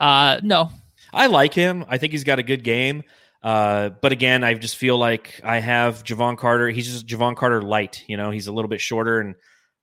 Uh, 0.00 0.40
no. 0.42 0.70
I 1.12 1.26
like 1.26 1.54
him. 1.54 1.84
I 1.88 1.98
think 1.98 2.12
he's 2.12 2.24
got 2.24 2.38
a 2.38 2.42
good 2.42 2.62
game. 2.62 3.02
Uh, 3.42 3.90
but 3.90 4.12
again, 4.12 4.44
I 4.44 4.54
just 4.54 4.76
feel 4.76 4.98
like 4.98 5.40
I 5.44 5.60
have 5.60 6.04
Jevon 6.04 6.36
Carter. 6.36 6.68
He's 6.68 6.86
just 6.86 7.06
Jevon 7.06 7.36
Carter 7.36 7.62
light. 7.62 8.04
You 8.08 8.16
know, 8.16 8.30
he's 8.30 8.46
a 8.46 8.52
little 8.52 8.68
bit 8.68 8.80
shorter 8.80 9.20
and 9.20 9.34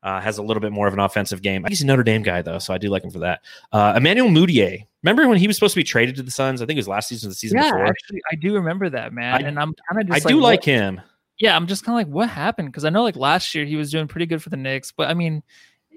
uh, 0.04 0.22
has 0.22 0.38
a 0.38 0.44
little 0.44 0.62
bit 0.62 0.72
more 0.72 0.88
of 0.88 0.94
an 0.94 1.00
offensive 1.00 1.42
game. 1.42 1.66
He's 1.68 1.82
a 1.82 1.86
Notre 1.86 2.04
Dame 2.04 2.22
guy 2.22 2.42
though, 2.42 2.60
so 2.60 2.74
I 2.74 2.78
do 2.78 2.90
like 2.90 3.04
him 3.04 3.12
for 3.12 3.20
that. 3.20 3.42
Uh, 3.72 3.94
Emmanuel 3.96 4.28
Mudiay. 4.28 4.86
Remember 5.02 5.28
when 5.28 5.38
he 5.38 5.48
was 5.48 5.56
supposed 5.56 5.74
to 5.74 5.80
be 5.80 5.84
traded 5.84 6.16
to 6.18 6.24
the 6.24 6.32
Suns? 6.32 6.62
I 6.62 6.66
think 6.66 6.78
it 6.78 6.80
was 6.80 6.88
last 6.88 7.10
season, 7.10 7.30
the 7.30 7.36
season 7.36 7.58
yeah, 7.58 7.72
before. 7.72 7.86
Actually, 7.86 8.22
I 8.32 8.36
do 8.36 8.54
remember 8.54 8.90
that 8.90 9.14
man, 9.14 9.34
I, 9.34 9.48
and 9.48 9.60
I'm 9.60 9.74
kind 9.90 10.04
of. 10.04 10.12
I 10.12 10.16
like, 10.16 10.24
do 10.24 10.40
like 10.40 10.60
what? 10.60 10.66
him. 10.66 11.02
Yeah, 11.38 11.56
I'm 11.56 11.68
just 11.68 11.84
kind 11.84 12.00
of 12.00 12.08
like, 12.08 12.14
what 12.14 12.30
happened? 12.30 12.70
Because 12.70 12.86
I 12.86 12.90
know 12.90 13.04
like 13.04 13.16
last 13.16 13.54
year 13.54 13.66
he 13.66 13.76
was 13.76 13.92
doing 13.92 14.08
pretty 14.08 14.26
good 14.26 14.42
for 14.42 14.50
the 14.50 14.58
Knicks, 14.58 14.92
but 14.92 15.10
I 15.10 15.14
mean, 15.14 15.44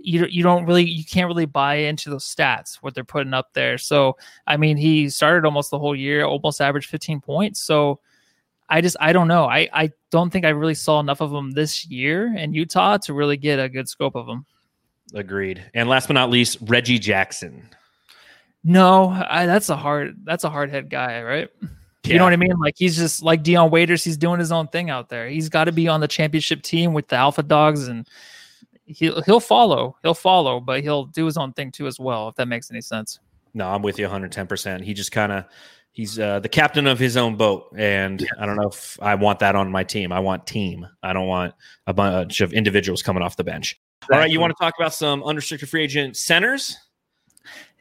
you 0.01 0.27
you 0.27 0.43
don't 0.43 0.65
really 0.65 0.85
you 0.85 1.05
can't 1.05 1.27
really 1.27 1.47
buy 1.47 1.75
into 1.77 2.11
those 2.11 2.25
stats 2.25 2.77
what 2.77 2.95
they're 2.95 3.05
putting 3.05 3.35
up 3.35 3.53
there. 3.53 3.79
So 3.79 4.17
I 4.47 4.57
mean, 4.57 4.77
he 4.77 5.09
started 5.09 5.45
almost 5.45 5.71
the 5.71 5.79
whole 5.79 5.95
year, 5.95 6.25
almost 6.25 6.61
averaged 6.61 6.89
15 6.89 7.21
points. 7.21 7.61
So 7.61 8.01
I 8.69 8.81
just 8.81 8.97
I 9.01 9.13
don't 9.13 9.29
know. 9.29 9.45
I 9.45 9.69
I 9.73 9.91
don't 10.11 10.31
think 10.31 10.45
I 10.45 10.51
really 10.51 10.75
saw 10.75 11.01
enough 11.01 11.21
of 11.21 11.33
him 11.33 11.51
this 11.51 11.87
year 11.87 12.35
in 12.37 12.53
Utah 12.53 12.99
to 12.99 13.15
really 13.15 13.37
get 13.37 13.59
a 13.59 13.69
good 13.69 13.89
scope 13.89 14.15
of 14.15 14.29
him. 14.29 14.47
Agreed. 15.15 15.65
And 15.75 15.89
last 15.89 16.07
but 16.07 16.15
not 16.15 16.31
least, 16.31 16.59
Reggie 16.63 16.99
Jackson. 16.99 17.69
No, 18.65 19.09
I, 19.09 19.47
that's 19.47 19.69
a 19.69 19.77
hard 19.77 20.17
that's 20.25 20.45
a 20.45 20.51
hard 20.51 20.71
head 20.71 20.91
guy, 20.91 21.23
right? 21.23 21.49
Yeah. 22.09 22.15
You 22.15 22.19
know 22.19 22.25
what 22.25 22.33
I 22.33 22.37
mean? 22.37 22.59
Like 22.59 22.75
he's 22.77 22.97
just 22.97 23.23
like 23.23 23.43
Dion 23.43 23.71
Waiters. 23.71 24.03
He's 24.03 24.17
doing 24.17 24.39
his 24.39 24.51
own 24.51 24.69
thing 24.69 24.91
out 24.91 25.09
there. 25.09 25.29
He's 25.29 25.49
got 25.49 25.65
to 25.65 25.73
be 25.73 25.89
on 25.89 26.01
the 26.01 26.09
championship 26.09 26.63
team 26.63 26.95
with 26.95 27.09
the 27.09 27.17
Alpha 27.17 27.43
Dogs, 27.43 27.89
and 27.89 28.09
he'll 28.87 29.23
he'll 29.23 29.41
follow. 29.41 29.97
He'll 30.03 30.15
follow, 30.15 30.61
but 30.61 30.83
he'll 30.83 31.05
do 31.05 31.27
his 31.27 31.37
own 31.37 31.53
thing 31.53 31.71
too 31.71 31.87
as 31.87 32.01
well. 32.01 32.29
If 32.29 32.37
that 32.37 32.49
makes 32.49 32.71
any 32.71 32.81
sense. 32.81 33.21
No, 33.55 33.69
I'm 33.69 33.83
with 33.83 33.99
you 33.99 34.05
110. 34.05 34.47
percent 34.47 34.85
He 34.85 34.95
just 34.95 35.13
kind 35.13 35.33
of 35.33 35.45
he's 35.93 36.19
uh, 36.19 36.41
the 36.41 36.49
captain 36.49 36.87
of 36.87 36.99
his 36.99 37.17
own 37.17 37.37
boat, 37.37 37.75
and 37.77 38.27
I 38.39 38.47
don't 38.47 38.57
know 38.57 38.69
if 38.69 38.99
I 39.03 39.15
want 39.17 39.41
that 39.41 39.55
on 39.55 39.71
my 39.71 39.85
team. 39.85 40.13
I 40.13 40.21
want 40.21 40.47
team. 40.47 40.87
I 41.03 41.13
don't 41.13 41.27
want 41.27 41.55
a 41.87 41.93
bunch 41.93 42.41
of 42.41 42.53
individuals 42.53 43.03
coming 43.03 43.23
off 43.23 43.37
the 43.37 43.45
bench. 43.45 43.79
Exactly. 44.03 44.15
All 44.15 44.21
right, 44.21 44.31
you 44.31 44.41
want 44.41 44.57
to 44.57 44.63
talk 44.63 44.75
about 44.79 44.95
some 44.95 45.23
unrestricted 45.25 45.69
free 45.69 45.83
agent 45.83 46.17
centers? 46.17 46.77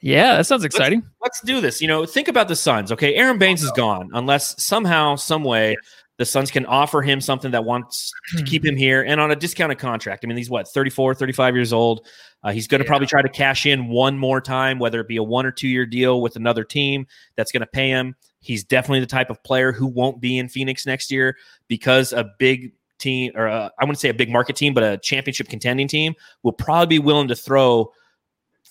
Yeah, 0.07 0.37
that 0.37 0.45
sounds 0.45 0.63
exciting. 0.63 1.01
Let's, 1.01 1.17
let's, 1.21 1.41
do 1.41 1.59
this. 1.59 1.81
You 1.81 1.89
know, 1.89 2.05
think 2.05 2.29
about 2.29 2.47
the 2.47 2.55
Suns. 2.55 2.93
Okay, 2.93 3.15
Aron 3.15 3.37
Baynes 3.37 3.61
is 3.61 3.71
gone 3.71 4.09
unless 4.13 4.63
somehow, 4.63 5.15
some 5.15 5.43
way, 5.43 5.75
the 6.17 6.25
Suns 6.25 6.49
can 6.49 6.65
offer 6.65 7.01
him 7.01 7.19
something 7.19 7.51
that 7.51 7.65
wants 7.65 8.13
to 8.37 8.43
keep 8.43 8.65
him 8.65 8.77
here 8.77 9.03
and 9.03 9.19
on 9.19 9.31
a 9.31 9.35
discounted 9.35 9.79
contract. 9.79 10.23
I 10.23 10.27
mean, 10.27 10.37
he's 10.37 10.49
what 10.49 10.65
34, 10.69 11.13
35 11.13 11.55
years 11.55 11.73
old. 11.73 12.07
Uh, 12.41 12.53
he's 12.53 12.67
going 12.67 12.79
to 12.79 12.85
yeah. 12.85 12.89
probably 12.89 13.07
try 13.07 13.21
to 13.21 13.27
cash 13.27 13.65
in 13.65 13.89
one 13.89 14.17
more 14.17 14.39
time, 14.39 14.79
whether 14.79 15.01
it 15.01 15.09
be 15.09 15.17
a 15.17 15.23
one 15.23 15.45
or 15.45 15.51
two 15.51 15.67
year 15.67 15.85
deal 15.85 16.21
with 16.21 16.37
another 16.37 16.63
team 16.63 17.05
that's 17.35 17.51
going 17.51 17.61
to 17.61 17.67
pay 17.67 17.89
him. 17.89 18.15
He's 18.39 18.63
definitely 18.63 19.01
the 19.01 19.07
type 19.07 19.29
of 19.29 19.43
player 19.43 19.73
who 19.73 19.87
won't 19.87 20.21
be 20.21 20.37
in 20.37 20.47
Phoenix 20.47 20.85
next 20.85 21.11
year 21.11 21.35
because 21.67 22.13
a 22.13 22.31
big 22.39 22.71
team, 22.97 23.33
or 23.35 23.47
a, 23.47 23.71
I 23.77 23.83
wouldn't 23.83 23.99
say 23.99 24.09
a 24.09 24.13
big 24.13 24.31
market 24.31 24.55
team, 24.55 24.73
but 24.73 24.83
a 24.83 24.97
championship 24.99 25.49
contending 25.49 25.89
team 25.89 26.13
will 26.43 26.53
probably 26.53 26.87
be 26.87 26.99
willing 26.99 27.27
to 27.27 27.35
throw 27.35 27.91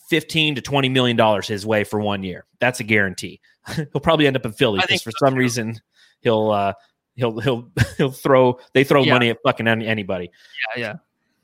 15 0.09 0.57
to 0.57 0.61
20 0.61 0.89
million 0.89 1.17
dollars 1.17 1.49
his 1.49 1.67
way 1.67 1.85
for 1.85 2.01
one 2.01 2.23
year. 2.23 2.45
That's 2.61 2.81
a 2.81 2.85
guarantee. 2.85 3.41
he'll 3.75 4.01
probably 4.01 4.27
end 4.27 4.37
up 4.37 4.45
in 4.45 4.53
Philly 4.53 4.81
because 4.81 5.03
for 5.03 5.11
so 5.11 5.27
some 5.27 5.35
too. 5.35 5.41
reason 5.41 5.81
he'll 6.21 6.51
uh 6.51 6.73
he'll 7.17 7.39
he'll 7.41 7.71
he'll 7.97 8.11
throw 8.11 8.59
they 8.73 8.85
throw 8.85 9.03
yeah. 9.03 9.13
money 9.13 9.31
at 9.31 9.39
fucking 9.45 9.67
anybody. 9.67 10.31
Yeah, 10.77 10.81
yeah. 10.81 10.95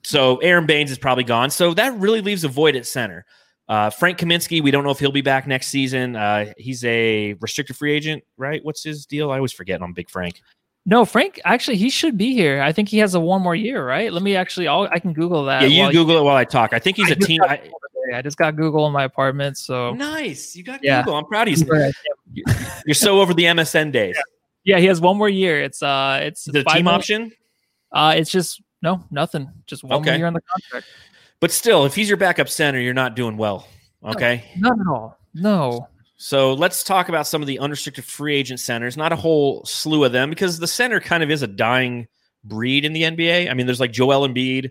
So 0.05 0.39
Aron 0.39 0.67
Baynes 0.67 0.91
is 0.91 0.99
probably 0.99 1.25
gone. 1.25 1.51
So 1.51 1.75
that 1.75 1.95
really 1.95 2.21
leaves 2.21 2.45
a 2.45 2.49
void 2.49 2.77
at 2.77 2.87
center. 2.87 3.25
Uh, 3.69 3.89
Frank 3.89 4.19
Kaminsky, 4.19 4.61
we 4.63 4.71
don't 4.71 4.83
know 4.85 4.91
if 4.91 4.99
he'll 4.99 5.13
be 5.13 5.23
back 5.23 5.47
next 5.47 5.69
season. 5.69 6.17
Uh, 6.17 6.53
he's 6.59 6.85
a 6.85 7.35
restricted 7.35 7.77
free 7.77 7.93
agent, 7.93 8.25
right? 8.37 8.63
What's 8.65 8.83
his 8.83 9.07
deal? 9.07 9.31
I 9.31 9.37
always 9.37 9.53
forget 9.53 9.81
on 9.81 9.93
Big 9.93 10.11
Frank. 10.11 10.43
No, 10.85 11.05
Frank. 11.05 11.41
Actually, 11.45 11.77
he 11.77 11.89
should 11.89 12.19
be 12.19 12.35
here. 12.35 12.61
I 12.61 12.73
think 12.73 12.89
he 12.89 12.99
has 12.99 13.15
a 13.15 13.21
one 13.21 13.41
more 13.41 13.55
year, 13.55 13.87
right? 13.87 14.13
Let 14.13 14.23
me 14.23 14.35
actually. 14.35 14.67
I'll, 14.67 14.89
i 14.91 14.99
can 14.99 15.13
Google 15.13 15.45
that. 15.45 15.63
Yeah, 15.63 15.87
you 15.87 15.93
Google 15.93 16.19
it 16.19 16.25
while 16.25 16.37
I 16.37 16.45
talk. 16.45 16.73
I 16.73 16.81
think 16.81 16.97
he's 16.97 17.09
I 17.09 17.13
a 17.13 17.17
team. 17.17 17.41
I, 17.45 17.71
I, 18.15 18.23
just 18.23 18.37
got 18.37 18.57
Google 18.57 18.87
in 18.87 18.93
my 18.93 19.05
apartment. 19.05 19.59
So 19.59 19.93
nice. 19.95 20.55
You 20.57 20.63
got 20.65 20.81
yeah. 20.83 21.03
Google. 21.03 21.19
I'm 21.19 21.25
proud 21.27 21.49
of 21.49 21.59
you. 21.59 22.45
You're 22.87 22.95
so 22.95 23.21
over 23.21 23.35
the 23.35 23.45
MSN 23.45 23.93
days. 23.93 24.17
Yeah. 24.17 24.23
yeah, 24.77 24.81
he 24.81 24.87
has 24.87 25.01
one 25.01 25.17
more 25.17 25.29
year. 25.29 25.63
It's 25.63 25.83
uh, 25.83 26.21
it's 26.23 26.45
the 26.45 26.65
team 26.65 26.89
option. 26.89 27.33
Uh, 27.93 28.15
it's 28.17 28.31
just 28.31 28.63
no, 28.81 29.05
nothing. 29.11 29.49
Just 29.67 29.85
one 29.85 30.01
okay. 30.01 30.11
more 30.11 30.19
year 30.19 30.27
on 30.27 30.35
the 30.35 30.41
contract. 30.41 30.87
But 31.41 31.51
still, 31.51 31.85
if 31.85 31.95
he's 31.95 32.09
your 32.09 32.17
backup 32.17 32.49
center, 32.49 32.81
you're 32.81 32.95
not 32.95 33.17
doing 33.17 33.37
well. 33.37 33.67
Okay, 34.05 34.45
no, 34.57 34.71
not 34.71 34.81
at 34.81 34.87
all. 34.87 35.19
No. 35.35 35.89
So 36.17 36.55
let's 36.55 36.85
talk 36.85 37.09
about 37.09 37.27
some 37.27 37.43
of 37.43 37.49
the 37.49 37.59
unrestricted 37.59 38.05
free 38.05 38.37
agent 38.37 38.61
centers. 38.61 38.97
Not 38.97 39.13
a 39.13 39.17
whole 39.17 39.65
slew 39.65 40.05
of 40.05 40.13
them 40.13 40.31
because 40.31 40.61
the 40.61 40.69
center 40.69 41.01
kind 41.01 41.25
of 41.25 41.33
is 41.33 41.43
a 41.43 41.49
dying 41.49 42.07
breed 42.45 42.85
in 42.85 42.93
the 42.93 43.03
NBA. 43.03 43.51
I 43.51 43.55
mean, 43.55 43.67
there's 43.67 43.81
like 43.81 43.91
Joel 43.91 44.29
Embiid. 44.29 44.71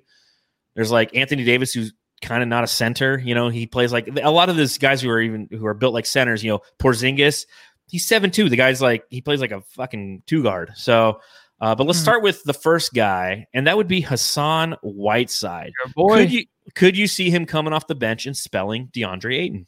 There's 0.75 0.91
like 0.91 1.13
Anthony 1.15 1.43
Davis, 1.43 1.73
who's 1.73 1.93
kind 2.21 2.43
of 2.43 2.49
not 2.49 2.63
a 2.63 2.67
center. 2.67 3.17
You 3.19 3.35
know, 3.35 3.49
he 3.49 3.67
plays 3.67 3.91
like 3.91 4.09
a 4.21 4.31
lot 4.31 4.49
of 4.49 4.57
these 4.57 4.77
guys 4.77 5.01
who 5.01 5.09
are 5.09 5.21
even 5.21 5.47
who 5.51 5.65
are 5.65 5.73
built 5.73 5.93
like 5.93 6.05
centers. 6.05 6.43
You 6.43 6.51
know, 6.51 6.59
Porzingis, 6.79 7.45
he's 7.87 8.05
seven 8.05 8.31
two. 8.31 8.49
The 8.49 8.55
guy's 8.55 8.81
like 8.81 9.05
he 9.09 9.21
plays 9.21 9.41
like 9.41 9.51
a 9.51 9.61
fucking 9.61 10.23
two 10.27 10.43
guard. 10.43 10.71
So, 10.75 11.19
uh, 11.59 11.75
but 11.75 11.85
let's 11.85 11.99
hmm. 11.99 12.03
start 12.03 12.23
with 12.23 12.43
the 12.43 12.53
first 12.53 12.93
guy, 12.93 13.47
and 13.53 13.67
that 13.67 13.77
would 13.77 13.87
be 13.87 14.01
Hassan 14.01 14.75
Whiteside. 14.81 15.71
Your 15.83 15.93
boy. 15.93 16.17
Could 16.17 16.31
you 16.31 16.45
could 16.75 16.97
you 16.97 17.07
see 17.07 17.29
him 17.29 17.45
coming 17.45 17.73
off 17.73 17.87
the 17.87 17.95
bench 17.95 18.25
and 18.25 18.35
spelling 18.35 18.87
DeAndre 18.93 19.37
Ayton? 19.37 19.67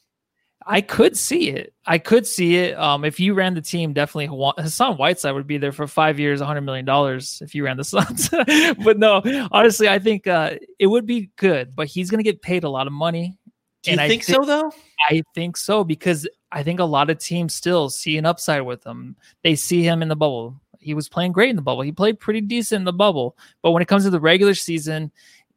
I 0.65 0.81
could 0.81 1.17
see 1.17 1.49
it. 1.49 1.73
I 1.85 1.97
could 1.97 2.25
see 2.25 2.57
it. 2.57 2.77
Um, 2.77 3.03
if 3.03 3.19
you 3.19 3.33
ran 3.33 3.53
the 3.53 3.61
team, 3.61 3.93
definitely 3.93 4.35
Hassan 4.57 4.97
Whiteside 4.97 5.33
would 5.33 5.47
be 5.47 5.57
there 5.57 5.71
for 5.71 5.87
five 5.87 6.19
years, 6.19 6.41
hundred 6.41 6.61
million 6.61 6.85
dollars 6.85 7.41
if 7.43 7.53
you 7.53 7.65
ran 7.65 7.77
the 7.77 7.83
Suns. 7.83 8.29
but 8.83 8.97
no, 8.97 9.21
honestly, 9.51 9.89
I 9.89 9.99
think 9.99 10.27
uh, 10.27 10.51
it 10.79 10.87
would 10.87 11.05
be 11.05 11.31
good. 11.35 11.75
But 11.75 11.87
he's 11.87 12.09
going 12.09 12.19
to 12.19 12.23
get 12.23 12.41
paid 12.41 12.63
a 12.63 12.69
lot 12.69 12.87
of 12.87 12.93
money. 12.93 13.37
Do 13.83 13.91
you 13.91 13.97
and 13.97 14.09
think, 14.09 14.23
so 14.23 14.45
though? 14.45 14.71
I 15.09 15.23
think 15.35 15.57
so 15.57 15.83
because 15.83 16.27
I 16.51 16.63
think 16.63 16.79
a 16.79 16.85
lot 16.85 17.09
of 17.09 17.17
teams 17.17 17.53
still 17.53 17.89
see 17.89 18.17
an 18.17 18.25
upside 18.25 18.61
with 18.61 18.85
him. 18.85 19.17
They 19.43 19.55
see 19.55 19.83
him 19.83 20.01
in 20.01 20.07
the 20.07 20.15
bubble. 20.15 20.61
He 20.79 20.93
was 20.93 21.09
playing 21.09 21.33
great 21.33 21.49
in 21.49 21.55
the 21.55 21.61
bubble. 21.61 21.81
He 21.81 21.91
played 21.91 22.19
pretty 22.19 22.41
decent 22.41 22.81
in 22.81 22.85
the 22.85 22.93
bubble. 22.93 23.37
But 23.61 23.71
when 23.71 23.81
it 23.81 23.87
comes 23.87 24.03
to 24.03 24.09
the 24.09 24.19
regular 24.19 24.53
season, 24.53 25.11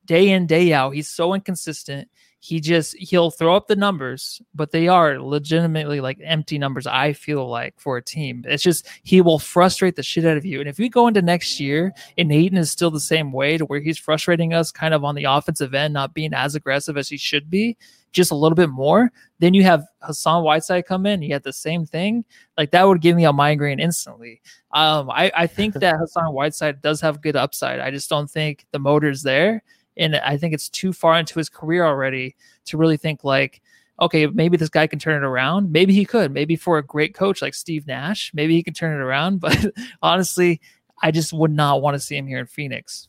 day 0.04 0.30
in 0.30 0.46
day 0.46 0.72
out, 0.72 0.94
he's 0.94 1.08
so 1.08 1.34
inconsistent 1.34 2.08
he 2.46 2.60
just 2.60 2.96
he'll 2.98 3.32
throw 3.32 3.56
up 3.56 3.66
the 3.66 3.74
numbers, 3.74 4.40
but 4.54 4.70
they 4.70 4.86
are 4.86 5.18
legitimately 5.18 6.00
like 6.00 6.20
empty 6.22 6.58
numbers. 6.58 6.86
I 6.86 7.12
feel 7.12 7.48
like 7.48 7.74
for 7.76 7.96
a 7.96 8.02
team, 8.02 8.44
it's 8.46 8.62
just 8.62 8.86
he 9.02 9.20
will 9.20 9.40
frustrate 9.40 9.96
the 9.96 10.04
shit 10.04 10.24
out 10.24 10.36
of 10.36 10.44
you. 10.44 10.60
And 10.60 10.68
if 10.68 10.78
we 10.78 10.88
go 10.88 11.08
into 11.08 11.22
next 11.22 11.58
year 11.58 11.92
and 12.16 12.30
Ayton 12.30 12.56
is 12.56 12.70
still 12.70 12.92
the 12.92 13.00
same 13.00 13.32
way 13.32 13.58
to 13.58 13.64
where 13.64 13.80
he's 13.80 13.98
frustrating 13.98 14.54
us, 14.54 14.70
kind 14.70 14.94
of 14.94 15.02
on 15.02 15.16
the 15.16 15.24
offensive 15.24 15.74
end, 15.74 15.92
not 15.92 16.14
being 16.14 16.32
as 16.32 16.54
aggressive 16.54 16.96
as 16.96 17.08
he 17.08 17.16
should 17.16 17.50
be, 17.50 17.76
just 18.12 18.30
a 18.30 18.36
little 18.36 18.54
bit 18.54 18.70
more, 18.70 19.10
then 19.40 19.52
you 19.52 19.64
have 19.64 19.84
Hassan 20.00 20.44
Whiteside 20.44 20.86
come 20.86 21.04
in. 21.04 21.22
You 21.22 21.32
have 21.32 21.42
the 21.42 21.52
same 21.52 21.84
thing. 21.84 22.24
Like 22.56 22.70
that 22.70 22.86
would 22.86 23.00
give 23.00 23.16
me 23.16 23.24
a 23.24 23.32
migraine 23.32 23.80
instantly. 23.80 24.40
Um, 24.70 25.10
I, 25.10 25.32
I 25.34 25.46
think 25.48 25.74
that 25.80 25.98
Hassan 25.98 26.32
Whiteside 26.32 26.80
does 26.80 27.00
have 27.00 27.20
good 27.20 27.34
upside. 27.34 27.80
I 27.80 27.90
just 27.90 28.08
don't 28.08 28.30
think 28.30 28.66
the 28.70 28.78
motor's 28.78 29.24
there. 29.24 29.64
And 29.96 30.16
I 30.16 30.36
think 30.36 30.54
it's 30.54 30.68
too 30.68 30.92
far 30.92 31.18
into 31.18 31.38
his 31.38 31.48
career 31.48 31.84
already 31.84 32.36
to 32.66 32.76
really 32.76 32.96
think 32.96 33.24
like, 33.24 33.62
okay, 34.00 34.26
maybe 34.26 34.56
this 34.56 34.68
guy 34.68 34.86
can 34.86 34.98
turn 34.98 35.22
it 35.22 35.26
around. 35.26 35.72
Maybe 35.72 35.94
he 35.94 36.04
could. 36.04 36.32
Maybe 36.32 36.56
for 36.56 36.78
a 36.78 36.82
great 36.82 37.14
coach 37.14 37.40
like 37.40 37.54
Steve 37.54 37.86
Nash, 37.86 38.30
maybe 38.34 38.54
he 38.54 38.62
can 38.62 38.74
turn 38.74 38.92
it 38.92 39.02
around. 39.02 39.40
But 39.40 39.72
honestly, 40.02 40.60
I 41.02 41.10
just 41.10 41.32
would 41.32 41.52
not 41.52 41.82
want 41.82 41.94
to 41.94 42.00
see 42.00 42.16
him 42.16 42.26
here 42.26 42.38
in 42.38 42.46
Phoenix. 42.46 43.08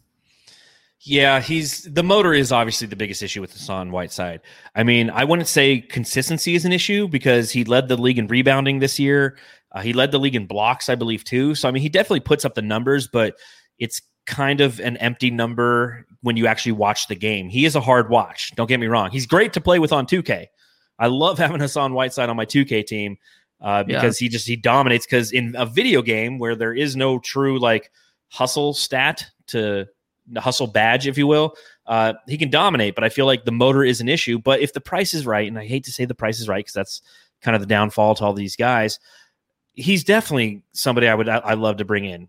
Yeah, 1.02 1.40
he's 1.42 1.84
the 1.84 2.04
motor 2.04 2.34
is 2.34 2.52
obviously 2.52 2.88
the 2.88 2.96
biggest 2.96 3.22
issue 3.22 3.40
with 3.40 3.54
Hassan 3.54 3.92
Whiteside. 3.92 4.42
I 4.76 4.84
mean, 4.84 5.10
I 5.12 5.24
wouldn't 5.24 5.48
say 5.48 5.80
consistency 5.80 6.56
is 6.56 6.66
an 6.66 6.74
issue 6.74 7.08
because 7.08 7.52
he 7.52 7.64
led 7.64 7.88
the 7.88 7.98
league 7.98 8.18
in 8.18 8.28
rebounding 8.28 8.80
this 8.80 8.98
year. 8.98 9.38
Uh, 9.72 9.82
he 9.82 9.94
led 9.94 10.12
the 10.12 10.20
league 10.20 10.36
in 10.36 10.48
blocks, 10.48 10.90
I 10.90 10.96
believe, 10.96 11.24
too. 11.24 11.54
So 11.54 11.68
I 11.68 11.72
mean, 11.72 11.84
he 11.84 11.90
definitely 11.90 12.22
puts 12.22 12.46
up 12.46 12.56
the 12.56 12.64
numbers, 12.64 13.08
but 13.08 13.36
it's 13.78 14.02
kind 14.28 14.62
of 14.62 14.80
an 14.80 14.98
empty 14.98 15.32
number 15.32 16.06
when 16.22 16.38
you 16.38 16.46
actually 16.46 16.74
watch 16.74 17.08
the 17.08 17.16
game. 17.16 17.50
He 17.50 17.66
is 17.66 17.76
a 17.76 17.82
hard 17.82 18.10
watch. 18.10 18.52
Don't 18.56 18.68
get 18.68 18.80
me 18.80 18.88
wrong. 18.88 19.10
He's 19.10 19.26
great 19.26 19.54
to 19.54 19.62
play 19.62 19.80
with 19.80 19.92
on 19.92 20.06
2K. 20.06 20.46
I 21.00 21.08
love 21.08 21.38
having 21.40 21.60
Hassan 21.60 21.94
Whiteside 21.94 22.30
on 22.30 22.36
my 22.36 22.46
2K 22.46 22.86
team 22.86 23.18
uh, 23.62 23.84
because 23.84 24.22
yeah. 24.22 24.26
he 24.26 24.30
just 24.30 24.48
he 24.48 24.56
dominates. 24.56 25.06
Because 25.06 25.32
in 25.32 25.56
a 25.58 25.66
video 25.66 26.02
game 26.02 26.38
where 26.38 26.56
there 26.56 26.74
is 26.74 26.96
no 26.96 27.18
true 27.18 27.58
like 27.60 27.90
hustle 28.30 28.74
stat 28.74 29.26
to 29.48 29.88
the 30.30 30.42
hustle 30.42 30.68
badge, 30.68 31.08
if 31.08 31.18
you 31.18 31.26
will, 31.26 31.56
uh, 31.88 32.14
he 32.28 32.38
can 32.38 32.50
dominate. 32.50 32.94
But 32.94 33.06
I 33.06 33.10
feel 33.10 33.26
like 33.26 33.46
the 33.46 33.52
motor 33.52 33.84
is 33.84 34.02
an 34.02 34.10
issue. 34.10 34.38
But 34.38 34.60
if 34.60 34.74
the 34.74 34.82
price 34.82 35.14
is 35.14 35.26
right, 35.26 35.48
and 35.48 35.58
I 35.58 35.66
hate 35.66 35.86
to 35.86 35.92
say 35.92 36.06
the 36.06 36.14
price 36.14 36.40
is 36.40 36.50
right 36.50 36.60
because 36.60 36.74
that's 36.74 37.02
kind 37.42 37.56
of 37.56 37.62
the 37.62 37.68
downfall 37.68 38.16
to 38.16 38.26
all 38.26 38.34
these 38.34 38.58
guys, 38.58 39.00
he's 39.74 40.04
definitely 40.04 40.64
somebody 40.74 41.08
I 41.08 41.16
would 41.16 41.30
I, 41.30 41.38
I 41.38 41.54
love 41.54 41.78
to 41.78 41.86
bring 41.86 42.04
in 42.04 42.28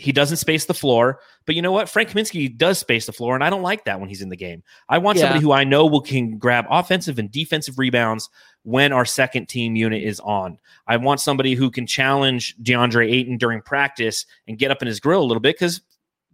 he 0.00 0.12
doesn't 0.12 0.38
space 0.38 0.64
the 0.64 0.74
floor. 0.74 1.20
But 1.44 1.54
you 1.54 1.62
know 1.62 1.72
what? 1.72 1.88
Frank 1.88 2.10
Kaminsky 2.10 2.56
does 2.56 2.78
space 2.78 3.06
the 3.06 3.12
floor, 3.12 3.34
and 3.34 3.44
I 3.44 3.50
don't 3.50 3.62
like 3.62 3.84
that 3.84 4.00
when 4.00 4.08
he's 4.08 4.22
in 4.22 4.30
the 4.30 4.36
game. 4.36 4.62
I 4.88 4.98
want 4.98 5.18
yeah. 5.18 5.24
somebody 5.24 5.42
who 5.42 5.52
I 5.52 5.64
know 5.64 5.86
will 5.86 6.00
can 6.00 6.38
grab 6.38 6.64
offensive 6.70 7.18
and 7.18 7.30
defensive 7.30 7.78
rebounds 7.78 8.30
when 8.62 8.92
our 8.92 9.04
second 9.04 9.48
team 9.48 9.76
unit 9.76 10.02
is 10.02 10.18
on. 10.20 10.58
I 10.86 10.96
want 10.96 11.20
somebody 11.20 11.54
who 11.54 11.70
can 11.70 11.86
challenge 11.86 12.56
DeAndre 12.62 13.12
Ayton 13.12 13.36
during 13.36 13.60
practice 13.60 14.26
and 14.48 14.58
get 14.58 14.70
up 14.70 14.80
in 14.80 14.88
his 14.88 15.00
grill 15.00 15.20
a 15.20 15.24
little 15.24 15.40
bit 15.40 15.56
because 15.56 15.82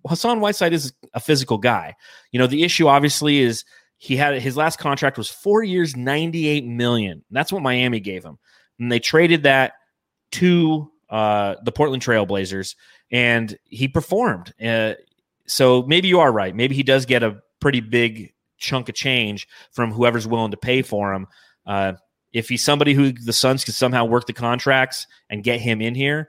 Hassan 0.09 0.41
Whiteside 0.41 0.73
is 0.73 0.93
a 1.15 1.21
physical 1.21 1.59
guy. 1.59 1.95
You 2.31 2.39
know, 2.39 2.47
the 2.47 2.63
issue 2.63 2.87
obviously 2.87 3.41
is 3.41 3.65
he 3.99 4.17
had 4.17 4.41
his 4.41 4.57
last 4.57 4.79
contract 4.79 5.19
was 5.19 5.29
four 5.29 5.63
years, 5.65 5.97
98 5.97 6.65
million. 6.65 7.25
That's 7.31 7.53
what 7.53 7.63
Miami 7.63 8.01
gave 8.01 8.25
him. 8.25 8.39
And 8.79 8.93
they 8.93 9.01
traded 9.01 9.43
that 9.45 9.73
to 10.33 10.91
uh, 11.09 11.57
the 11.63 11.73
Portland 11.73 12.03
Trailblazers 12.03 12.75
and 13.11 13.57
he 13.65 13.89
performed. 13.89 14.53
Uh, 14.63 14.95
so 15.47 15.83
maybe 15.85 16.09
you 16.09 16.21
are 16.21 16.33
right. 16.33 16.55
Maybe 16.55 16.75
he 16.75 16.83
does 16.83 17.07
get 17.07 17.23
a 17.23 17.41
pretty 17.61 17.81
big 17.81 18.33
chunk 18.59 18.89
of 18.89 18.95
change 18.95 19.47
from 19.73 19.93
whoever's 19.93 20.27
willing 20.27 20.51
to 20.51 20.57
pay 20.57 20.83
for 20.83 21.13
him. 21.13 21.27
Uh, 21.67 21.95
if 22.33 22.49
he's 22.49 22.65
somebody 22.65 22.93
who 22.95 23.13
the 23.13 23.33
Suns 23.33 23.65
can 23.65 23.75
somehow 23.75 24.05
work 24.05 24.27
the 24.27 24.33
contracts 24.33 25.07
and 25.31 25.43
get 25.43 25.61
him 25.61 25.81
in 25.81 25.95
here, 25.95 26.29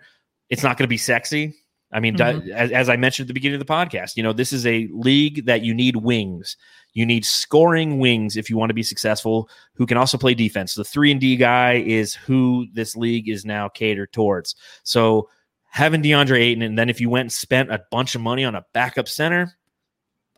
it's 0.50 0.63
not 0.63 0.78
going 0.78 0.86
to 0.86 0.90
be 0.90 0.98
sexy. 0.98 1.56
I 1.92 2.00
mean, 2.00 2.16
mm-hmm. 2.16 2.52
as, 2.52 2.72
as, 2.72 2.90
I 2.90 2.98
mentioned 2.98 3.26
at 3.26 3.28
the 3.30 3.34
beginning 3.34 3.60
of 3.60 3.66
the 3.66 3.74
podcast, 3.74 4.18
you 4.18 4.24
know, 4.24 4.34
this 4.34 4.52
is 4.52 4.66
a 4.66 4.90
league 4.92 5.46
that 5.46 5.62
you 5.62 5.74
need 5.74 5.96
wings. 5.96 6.58
You 6.94 7.06
need 7.06 7.26
scoring 7.26 8.00
wings 8.00 8.36
if 8.36 8.50
you 8.50 8.58
want 8.58 8.70
to 8.72 8.74
be 8.74 8.84
successful, 8.84 9.50
who 9.74 9.86
can 9.86 9.98
also 9.98 10.18
play 10.18 10.34
defense. 10.34 10.74
The 10.74 10.84
three 10.84 11.12
and 11.12 11.22
D 11.22 11.38
guy 11.38 11.76
is 11.76 12.13
who 12.13 12.68
this 12.74 12.96
league 12.96 13.30
is 13.30 13.46
now 13.46 13.70
catered 13.70 14.12
towards. 14.12 14.56
So 14.84 15.30
having 15.78 16.02
DeAndre 16.02 16.40
Ayton, 16.40 16.63
and 16.63 16.78
then 16.78 16.90
if 16.90 17.00
you 17.00 17.08
went 17.08 17.22
and 17.22 17.32
spent 17.32 17.72
a 17.72 17.80
bunch 17.92 18.16
of 18.16 18.22
money 18.22 18.44
on 18.44 18.56
a 18.56 18.66
backup 18.74 19.08
center, 19.08 19.56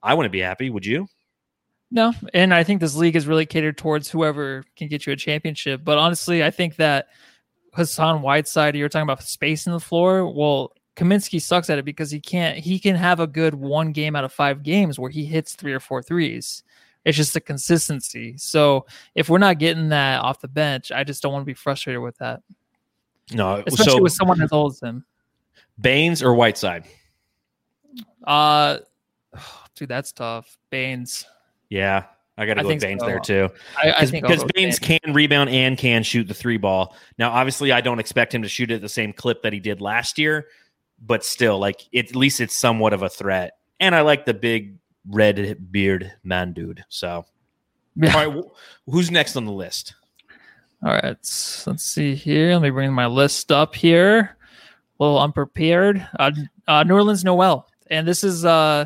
I 0.04 0.13
wouldn't 0.13 0.34
be 0.34 0.41
happy. 0.41 0.69
Would 0.69 0.86
you? 0.86 1.08
No, 1.91 2.13
and 2.34 2.54
I 2.54 2.63
think 2.63 2.82
this 2.82 2.95
league 2.95 3.15
is 3.15 3.25
really 3.25 3.45
catered 3.45 3.78
towards 3.78 4.10
whoever 4.10 4.63
can 4.75 4.89
get 4.89 5.08
you 5.08 5.13
a 5.13 5.15
championship. 5.15 5.82
But 5.84 5.97
honestly, 5.97 6.43
I 6.43 6.52
think 6.52 6.75
that 6.75 7.08
Hassan 7.73 8.21
Whiteside, 8.21 8.75
you're 8.75 8.89
talking 8.89 9.04
about 9.04 9.23
space 9.23 9.65
in 9.65 9.71
the 9.71 9.80
floor. 9.80 10.32
Well, 10.32 10.73
Kaminsky 10.97 11.41
sucks 11.41 11.69
at 11.69 11.80
it 11.80 11.86
because 11.86 12.12
he 12.12 12.19
can't. 12.19 12.58
He 12.58 12.78
can 12.78 12.95
have 12.95 13.21
a 13.21 13.28
good 13.28 13.56
one 13.56 13.93
game 13.93 14.17
out 14.17 14.25
of 14.25 14.34
five 14.34 14.62
games 14.62 14.99
where 14.99 15.10
he 15.10 15.23
hits 15.23 15.56
three 15.56 15.73
or 15.73 15.80
four 15.80 16.04
threes. 16.04 16.63
It's 17.06 17.15
just 17.15 17.36
a 17.38 17.39
consistency. 17.39 18.36
So 18.38 18.86
if 19.15 19.30
we're 19.30 19.38
not 19.38 19.58
getting 19.58 19.89
that 19.89 20.19
off 20.19 20.41
the 20.41 20.49
bench, 20.49 20.91
I 20.91 21.06
just 21.06 21.23
don't 21.23 21.32
want 21.32 21.43
to 21.43 21.49
be 21.49 21.54
frustrated 21.54 22.02
with 22.02 22.17
that. 22.17 22.41
No, 23.32 23.63
especially 23.65 23.94
so, 23.94 24.02
with 24.02 24.12
someone 24.12 24.42
as 24.42 24.52
old 24.52 24.73
as 24.73 24.81
him. 24.81 25.06
Baynes 25.79 26.23
or 26.23 26.33
Whiteside? 26.33 26.85
Uh, 28.23 28.79
dude, 29.75 29.89
that's 29.89 30.12
tough. 30.12 30.57
Baynes. 30.69 31.25
Yeah, 31.69 32.05
I 32.37 32.45
got 32.45 32.55
to 32.55 32.63
go 32.63 32.69
with 32.69 32.81
Baynes 32.81 33.01
so. 33.01 33.05
there 33.05 33.19
too. 33.19 33.49
I, 33.77 33.91
I 33.91 34.05
think 34.05 34.25
because 34.25 34.43
Baynes 34.53 34.79
can 34.79 34.99
rebound 35.07 35.49
and 35.49 35.77
can 35.77 36.03
shoot 36.03 36.27
the 36.27 36.33
three 36.33 36.57
ball. 36.57 36.95
Now, 37.17 37.31
obviously, 37.31 37.71
I 37.71 37.81
don't 37.81 37.99
expect 37.99 38.33
him 38.33 38.43
to 38.43 38.49
shoot 38.49 38.71
at 38.71 38.81
the 38.81 38.89
same 38.89 39.13
clip 39.13 39.43
that 39.43 39.53
he 39.53 39.60
did 39.60 39.81
last 39.81 40.17
year, 40.17 40.47
but 41.01 41.23
still, 41.23 41.60
like 41.60 41.87
it, 41.91 42.10
at 42.10 42.15
least 42.15 42.39
it's 42.39 42.57
somewhat 42.57 42.93
of 42.93 43.03
a 43.03 43.10
threat. 43.10 43.57
And 43.79 43.93
I 43.95 44.01
like 44.01 44.25
the 44.25 44.33
big 44.33 44.77
red 45.07 45.71
beard 45.71 46.12
man 46.23 46.53
dude. 46.53 46.83
So 46.89 47.25
Yeah. 47.95 48.15
All 48.15 48.31
right, 48.31 48.45
who's 48.85 49.12
next 49.12 49.35
on 49.35 49.45
the 49.45 49.51
list? 49.51 49.95
All 50.83 50.93
right, 50.93 51.03
let's, 51.03 51.67
let's 51.67 51.83
see 51.83 52.15
here. 52.15 52.53
Let 52.53 52.62
me 52.62 52.69
bring 52.69 52.93
my 52.93 53.07
list 53.07 53.51
up 53.51 53.75
here. 53.75 54.37
Little 55.00 55.19
unprepared. 55.19 56.06
Uh, 56.19 56.31
uh, 56.67 56.83
Nerlens 56.83 57.23
Noel, 57.23 57.67
and 57.89 58.08
this 58.08 58.23
is 58.23 58.45
uh 58.45 58.85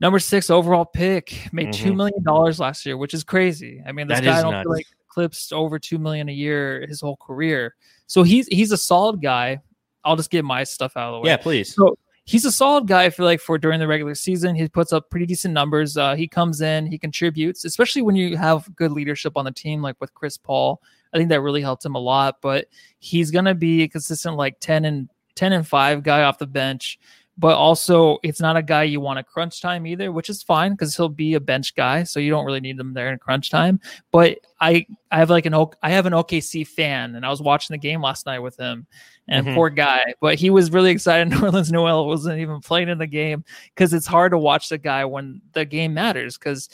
number 0.00 0.18
six 0.18 0.48
overall 0.50 0.84
pick. 0.84 1.48
Made 1.52 1.68
mm-hmm. 1.68 1.84
two 1.84 1.94
million 1.94 2.22
dollars 2.22 2.60
last 2.60 2.86
year, 2.86 2.96
which 2.96 3.14
is 3.14 3.24
crazy. 3.24 3.82
I 3.86 3.92
mean, 3.92 4.06
this 4.06 4.20
that 4.20 4.24
guy 4.24 4.42
don't 4.42 4.62
feel 4.62 4.72
like 4.72 4.86
eclipsed 5.10 5.52
over 5.52 5.78
two 5.78 5.98
million 5.98 6.28
a 6.28 6.32
year 6.32 6.86
his 6.86 7.00
whole 7.00 7.16
career. 7.16 7.74
So 8.06 8.22
he's 8.22 8.46
he's 8.46 8.72
a 8.72 8.76
solid 8.76 9.20
guy. 9.20 9.60
I'll 10.04 10.16
just 10.16 10.30
get 10.30 10.44
my 10.44 10.64
stuff 10.64 10.96
out 10.96 11.08
of 11.08 11.14
the 11.14 11.20
way. 11.20 11.30
Yeah, 11.30 11.36
please. 11.36 11.74
So 11.74 11.98
he's 12.24 12.44
a 12.44 12.52
solid 12.52 12.86
guy. 12.86 13.04
I 13.04 13.10
feel 13.10 13.26
like 13.26 13.40
for 13.40 13.58
during 13.58 13.80
the 13.80 13.88
regular 13.88 14.14
season, 14.14 14.54
he 14.54 14.68
puts 14.68 14.92
up 14.92 15.10
pretty 15.10 15.26
decent 15.26 15.52
numbers. 15.52 15.96
Uh, 15.96 16.14
he 16.14 16.28
comes 16.28 16.60
in, 16.60 16.86
he 16.86 16.98
contributes, 16.98 17.64
especially 17.64 18.02
when 18.02 18.14
you 18.14 18.36
have 18.36 18.74
good 18.76 18.92
leadership 18.92 19.36
on 19.36 19.44
the 19.44 19.50
team, 19.50 19.82
like 19.82 19.96
with 20.00 20.14
Chris 20.14 20.36
Paul. 20.36 20.80
I 21.12 21.18
think 21.18 21.30
that 21.30 21.40
really 21.40 21.62
helped 21.62 21.84
him 21.84 21.94
a 21.94 22.00
lot. 22.00 22.40
But 22.40 22.66
he's 22.98 23.30
gonna 23.30 23.54
be 23.54 23.82
a 23.82 23.88
consistent 23.88 24.36
like 24.36 24.60
ten 24.60 24.84
and 24.84 25.08
ten 25.34 25.52
and 25.52 25.66
five 25.66 26.02
guy 26.02 26.22
off 26.22 26.38
the 26.38 26.46
bench 26.46 26.98
but 27.38 27.54
also 27.56 28.18
it's 28.24 28.40
not 28.40 28.56
a 28.56 28.62
guy 28.62 28.82
you 28.82 29.00
want 29.00 29.16
to 29.16 29.22
crunch 29.22 29.62
time 29.62 29.86
either, 29.86 30.10
which 30.10 30.28
is 30.28 30.42
fine 30.42 30.72
because 30.72 30.96
he'll 30.96 31.08
be 31.08 31.34
a 31.34 31.40
bench 31.40 31.74
guy, 31.76 32.02
so 32.02 32.18
you 32.18 32.30
don't 32.30 32.44
really 32.44 32.60
need 32.60 32.78
him 32.78 32.92
there 32.94 33.12
in 33.12 33.18
crunch 33.18 33.48
time. 33.48 33.80
But 34.10 34.40
I 34.60 34.84
I 35.12 35.18
have 35.18 35.30
like 35.30 35.46
an 35.46 35.54
I 35.54 35.90
have 35.90 36.06
an 36.06 36.12
OKC 36.12 36.66
fan, 36.66 37.14
and 37.14 37.24
I 37.24 37.30
was 37.30 37.40
watching 37.40 37.74
the 37.74 37.78
game 37.78 38.02
last 38.02 38.26
night 38.26 38.40
with 38.40 38.56
him, 38.58 38.88
and 39.28 39.46
mm-hmm. 39.46 39.54
poor 39.54 39.70
guy, 39.70 40.02
but 40.20 40.34
he 40.34 40.50
was 40.50 40.72
really 40.72 40.90
excited. 40.90 41.28
Nerlens 41.32 41.70
Noel 41.70 42.08
wasn't 42.08 42.40
even 42.40 42.60
playing 42.60 42.88
in 42.88 42.98
the 42.98 43.06
game 43.06 43.44
because 43.72 43.94
it's 43.94 44.06
hard 44.06 44.32
to 44.32 44.38
watch 44.38 44.68
the 44.68 44.78
guy 44.78 45.04
when 45.04 45.40
the 45.52 45.64
game 45.64 45.94
matters 45.94 46.36
because 46.36 46.68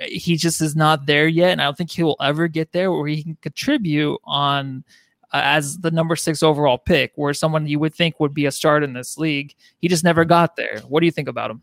he 0.00 0.36
just 0.36 0.60
is 0.60 0.74
not 0.74 1.06
there 1.06 1.28
yet, 1.28 1.52
and 1.52 1.60
I 1.60 1.64
don't 1.64 1.76
think 1.76 1.90
he 1.90 2.02
will 2.02 2.16
ever 2.20 2.48
get 2.48 2.72
there 2.72 2.90
where 2.90 3.06
he 3.06 3.22
can 3.22 3.36
contribute 3.40 4.18
on 4.24 4.84
uh, 5.32 5.40
as 5.42 5.78
the 5.78 5.90
number 5.90 6.16
six 6.16 6.42
overall 6.42 6.78
pick, 6.78 7.12
where 7.16 7.34
someone 7.34 7.66
you 7.66 7.78
would 7.78 7.94
think 7.94 8.20
would 8.20 8.34
be 8.34 8.46
a 8.46 8.52
start 8.52 8.82
in 8.82 8.92
this 8.92 9.18
league. 9.18 9.54
He 9.80 9.88
just 9.88 10.04
never 10.04 10.24
got 10.24 10.56
there. 10.56 10.80
What 10.88 11.00
do 11.00 11.06
you 11.06 11.12
think 11.12 11.28
about 11.28 11.50
him? 11.50 11.62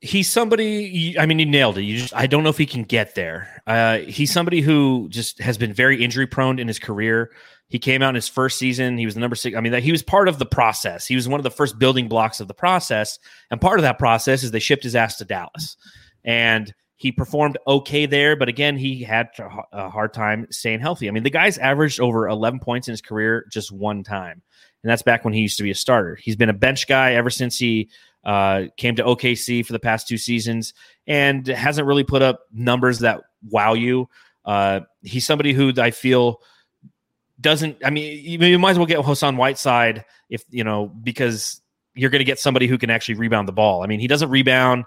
He's 0.00 0.30
somebody. 0.30 1.18
I 1.18 1.26
mean, 1.26 1.38
he 1.38 1.44
nailed 1.44 1.76
it. 1.76 1.82
You 1.82 1.98
just, 1.98 2.14
I 2.14 2.26
don't 2.26 2.44
know 2.44 2.50
if 2.50 2.58
he 2.58 2.66
can 2.66 2.84
get 2.84 3.14
there. 3.14 3.62
Uh, 3.66 3.98
he's 3.98 4.32
somebody 4.32 4.60
who 4.60 5.08
just 5.10 5.40
has 5.40 5.58
been 5.58 5.72
very 5.72 6.02
injury 6.02 6.26
prone 6.26 6.58
in 6.58 6.68
his 6.68 6.78
career. 6.78 7.32
He 7.68 7.78
came 7.78 8.02
out 8.02 8.10
in 8.10 8.14
his 8.14 8.28
first 8.28 8.58
season. 8.58 8.96
He 8.96 9.04
was 9.04 9.14
the 9.14 9.20
number 9.20 9.36
six. 9.36 9.56
I 9.56 9.60
mean, 9.60 9.72
that 9.72 9.82
he 9.82 9.92
was 9.92 10.02
part 10.02 10.28
of 10.28 10.38
the 10.38 10.46
process. 10.46 11.06
He 11.06 11.16
was 11.16 11.28
one 11.28 11.40
of 11.40 11.44
the 11.44 11.50
first 11.50 11.78
building 11.78 12.08
blocks 12.08 12.40
of 12.40 12.48
the 12.48 12.54
process. 12.54 13.18
And 13.50 13.60
part 13.60 13.78
of 13.78 13.82
that 13.82 13.98
process 13.98 14.42
is 14.42 14.52
they 14.52 14.58
shipped 14.58 14.84
his 14.84 14.94
ass 14.94 15.16
to 15.16 15.24
Dallas. 15.24 15.76
And 16.28 16.74
he 16.96 17.10
performed 17.10 17.56
okay 17.66 18.04
there, 18.04 18.36
but 18.36 18.50
again, 18.50 18.76
he 18.76 19.02
had 19.02 19.28
a 19.72 19.88
hard 19.88 20.12
time 20.12 20.46
staying 20.50 20.80
healthy. 20.80 21.08
I 21.08 21.10
mean, 21.10 21.22
the 21.22 21.30
guy's 21.30 21.56
averaged 21.56 22.00
over 22.00 22.28
11 22.28 22.60
points 22.60 22.86
in 22.86 22.92
his 22.92 23.00
career 23.00 23.46
just 23.50 23.72
one 23.72 24.02
time, 24.02 24.42
and 24.82 24.90
that's 24.90 25.00
back 25.00 25.24
when 25.24 25.32
he 25.32 25.40
used 25.40 25.56
to 25.56 25.62
be 25.62 25.70
a 25.70 25.74
starter. 25.74 26.16
He's 26.16 26.36
been 26.36 26.50
a 26.50 26.54
bench 26.54 26.86
guy 26.86 27.14
ever 27.14 27.30
since 27.30 27.56
he 27.56 27.88
uh, 28.24 28.64
came 28.76 28.94
to 28.96 29.04
OKC 29.04 29.64
for 29.64 29.72
the 29.72 29.78
past 29.78 30.06
two 30.06 30.18
seasons, 30.18 30.74
and 31.06 31.46
hasn't 31.46 31.86
really 31.86 32.04
put 32.04 32.20
up 32.20 32.40
numbers 32.52 32.98
that 32.98 33.22
wow 33.48 33.72
you. 33.72 34.10
Uh, 34.44 34.80
he's 35.00 35.24
somebody 35.24 35.54
who 35.54 35.72
I 35.78 35.92
feel 35.92 36.42
doesn't. 37.40 37.78
I 37.82 37.88
mean, 37.88 38.22
you, 38.22 38.58
might 38.58 38.72
as 38.72 38.78
well 38.78 38.86
get 38.86 39.02
Hassan 39.02 39.38
Whiteside 39.38 40.04
if 40.28 40.44
you 40.50 40.64
know 40.64 40.88
because 40.88 41.62
you're 41.94 42.10
going 42.10 42.20
to 42.20 42.24
get 42.24 42.38
somebody 42.38 42.66
who 42.66 42.76
can 42.76 42.90
actually 42.90 43.14
rebound 43.14 43.48
the 43.48 43.52
ball. 43.52 43.82
I 43.82 43.86
mean, 43.86 44.00
he 44.00 44.08
doesn't 44.08 44.30
rebound, 44.30 44.84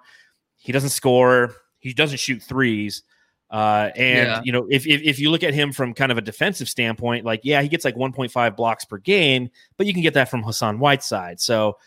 he 0.62 0.72
doesn't 0.72 0.90
score 0.90 1.56
he 1.82 1.94
doesn't 1.94 2.20
shoot 2.20 2.42
threes. 2.42 3.04
Uh, 3.50 3.90
and 3.98 4.28
yeah. 4.28 4.42
you 4.46 4.54
know, 4.54 4.66
if, 4.70 4.88
if, 4.88 5.02
if 5.02 5.20
you 5.20 5.30
look 5.30 5.44
at 5.44 5.54
him 5.54 5.74
from 5.74 5.94
kind 5.94 6.10
of 6.10 6.18
a 6.18 6.22
defensive 6.22 6.70
standpoint, 6.70 7.26
like 7.26 7.42
yeah, 7.44 7.62
he 7.62 7.68
gets 7.68 7.84
like 7.84 7.96
1.5 7.96 8.56
blocks 8.56 8.86
per 8.86 8.98
game, 8.98 9.50
but 9.76 9.86
you 9.86 9.94
can 9.94 10.02
get 10.02 10.14
that 10.14 10.30
from 10.30 10.42
Hassan 10.42 10.80
Whiteside. 10.80 11.42
So 11.42 11.78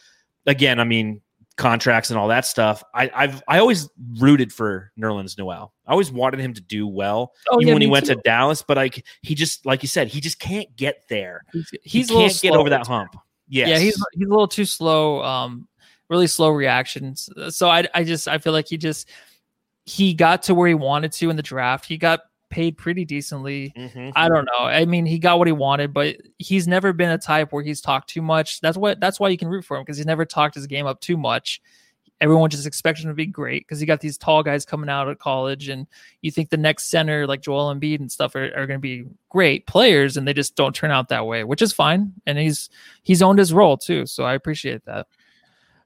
again, 0.44 0.78
I 0.78 0.84
mean, 0.84 1.22
contracts 1.56 2.10
and 2.10 2.18
all 2.18 2.28
that 2.28 2.44
stuff. 2.44 2.84
I, 2.92 3.10
I've 3.14 3.42
I 3.48 3.60
always 3.60 3.88
rooted 4.18 4.52
for 4.52 4.92
Nerlens 4.98 5.38
Noel. 5.38 5.72
I 5.86 5.92
always 5.92 6.12
wanted 6.12 6.40
him 6.40 6.52
to 6.52 6.60
do 6.60 6.86
well, 6.86 7.32
oh, 7.48 7.60
even 7.60 7.68
yeah, 7.68 7.74
when 7.74 7.82
he 7.82 7.88
went 7.88 8.06
too. 8.06 8.16
to 8.16 8.20
Dallas. 8.22 8.60
But 8.60 8.76
like 8.76 9.06
he 9.22 9.34
just 9.34 9.64
like 9.64 9.82
you 9.82 9.88
said, 9.88 10.08
he 10.08 10.20
just 10.20 10.38
can't 10.38 10.74
get 10.76 11.04
there. 11.08 11.44
He's, 11.52 11.70
he's 11.82 12.08
he 12.10 12.14
can't 12.14 12.40
get 12.42 12.52
over 12.52 12.68
that 12.68 12.86
hump. 12.86 13.16
Yes. 13.48 13.68
Yeah, 13.68 13.78
he's 13.78 14.04
he's 14.12 14.26
a 14.26 14.30
little 14.30 14.48
too 14.48 14.66
slow. 14.66 15.22
Um, 15.22 15.66
really 16.08 16.26
slow 16.26 16.50
reactions. 16.50 17.28
So 17.50 17.68
I 17.68 17.86
I 17.94 18.04
just 18.04 18.28
I 18.28 18.38
feel 18.38 18.52
like 18.52 18.68
he 18.68 18.76
just 18.76 19.08
he 19.86 20.14
got 20.14 20.42
to 20.44 20.54
where 20.54 20.68
he 20.68 20.74
wanted 20.74 21.12
to 21.12 21.30
in 21.30 21.36
the 21.36 21.42
draft. 21.42 21.84
He 21.84 21.98
got 21.98 22.20
paid 22.54 22.78
pretty 22.78 23.04
decently. 23.04 23.72
Mm-hmm. 23.76 24.10
I 24.14 24.28
don't 24.28 24.44
know. 24.44 24.64
I 24.64 24.84
mean, 24.84 25.06
he 25.06 25.18
got 25.18 25.38
what 25.38 25.48
he 25.48 25.52
wanted, 25.52 25.92
but 25.92 26.16
he's 26.38 26.68
never 26.68 26.92
been 26.92 27.10
a 27.10 27.18
type 27.18 27.52
where 27.52 27.64
he's 27.64 27.80
talked 27.80 28.08
too 28.08 28.22
much. 28.22 28.60
That's 28.60 28.76
what 28.76 29.00
that's 29.00 29.18
why 29.18 29.28
you 29.28 29.36
can 29.36 29.48
root 29.48 29.64
for 29.64 29.76
him 29.76 29.82
because 29.82 29.96
he's 29.96 30.06
never 30.06 30.24
talked 30.24 30.54
his 30.54 30.66
game 30.66 30.86
up 30.86 31.00
too 31.00 31.16
much. 31.16 31.60
Everyone 32.20 32.48
just 32.48 32.66
expects 32.66 33.02
him 33.02 33.10
to 33.10 33.14
be 33.14 33.26
great 33.26 33.66
because 33.66 33.80
he 33.80 33.86
got 33.86 34.00
these 34.00 34.16
tall 34.16 34.44
guys 34.44 34.64
coming 34.64 34.88
out 34.88 35.08
of 35.08 35.18
college, 35.18 35.68
and 35.68 35.86
you 36.22 36.30
think 36.30 36.48
the 36.48 36.56
next 36.56 36.84
center 36.84 37.26
like 37.26 37.42
Joel 37.42 37.74
Embiid 37.74 37.98
and 37.98 38.10
stuff 38.10 38.36
are, 38.36 38.44
are 38.56 38.68
going 38.68 38.78
to 38.78 38.78
be 38.78 39.04
great 39.30 39.66
players, 39.66 40.16
and 40.16 40.26
they 40.26 40.32
just 40.32 40.54
don't 40.54 40.74
turn 40.74 40.92
out 40.92 41.08
that 41.08 41.26
way, 41.26 41.42
which 41.42 41.60
is 41.60 41.72
fine. 41.72 42.12
And 42.24 42.38
he's 42.38 42.70
he's 43.02 43.20
owned 43.20 43.40
his 43.40 43.52
role 43.52 43.76
too, 43.76 44.06
so 44.06 44.22
I 44.22 44.34
appreciate 44.34 44.84
that. 44.84 45.08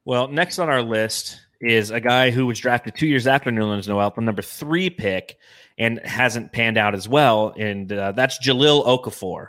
Well, 0.08 0.26
next 0.26 0.58
on 0.58 0.70
our 0.70 0.80
list 0.80 1.38
is 1.60 1.90
a 1.90 2.00
guy 2.00 2.30
who 2.30 2.46
was 2.46 2.58
drafted 2.58 2.94
two 2.96 3.06
years 3.06 3.26
after 3.26 3.50
Nerlens 3.50 3.88
Noel, 3.88 4.10
the 4.16 4.22
number 4.22 4.40
three 4.40 4.88
pick, 4.88 5.36
and 5.76 6.00
hasn't 6.02 6.50
panned 6.50 6.78
out 6.78 6.94
as 6.94 7.06
well. 7.06 7.52
And 7.58 7.92
uh, 7.92 8.12
that's 8.12 8.38
Jahlil 8.38 8.86
Okafor. 8.86 9.48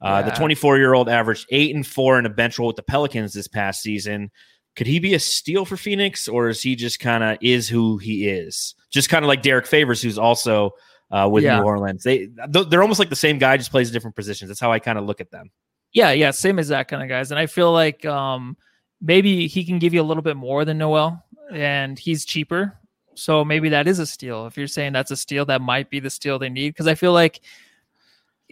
Uh, 0.00 0.22
yeah. 0.24 0.30
The 0.30 0.36
24 0.36 0.78
year 0.78 0.94
old 0.94 1.08
averaged 1.08 1.48
eight 1.50 1.74
and 1.74 1.84
four 1.84 2.20
in 2.20 2.24
a 2.24 2.28
bench 2.28 2.56
role 2.56 2.68
with 2.68 2.76
the 2.76 2.84
Pelicans 2.84 3.32
this 3.32 3.48
past 3.48 3.82
season. 3.82 4.30
Could 4.76 4.86
he 4.86 5.00
be 5.00 5.14
a 5.14 5.18
steal 5.18 5.64
for 5.64 5.76
Phoenix, 5.76 6.28
or 6.28 6.50
is 6.50 6.62
he 6.62 6.76
just 6.76 7.00
kind 7.00 7.24
of 7.24 7.38
is 7.40 7.68
who 7.68 7.98
he 7.98 8.28
is? 8.28 8.76
Just 8.90 9.08
kind 9.08 9.24
of 9.24 9.28
like 9.28 9.42
Derrick 9.42 9.66
Favors, 9.66 10.00
who's 10.00 10.18
also 10.18 10.70
uh, 11.10 11.28
with 11.28 11.42
yeah. 11.42 11.58
New 11.58 11.64
Orleans. 11.64 12.04
They 12.04 12.28
they're 12.48 12.82
almost 12.82 13.00
like 13.00 13.10
the 13.10 13.16
same 13.16 13.38
guy, 13.38 13.56
just 13.56 13.72
plays 13.72 13.90
different 13.90 14.14
positions. 14.14 14.50
That's 14.50 14.60
how 14.60 14.70
I 14.70 14.78
kind 14.78 14.98
of 14.98 15.04
look 15.04 15.20
at 15.20 15.32
them. 15.32 15.50
Yeah, 15.92 16.12
yeah, 16.12 16.30
same 16.30 16.60
as 16.60 16.68
that 16.68 16.86
kind 16.86 17.02
of 17.02 17.08
guys. 17.08 17.32
And 17.32 17.40
I 17.40 17.46
feel 17.46 17.72
like 17.72 18.04
um, 18.04 18.56
maybe 19.00 19.46
he 19.46 19.64
can 19.64 19.78
give 19.78 19.94
you 19.94 20.00
a 20.00 20.04
little 20.04 20.22
bit 20.22 20.36
more 20.36 20.64
than 20.64 20.78
Noel 20.78 21.24
and 21.52 21.98
he's 21.98 22.24
cheaper. 22.24 22.78
So 23.14 23.44
maybe 23.44 23.68
that 23.70 23.88
is 23.88 23.98
a 23.98 24.06
steal. 24.06 24.46
If 24.46 24.56
you're 24.56 24.66
saying 24.66 24.92
that's 24.92 25.10
a 25.10 25.16
steal, 25.16 25.46
that 25.46 25.62
might 25.62 25.90
be 25.90 26.00
the 26.00 26.10
steal 26.10 26.38
they 26.38 26.48
need. 26.48 26.70
Because 26.70 26.86
I 26.86 26.94
feel 26.94 27.12
like 27.12 27.40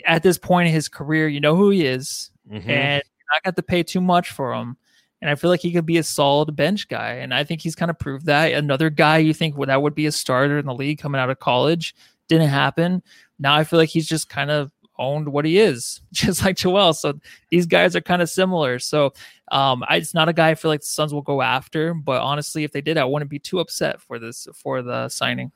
at 0.06 0.22
this 0.22 0.38
point 0.38 0.68
in 0.68 0.74
his 0.74 0.88
career, 0.88 1.28
you 1.28 1.40
know 1.40 1.54
who 1.54 1.70
he 1.70 1.84
is, 1.86 2.30
mm-hmm. 2.50 2.68
and 2.68 3.02
you're 3.04 3.34
not 3.34 3.42
got 3.42 3.56
to 3.56 3.62
pay 3.62 3.82
too 3.82 4.00
much 4.00 4.30
for 4.30 4.54
him. 4.54 4.76
And 5.20 5.30
I 5.30 5.34
feel 5.36 5.50
like 5.50 5.60
he 5.60 5.72
could 5.72 5.86
be 5.86 5.98
a 5.98 6.02
solid 6.02 6.54
bench 6.54 6.88
guy. 6.88 7.14
And 7.14 7.32
I 7.32 7.44
think 7.44 7.62
he's 7.62 7.74
kind 7.74 7.90
of 7.90 7.98
proved 7.98 8.26
that. 8.26 8.52
Another 8.52 8.90
guy 8.90 9.18
you 9.18 9.32
think 9.32 9.56
that 9.66 9.80
would 9.80 9.94
be 9.94 10.06
a 10.06 10.12
starter 10.12 10.58
in 10.58 10.66
the 10.66 10.74
league 10.74 10.98
coming 10.98 11.20
out 11.20 11.30
of 11.30 11.38
college 11.38 11.94
didn't 12.28 12.48
happen. 12.48 13.02
Now 13.38 13.54
I 13.54 13.64
feel 13.64 13.78
like 13.78 13.88
he's 13.88 14.08
just 14.08 14.28
kind 14.28 14.50
of 14.50 14.70
owned 14.98 15.28
what 15.28 15.44
he 15.44 15.58
is, 15.58 16.00
just 16.12 16.44
like 16.44 16.56
Joel. 16.56 16.92
So 16.92 17.18
these 17.50 17.66
guys 17.66 17.96
are 17.96 18.00
kind 18.00 18.22
of 18.22 18.30
similar. 18.30 18.78
So 18.78 19.12
um, 19.50 19.84
I, 19.88 19.96
it's 19.96 20.14
not 20.14 20.28
a 20.28 20.32
guy 20.32 20.50
I 20.50 20.54
feel 20.54 20.70
like 20.70 20.80
the 20.80 20.86
Suns 20.86 21.12
will 21.12 21.22
go 21.22 21.42
after. 21.42 21.94
But 21.94 22.22
honestly, 22.22 22.64
if 22.64 22.72
they 22.72 22.80
did, 22.80 22.98
I 22.98 23.04
wouldn't 23.04 23.30
be 23.30 23.38
too 23.38 23.60
upset 23.60 24.00
for 24.00 24.18
this 24.18 24.48
for 24.54 24.82
the 24.82 25.08
signing. 25.08 25.52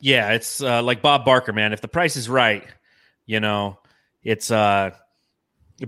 Yeah, 0.00 0.32
it's 0.32 0.62
uh, 0.62 0.82
like 0.82 1.02
Bob 1.02 1.24
Barker, 1.24 1.52
man. 1.52 1.72
If 1.72 1.80
the 1.80 1.88
price 1.88 2.16
is 2.16 2.28
right, 2.28 2.64
you 3.26 3.40
know, 3.40 3.78
it's 4.22 4.50
uh, 4.50 4.90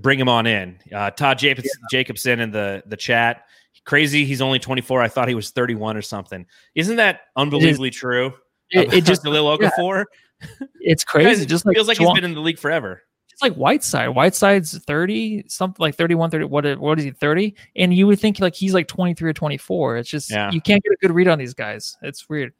bring 0.00 0.18
him 0.18 0.28
on 0.28 0.46
in. 0.46 0.78
Uh, 0.92 1.10
Todd 1.10 1.38
Jacobs, 1.38 1.66
yeah. 1.66 1.86
Jacobson 1.90 2.40
in 2.40 2.50
the 2.50 2.82
the 2.86 2.96
chat. 2.96 3.46
Crazy, 3.84 4.24
he's 4.24 4.40
only 4.40 4.60
24. 4.60 5.02
I 5.02 5.08
thought 5.08 5.26
he 5.26 5.34
was 5.34 5.50
31 5.50 5.96
or 5.96 6.02
something. 6.02 6.46
Isn't 6.74 6.96
that 6.96 7.22
unbelievably 7.34 7.88
it, 7.88 7.94
true? 7.94 8.32
It, 8.70 8.92
it 8.94 9.04
just 9.04 9.24
Jahlil 9.24 9.58
Okafor. 9.58 9.98
Yeah. 9.98 10.04
It's 10.80 11.04
crazy. 11.04 11.44
It 11.44 11.48
just 11.48 11.64
like 11.64 11.76
feels 11.76 11.86
like 11.86 11.98
he's 11.98 12.12
been 12.14 12.24
in 12.24 12.34
the 12.34 12.40
league 12.40 12.58
forever. 12.58 13.02
Like 13.42 13.54
Whiteside. 13.54 14.10
Whiteside's 14.10 14.78
30, 14.78 15.44
something 15.48 15.82
like 15.82 15.96
31, 15.96 16.30
30. 16.30 16.44
What, 16.44 16.78
what 16.78 16.98
is 16.98 17.04
he, 17.04 17.10
30? 17.10 17.54
And 17.76 17.92
you 17.92 18.06
would 18.06 18.20
think 18.20 18.40
like 18.40 18.54
he's 18.54 18.74
like 18.74 18.88
23 18.88 19.30
or 19.30 19.32
24. 19.32 19.96
It's 19.98 20.08
just, 20.08 20.30
yeah. 20.30 20.50
you 20.50 20.60
can't 20.60 20.82
get 20.82 20.92
a 20.92 20.96
good 20.96 21.12
read 21.12 21.28
on 21.28 21.38
these 21.38 21.54
guys. 21.54 21.96
It's 22.02 22.28
weird. 22.28 22.52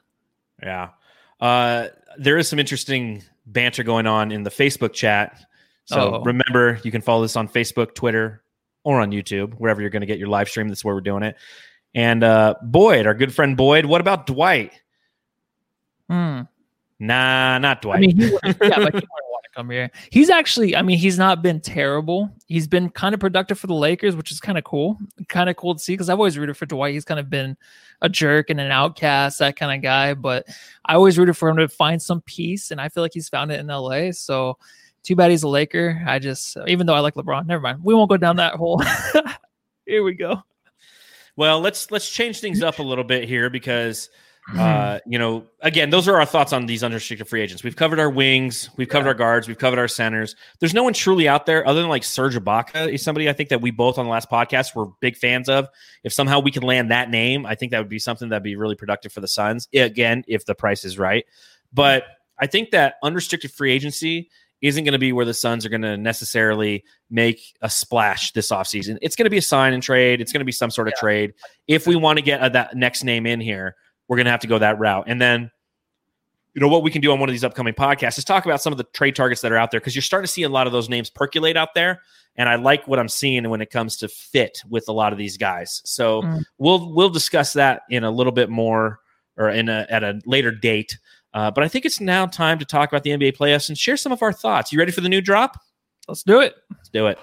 Yeah. 0.62 0.90
Uh, 1.40 1.88
there 2.18 2.36
is 2.36 2.48
some 2.48 2.58
interesting 2.58 3.22
banter 3.46 3.82
going 3.82 4.06
on 4.06 4.32
in 4.32 4.42
the 4.42 4.50
Facebook 4.50 4.92
chat. 4.92 5.44
So 5.84 6.16
oh. 6.16 6.22
remember, 6.22 6.80
you 6.84 6.90
can 6.90 7.00
follow 7.02 7.22
this 7.22 7.36
on 7.36 7.48
Facebook, 7.48 7.94
Twitter, 7.94 8.42
or 8.84 9.00
on 9.00 9.10
YouTube, 9.10 9.54
wherever 9.54 9.80
you're 9.80 9.90
going 9.90 10.02
to 10.02 10.06
get 10.06 10.18
your 10.18 10.28
live 10.28 10.48
stream. 10.48 10.68
That's 10.68 10.84
where 10.84 10.94
we're 10.94 11.00
doing 11.00 11.22
it. 11.22 11.36
And 11.94 12.24
uh, 12.24 12.54
Boyd, 12.62 13.06
our 13.06 13.14
good 13.14 13.34
friend 13.34 13.56
Boyd, 13.56 13.86
what 13.86 14.00
about 14.00 14.26
Dwight? 14.26 14.72
Hmm. 16.08 16.42
Nah, 16.98 17.58
not 17.58 17.82
Dwight. 17.82 17.98
I 17.98 18.00
mean, 18.00 18.16
he, 18.16 18.24
yeah, 18.28 18.38
but 18.40 18.62
he 18.62 18.68
wouldn't 18.68 18.94
want 18.94 19.02
to 19.02 19.31
come 19.54 19.70
here. 19.70 19.90
He's 20.10 20.30
actually, 20.30 20.74
I 20.76 20.82
mean, 20.82 20.98
he's 20.98 21.18
not 21.18 21.42
been 21.42 21.60
terrible. 21.60 22.30
He's 22.46 22.66
been 22.66 22.90
kind 22.90 23.14
of 23.14 23.20
productive 23.20 23.58
for 23.58 23.66
the 23.66 23.74
Lakers, 23.74 24.16
which 24.16 24.30
is 24.30 24.40
kind 24.40 24.58
of 24.58 24.64
cool. 24.64 24.98
Kind 25.28 25.50
of 25.50 25.56
cool 25.56 25.74
to 25.74 25.80
see 25.80 25.92
because 25.92 26.08
I've 26.08 26.18
always 26.18 26.38
rooted 26.38 26.56
for 26.56 26.66
Dwight. 26.66 26.94
He's 26.94 27.04
kind 27.04 27.20
of 27.20 27.30
been 27.30 27.56
a 28.00 28.08
jerk 28.08 28.50
and 28.50 28.60
an 28.60 28.70
outcast, 28.70 29.38
that 29.38 29.56
kind 29.56 29.76
of 29.76 29.82
guy. 29.82 30.14
But 30.14 30.46
I 30.84 30.94
always 30.94 31.18
rooted 31.18 31.36
for 31.36 31.48
him 31.48 31.56
to 31.58 31.68
find 31.68 32.00
some 32.00 32.20
peace, 32.22 32.70
and 32.70 32.80
I 32.80 32.88
feel 32.88 33.02
like 33.02 33.14
he's 33.14 33.28
found 33.28 33.52
it 33.52 33.60
in 33.60 33.66
LA. 33.66 34.12
So 34.12 34.58
too 35.02 35.16
bad 35.16 35.30
he's 35.30 35.42
a 35.42 35.48
Laker. 35.48 36.02
I 36.06 36.18
just, 36.18 36.56
even 36.66 36.86
though 36.86 36.94
I 36.94 37.00
like 37.00 37.14
LeBron, 37.14 37.46
never 37.46 37.62
mind. 37.62 37.80
We 37.82 37.94
won't 37.94 38.10
go 38.10 38.16
down 38.16 38.36
that 38.36 38.54
hole. 38.54 38.82
here 39.86 40.02
we 40.02 40.14
go. 40.14 40.42
Well, 41.34 41.60
let's 41.60 41.90
let's 41.90 42.10
change 42.10 42.40
things 42.40 42.62
up 42.62 42.78
a 42.78 42.82
little 42.82 43.04
bit 43.04 43.26
here 43.26 43.48
because 43.48 44.10
uh, 44.56 44.98
you 45.06 45.18
know, 45.18 45.46
again, 45.60 45.90
those 45.90 46.08
are 46.08 46.16
our 46.16 46.26
thoughts 46.26 46.52
on 46.52 46.66
these 46.66 46.82
unrestricted 46.82 47.28
free 47.28 47.40
agents. 47.40 47.62
We've 47.62 47.76
covered 47.76 48.00
our 48.00 48.10
wings, 48.10 48.70
we've 48.76 48.88
covered 48.88 49.04
yeah. 49.04 49.12
our 49.12 49.14
guards, 49.14 49.46
we've 49.46 49.58
covered 49.58 49.78
our 49.78 49.88
centers. 49.88 50.34
There's 50.58 50.74
no 50.74 50.82
one 50.82 50.92
truly 50.92 51.28
out 51.28 51.46
there 51.46 51.66
other 51.66 51.80
than 51.80 51.88
like 51.88 52.02
Serge 52.02 52.34
Ibaka 52.34 52.92
is 52.92 53.02
somebody 53.02 53.28
I 53.28 53.32
think 53.32 53.50
that 53.50 53.60
we 53.60 53.70
both 53.70 53.98
on 53.98 54.04
the 54.04 54.10
last 54.10 54.28
podcast 54.28 54.74
were 54.74 54.86
big 55.00 55.16
fans 55.16 55.48
of. 55.48 55.68
If 56.02 56.12
somehow 56.12 56.40
we 56.40 56.50
can 56.50 56.64
land 56.64 56.90
that 56.90 57.08
name, 57.08 57.46
I 57.46 57.54
think 57.54 57.70
that 57.70 57.78
would 57.78 57.88
be 57.88 58.00
something 58.00 58.30
that'd 58.30 58.42
be 58.42 58.56
really 58.56 58.74
productive 58.74 59.12
for 59.12 59.20
the 59.20 59.28
Suns. 59.28 59.68
Again, 59.72 60.24
if 60.26 60.44
the 60.44 60.54
price 60.54 60.84
is 60.84 60.98
right. 60.98 61.24
But 61.72 62.04
I 62.38 62.46
think 62.46 62.72
that 62.72 62.96
unrestricted 63.02 63.52
free 63.52 63.72
agency 63.72 64.28
isn't 64.60 64.84
going 64.84 64.92
to 64.92 64.98
be 64.98 65.12
where 65.12 65.24
the 65.24 65.34
Suns 65.34 65.64
are 65.64 65.68
going 65.68 65.82
to 65.82 65.96
necessarily 65.96 66.84
make 67.10 67.54
a 67.62 67.70
splash 67.70 68.32
this 68.32 68.50
offseason. 68.50 68.98
It's 69.02 69.16
going 69.16 69.24
to 69.24 69.30
be 69.30 69.38
a 69.38 69.42
sign 69.42 69.72
and 69.72 69.82
trade. 69.82 70.20
It's 70.20 70.32
going 70.32 70.40
to 70.40 70.44
be 70.44 70.52
some 70.52 70.70
sort 70.70 70.88
of 70.88 70.94
yeah. 70.96 71.00
trade. 71.00 71.34
If 71.68 71.86
we 71.86 71.96
want 71.96 72.18
to 72.18 72.24
get 72.24 72.44
a, 72.44 72.50
that 72.50 72.76
next 72.76 73.04
name 73.04 73.26
in 73.26 73.40
here, 73.40 73.76
we're 74.12 74.16
going 74.16 74.26
to 74.26 74.30
have 74.30 74.40
to 74.40 74.46
go 74.46 74.58
that 74.58 74.78
route. 74.78 75.04
And 75.06 75.18
then, 75.18 75.50
you 76.52 76.60
know, 76.60 76.68
what 76.68 76.82
we 76.82 76.90
can 76.90 77.00
do 77.00 77.10
on 77.12 77.18
one 77.18 77.30
of 77.30 77.32
these 77.32 77.44
upcoming 77.44 77.72
podcasts 77.72 78.18
is 78.18 78.26
talk 78.26 78.44
about 78.44 78.60
some 78.60 78.70
of 78.70 78.76
the 78.76 78.84
trade 78.92 79.16
targets 79.16 79.40
that 79.40 79.50
are 79.50 79.56
out 79.56 79.70
there 79.70 79.80
because 79.80 79.96
you're 79.96 80.02
starting 80.02 80.26
to 80.26 80.30
see 80.30 80.42
a 80.42 80.50
lot 80.50 80.66
of 80.66 80.72
those 80.74 80.90
names 80.90 81.08
percolate 81.08 81.56
out 81.56 81.70
there. 81.74 82.02
And 82.36 82.46
I 82.46 82.56
like 82.56 82.86
what 82.86 82.98
I'm 82.98 83.08
seeing 83.08 83.48
when 83.48 83.62
it 83.62 83.70
comes 83.70 83.96
to 83.96 84.08
fit 84.08 84.60
with 84.68 84.84
a 84.88 84.92
lot 84.92 85.12
of 85.12 85.18
these 85.18 85.38
guys. 85.38 85.80
So 85.86 86.20
mm. 86.20 86.42
we'll 86.58 86.92
we'll 86.92 87.08
discuss 87.08 87.54
that 87.54 87.84
in 87.88 88.04
a 88.04 88.10
little 88.10 88.32
bit 88.32 88.50
more 88.50 89.00
or 89.38 89.48
in 89.48 89.70
a, 89.70 89.86
at 89.88 90.04
a 90.04 90.20
later 90.26 90.50
date. 90.50 90.98
Uh, 91.32 91.50
but 91.50 91.64
I 91.64 91.68
think 91.68 91.86
it's 91.86 91.98
now 91.98 92.26
time 92.26 92.58
to 92.58 92.66
talk 92.66 92.90
about 92.90 93.04
the 93.04 93.12
NBA 93.12 93.34
playoffs 93.34 93.70
and 93.70 93.78
share 93.78 93.96
some 93.96 94.12
of 94.12 94.22
our 94.22 94.34
thoughts. 94.34 94.74
You 94.74 94.78
ready 94.78 94.92
for 94.92 95.00
the 95.00 95.08
new 95.08 95.22
drop? 95.22 95.58
Let's 96.06 96.22
do 96.22 96.40
it. 96.40 96.54
Let's 96.70 96.90
do 96.90 97.06
it. 97.06 97.18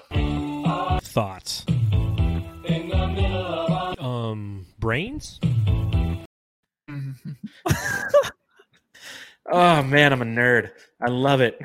Thoughts. 1.04 1.64
Um, 4.00 4.66
brains. 4.80 5.38
oh 9.52 9.82
man, 9.82 10.12
I'm 10.12 10.22
a 10.22 10.24
nerd. 10.24 10.70
I 11.02 11.08
love 11.08 11.40
it. 11.40 11.58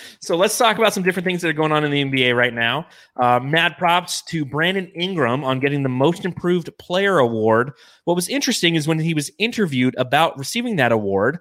so 0.20 0.36
let's 0.36 0.56
talk 0.56 0.78
about 0.78 0.94
some 0.94 1.02
different 1.02 1.26
things 1.26 1.42
that 1.42 1.48
are 1.48 1.54
going 1.54 1.72
on 1.72 1.84
in 1.84 1.90
the 1.90 2.04
NBA 2.04 2.34
right 2.34 2.54
now. 2.54 2.86
Uh, 3.16 3.38
mad 3.38 3.76
props 3.76 4.22
to 4.22 4.44
Brandon 4.44 4.90
Ingram 4.94 5.44
on 5.44 5.60
getting 5.60 5.82
the 5.82 5.90
Most 5.90 6.24
Improved 6.24 6.70
Player 6.78 7.18
award. 7.18 7.72
What 8.04 8.14
was 8.14 8.28
interesting 8.28 8.76
is 8.76 8.88
when 8.88 8.98
he 8.98 9.12
was 9.12 9.30
interviewed 9.38 9.94
about 9.98 10.38
receiving 10.38 10.76
that 10.76 10.92
award, 10.92 11.38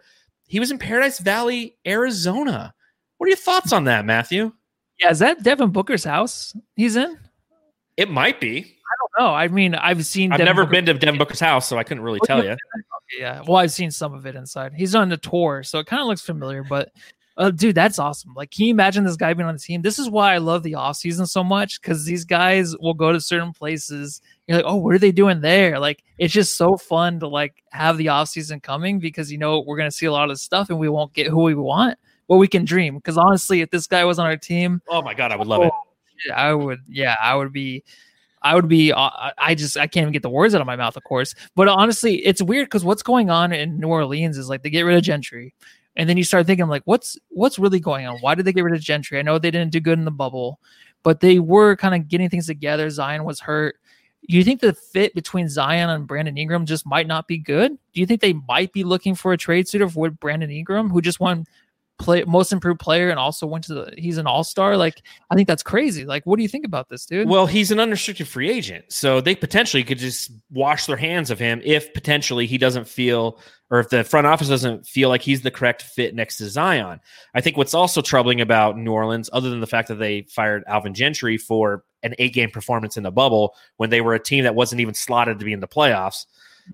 he 0.47 0.59
was 0.59 0.71
in 0.71 0.77
Paradise 0.77 1.19
Valley, 1.19 1.77
Arizona. 1.87 2.73
What 3.17 3.27
are 3.27 3.29
your 3.29 3.37
thoughts 3.37 3.71
on 3.71 3.85
that, 3.85 4.05
Matthew? 4.05 4.51
Yeah, 4.99 5.11
is 5.11 5.19
that 5.19 5.43
Devin 5.43 5.71
Booker's 5.71 6.03
house 6.03 6.53
he's 6.75 6.95
in? 6.95 7.17
It 7.95 8.09
might 8.09 8.41
be. 8.41 8.57
I 8.57 8.95
don't 8.99 9.02
know. 9.19 9.27
I 9.27 9.47
mean, 9.47 9.75
I've 9.75 10.05
seen. 10.05 10.31
I've 10.31 10.39
Devin 10.39 10.45
never 10.45 10.63
Booker. 10.63 10.71
been 10.71 10.85
to 10.85 10.93
Devin 10.93 11.17
Booker's 11.17 11.39
house, 11.39 11.67
so 11.67 11.77
I 11.77 11.83
couldn't 11.83 12.03
really 12.03 12.19
tell 12.25 12.43
you. 12.43 12.55
Yeah, 13.17 13.43
well, 13.47 13.57
I've 13.57 13.71
seen 13.71 13.91
some 13.91 14.13
of 14.13 14.25
it 14.25 14.35
inside. 14.35 14.73
He's 14.73 14.95
on 14.95 15.09
the 15.09 15.17
tour, 15.17 15.63
so 15.63 15.79
it 15.79 15.87
kind 15.87 16.01
of 16.01 16.07
looks 16.07 16.21
familiar. 16.21 16.63
But, 16.63 16.91
uh, 17.37 17.51
dude, 17.51 17.75
that's 17.75 17.99
awesome. 17.99 18.33
Like, 18.35 18.51
can 18.51 18.65
you 18.65 18.71
imagine 18.71 19.03
this 19.03 19.15
guy 19.15 19.33
being 19.33 19.47
on 19.47 19.53
the 19.53 19.59
team? 19.59 19.81
This 19.81 19.99
is 19.99 20.09
why 20.09 20.33
I 20.33 20.37
love 20.37 20.63
the 20.63 20.75
off 20.75 20.95
season 20.95 21.25
so 21.25 21.43
much 21.43 21.81
because 21.81 22.05
these 22.05 22.25
guys 22.25 22.75
will 22.77 22.93
go 22.93 23.11
to 23.11 23.21
certain 23.21 23.53
places. 23.53 24.21
You're 24.47 24.57
like, 24.57 24.65
oh, 24.67 24.77
what 24.77 24.95
are 24.95 24.99
they 24.99 25.11
doing 25.11 25.41
there? 25.41 25.79
Like, 25.79 26.03
it's 26.17 26.33
just 26.33 26.55
so 26.55 26.75
fun 26.77 27.19
to 27.19 27.27
like 27.27 27.63
have 27.71 27.97
the 27.97 28.09
off 28.09 28.29
season 28.29 28.59
coming 28.59 28.99
because 28.99 29.31
you 29.31 29.37
know 29.37 29.63
we're 29.65 29.77
gonna 29.77 29.91
see 29.91 30.05
a 30.05 30.11
lot 30.11 30.31
of 30.31 30.39
stuff 30.39 30.69
and 30.69 30.79
we 30.79 30.89
won't 30.89 31.13
get 31.13 31.27
who 31.27 31.43
we 31.43 31.55
want, 31.55 31.97
but 32.27 32.37
we 32.37 32.47
can 32.47 32.65
dream. 32.65 32.95
Because 32.95 33.17
honestly, 33.17 33.61
if 33.61 33.69
this 33.69 33.87
guy 33.87 34.05
was 34.05 34.17
on 34.17 34.25
our 34.25 34.37
team, 34.37 34.81
oh 34.87 35.01
my 35.01 35.13
god, 35.13 35.31
I 35.31 35.35
would 35.35 35.47
love 35.47 35.61
oh, 35.61 35.67
it. 35.67 36.31
I 36.31 36.53
would, 36.53 36.79
yeah, 36.87 37.15
I 37.21 37.35
would 37.35 37.51
be 37.51 37.83
I 38.43 38.55
would 38.55 38.67
be, 38.67 38.91
uh, 38.91 39.09
I 39.37 39.55
just, 39.55 39.77
I 39.77 39.87
can't 39.87 40.03
even 40.03 40.13
get 40.13 40.21
the 40.21 40.29
words 40.29 40.53
out 40.53 40.61
of 40.61 40.67
my 40.67 40.75
mouth, 40.75 40.97
of 40.97 41.03
course. 41.03 41.33
But 41.55 41.67
honestly, 41.67 42.15
it's 42.25 42.41
weird 42.41 42.65
because 42.67 42.83
what's 42.83 43.03
going 43.03 43.29
on 43.29 43.53
in 43.53 43.79
New 43.79 43.87
Orleans 43.87 44.37
is 44.37 44.49
like 44.49 44.63
they 44.63 44.69
get 44.69 44.81
rid 44.81 44.97
of 44.97 45.03
Gentry, 45.03 45.53
and 45.95 46.09
then 46.09 46.17
you 46.17 46.23
start 46.23 46.45
thinking 46.45 46.67
like, 46.67 46.83
what's 46.85 47.17
what's 47.29 47.59
really 47.59 47.79
going 47.79 48.05
on? 48.05 48.17
Why 48.19 48.35
did 48.35 48.45
they 48.45 48.53
get 48.53 48.63
rid 48.63 48.73
of 48.73 48.81
Gentry? 48.81 49.19
I 49.19 49.21
know 49.21 49.39
they 49.39 49.51
didn't 49.51 49.71
do 49.71 49.79
good 49.79 49.97
in 49.99 50.05
the 50.05 50.11
bubble, 50.11 50.59
but 51.03 51.19
they 51.19 51.39
were 51.39 51.75
kind 51.75 51.95
of 51.95 52.07
getting 52.07 52.29
things 52.29 52.47
together. 52.47 52.89
Zion 52.89 53.23
was 53.23 53.39
hurt. 53.39 53.75
You 54.25 54.43
think 54.43 54.61
the 54.61 54.73
fit 54.73 55.13
between 55.13 55.49
Zion 55.49 55.89
and 55.89 56.07
Brandon 56.07 56.37
Ingram 56.37 56.65
just 56.65 56.85
might 56.85 57.07
not 57.07 57.27
be 57.27 57.37
good? 57.37 57.71
Do 57.93 57.99
you 57.99 58.05
think 58.05 58.21
they 58.21 58.33
might 58.33 58.71
be 58.71 58.85
looking 58.85 59.15
for 59.15 59.33
a 59.33 59.37
trade 59.37 59.67
suitor 59.67 59.89
for 59.89 60.09
Brandon 60.09 60.49
Ingram, 60.49 60.89
who 60.89 61.01
just 61.01 61.19
won 61.19 61.45
play 61.99 62.23
most 62.23 62.51
improved 62.51 62.79
player 62.79 63.09
and 63.09 63.19
also 63.19 63.45
went 63.45 63.63
to 63.63 63.73
the 63.73 63.93
he's 63.97 64.17
an 64.17 64.25
all-star 64.25 64.75
like 64.75 65.01
i 65.29 65.35
think 65.35 65.47
that's 65.47 65.63
crazy. 65.63 66.05
Like 66.05 66.25
what 66.25 66.37
do 66.37 66.41
you 66.41 66.49
think 66.49 66.65
about 66.65 66.89
this 66.89 67.05
dude? 67.05 67.29
Well 67.29 67.45
he's 67.45 67.71
an 67.71 67.79
unrestricted 67.79 68.27
free 68.27 68.49
agent 68.49 68.85
so 68.89 69.21
they 69.21 69.35
potentially 69.35 69.83
could 69.83 69.99
just 69.99 70.31
wash 70.51 70.85
their 70.85 70.97
hands 70.97 71.29
of 71.31 71.39
him 71.39 71.61
if 71.63 71.93
potentially 71.93 72.47
he 72.47 72.57
doesn't 72.57 72.87
feel 72.87 73.39
or 73.69 73.79
if 73.79 73.89
the 73.89 74.03
front 74.03 74.27
office 74.27 74.49
doesn't 74.49 74.85
feel 74.85 75.09
like 75.09 75.21
he's 75.21 75.41
the 75.41 75.51
correct 75.51 75.81
fit 75.81 76.13
next 76.13 76.37
to 76.37 76.47
zion. 76.47 76.99
I 77.33 77.41
think 77.41 77.57
what's 77.57 77.73
also 77.73 78.01
troubling 78.01 78.41
about 78.41 78.77
new 78.77 78.91
orleans 78.91 79.29
other 79.31 79.49
than 79.49 79.61
the 79.61 79.67
fact 79.67 79.87
that 79.87 79.95
they 79.95 80.23
fired 80.23 80.63
alvin 80.67 80.93
gentry 80.93 81.37
for 81.37 81.83
an 82.01 82.15
eight 82.19 82.33
game 82.33 82.49
performance 82.49 82.97
in 82.97 83.03
the 83.03 83.11
bubble 83.11 83.55
when 83.77 83.89
they 83.89 84.01
were 84.01 84.13
a 84.13 84.19
team 84.19 84.43
that 84.43 84.55
wasn't 84.55 84.81
even 84.81 84.93
slotted 84.93 85.39
to 85.39 85.45
be 85.45 85.53
in 85.53 85.59
the 85.59 85.67
playoffs 85.67 86.25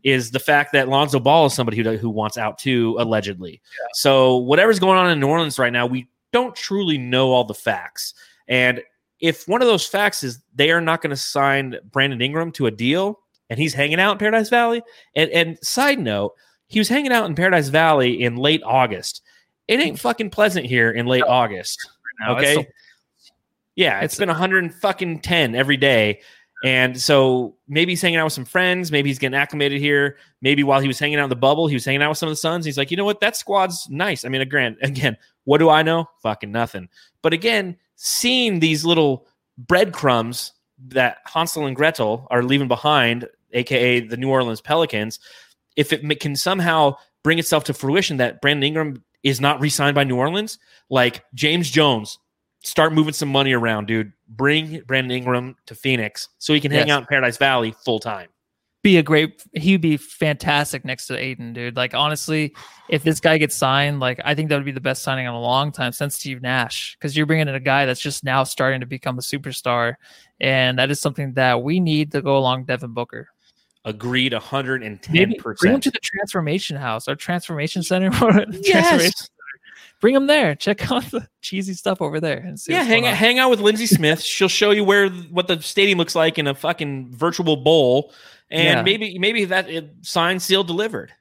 is 0.03 0.31
the 0.31 0.39
fact 0.39 0.73
that 0.73 0.87
Lonzo 0.87 1.19
Ball 1.19 1.47
is 1.47 1.53
somebody 1.53 1.77
who 1.77 1.97
who 1.97 2.09
wants 2.09 2.37
out 2.37 2.57
too, 2.57 2.95
allegedly. 2.99 3.61
Yeah. 3.79 3.87
So 3.93 4.37
whatever's 4.37 4.79
going 4.79 4.97
on 4.97 5.09
in 5.09 5.19
New 5.19 5.27
Orleans 5.27 5.59
right 5.59 5.73
now, 5.73 5.85
we 5.85 6.07
don't 6.31 6.55
truly 6.55 6.97
know 6.97 7.31
all 7.31 7.43
the 7.43 7.53
facts. 7.53 8.13
And 8.47 8.81
if 9.19 9.47
one 9.47 9.61
of 9.61 9.67
those 9.67 9.85
facts 9.85 10.23
is 10.23 10.39
they 10.55 10.71
are 10.71 10.81
not 10.81 11.01
going 11.01 11.09
to 11.11 11.17
sign 11.17 11.77
Brandon 11.91 12.21
Ingram 12.21 12.51
to 12.53 12.67
a 12.67 12.71
deal, 12.71 13.19
and 13.49 13.59
he's 13.59 13.73
hanging 13.73 13.99
out 13.99 14.13
in 14.13 14.17
Paradise 14.17 14.49
Valley, 14.49 14.81
and 15.15 15.29
and 15.31 15.57
side 15.63 15.99
note, 15.99 16.35
he 16.67 16.79
was 16.79 16.87
hanging 16.87 17.11
out 17.11 17.25
in 17.25 17.35
Paradise 17.35 17.69
Valley 17.69 18.23
in 18.23 18.35
late 18.37 18.61
August. 18.63 19.21
It 19.67 19.79
ain't 19.79 19.99
fucking 19.99 20.29
pleasant 20.29 20.65
here 20.65 20.91
in 20.91 21.05
late 21.05 21.23
August. 21.23 21.87
Okay. 22.27 22.67
yeah, 23.75 23.99
it's, 23.99 24.13
it's 24.13 24.19
been 24.19 24.29
100 24.29 24.73
fucking 24.73 25.21
10 25.21 25.55
every 25.55 25.77
day. 25.77 26.21
And 26.64 26.99
so 26.99 27.55
maybe 27.68 27.93
he's 27.93 28.01
hanging 28.01 28.20
out 28.20 28.26
with 28.26 28.34
some 28.34 28.45
friends. 28.45 28.91
Maybe 28.91 29.10
he's 29.10 29.20
getting 29.20 29.38
acclimated 29.38 29.80
here. 29.80 30.18
Maybe 30.41 30.64
while 30.64 30.82
he 30.82 30.88
was 30.88 30.99
hanging 30.99 31.18
out 31.18 31.24
in 31.24 31.30
the 31.30 31.36
bubble, 31.36 31.68
he 31.68 31.74
was 31.74 31.86
hanging 31.86 32.01
out 32.01 32.10
with 32.10 32.18
some 32.18 32.28
of 32.28 32.32
the 32.32 32.38
Suns. 32.38 32.66
He's 32.66 32.78
like, 32.78 32.91
you 32.91 32.97
know 32.97 33.05
what? 33.05 33.22
That 33.22 33.38
squad's 33.38 33.88
nice. 33.89 34.26
I 34.26 34.30
mean, 34.30 34.41
again, 34.41 34.78
again, 34.82 35.18
what 35.45 35.60
do 35.60 35.70
I 35.70 35.84
know? 35.84 36.10
Fucking 36.22 36.51
nothing. 36.51 36.89
But 37.22 37.34
again, 37.34 37.78
seeing 37.95 38.60
these 38.60 38.84
little 38.84 39.26
breadcrumbs 39.57 40.53
that 40.89 41.18
Hansel 41.26 41.66
and 41.66 41.76
Gretel 41.76 42.28
are 42.30 42.43
leaving 42.43 42.68
behind, 42.68 43.28
aka 43.53 44.01
the 44.01 44.18
New 44.18 44.30
Orleans 44.30 44.62
Pelicans, 44.62 45.20
if 45.76 45.93
it 45.93 46.20
can 46.20 46.36
somehow 46.36 46.95
bring 47.24 47.39
itself 47.39 47.64
to 47.66 47.74
fruition 47.74 48.18
that 48.18 48.41
Brandon 48.41 48.64
Ingram 48.64 49.03
is 49.24 49.41
not 49.41 49.60
re-signed 49.60 49.95
by 49.95 50.03
New 50.03 50.16
Orleans, 50.16 50.60
like 50.89 51.24
James 51.34 51.70
Jones 51.70 52.18
start 52.64 52.93
moving 52.93 53.14
some 53.14 53.30
money 53.30 53.53
around, 53.53 53.88
dude. 53.88 54.12
Bring 54.28 54.82
Brandon 54.86 55.12
Ingram 55.12 55.55
to 55.66 55.76
Phoenix 55.76 56.30
so 56.38 56.53
he 56.53 56.60
can 56.60 56.72
hang 56.72 56.88
yes. 56.88 56.95
out 56.95 57.01
in 57.01 57.07
Paradise 57.07 57.38
Valley 57.38 57.74
full 57.84 57.99
time. 57.99 58.30
Be 58.82 58.97
a 58.97 59.03
great. 59.03 59.43
He'd 59.53 59.82
be 59.82 59.97
fantastic 59.97 60.86
next 60.86 61.07
to 61.07 61.18
Ayton, 61.18 61.51
dude. 61.51 61.76
Like 61.76 61.93
honestly, 61.93 62.55
if 62.88 63.03
this 63.03 63.20
guy 63.20 63.38
gets 63.38 63.55
signed, 63.55 63.99
like 63.99 64.22
I 64.24 64.36
think 64.36 64.47
that 64.49 64.55
would 64.55 64.66
be 64.66 64.72
the 64.72 64.80
best 64.80 65.03
signing 65.03 65.26
in 65.26 65.34
a 65.34 65.39
long 65.39 65.74
time 65.74 65.91
since 65.91 66.16
Steve 66.16 66.41
Nash, 66.41 66.95
because 66.97 67.16
you're 67.16 67.26
bringing 67.26 67.49
in 67.49 67.55
a 67.55 67.60
guy 67.60 67.86
that's 67.86 67.99
just 67.99 68.24
now 68.24 68.45
starting 68.45 68.80
to 68.80 68.86
become 68.86 69.18
a 69.18 69.22
superstar, 69.22 69.95
and 70.39 70.80
that 70.80 70.89
is 70.89 71.01
something 71.01 71.34
that 71.34 71.62
we 71.62 71.82
need 71.82 72.14
to 72.14 72.22
go 72.22 72.38
along 72.38 72.66
Devin 72.66 72.93
Booker. 72.93 73.28
Agreed, 73.84 74.32
110. 74.32 75.34
percent 75.39 75.60
Bring 75.60 75.74
him 75.74 75.82
to 75.82 75.91
the 75.91 75.99
Transformation 76.01 76.78
House 76.78 77.10
or 77.10 77.16
Transformation 77.16 77.84
Center. 77.84 78.12
yes 78.62 79.30
bring 80.00 80.14
them 80.14 80.28
there. 80.28 80.56
Check 80.56 80.91
out 80.91 81.04
the 81.12 81.28
cheesy 81.41 81.74
stuff 81.74 82.02
over 82.02 82.20
there. 82.20 82.54
yeah, 82.68 82.84
hang 82.84 83.06
out, 83.06 83.16
hang 83.16 83.39
out 83.39 83.50
with 83.50 83.60
Lindsey 83.60 83.86
Smith. 83.88 84.22
She'll 84.22 84.47
show 84.47 84.72
you 84.72 84.84
where 84.84 85.10
what 85.10 85.47
the 85.47 85.62
stadium 85.62 85.97
looks 85.97 86.16
like 86.16 86.38
in 86.38 86.47
a 86.47 86.56
fucking 86.56 87.12
virtual 87.12 87.58
bowl, 87.58 88.14
and 88.50 88.64
yeah. 88.64 88.82
maybe 88.82 89.20
maybe 89.20 89.45
that 89.45 89.70
it, 89.70 89.91
sign 90.02 90.39
seal 90.39 90.64
delivered. 90.64 91.12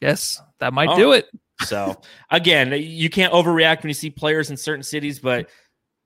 Yes, 0.00 0.40
that 0.58 0.72
might 0.72 0.88
oh. 0.90 0.96
do 0.96 1.12
it. 1.12 1.28
so 1.62 2.00
again, 2.30 2.72
you 2.72 3.10
can't 3.10 3.32
overreact 3.32 3.82
when 3.82 3.88
you 3.88 3.94
see 3.94 4.10
players 4.10 4.50
in 4.50 4.56
certain 4.56 4.82
cities, 4.82 5.18
but. 5.18 5.48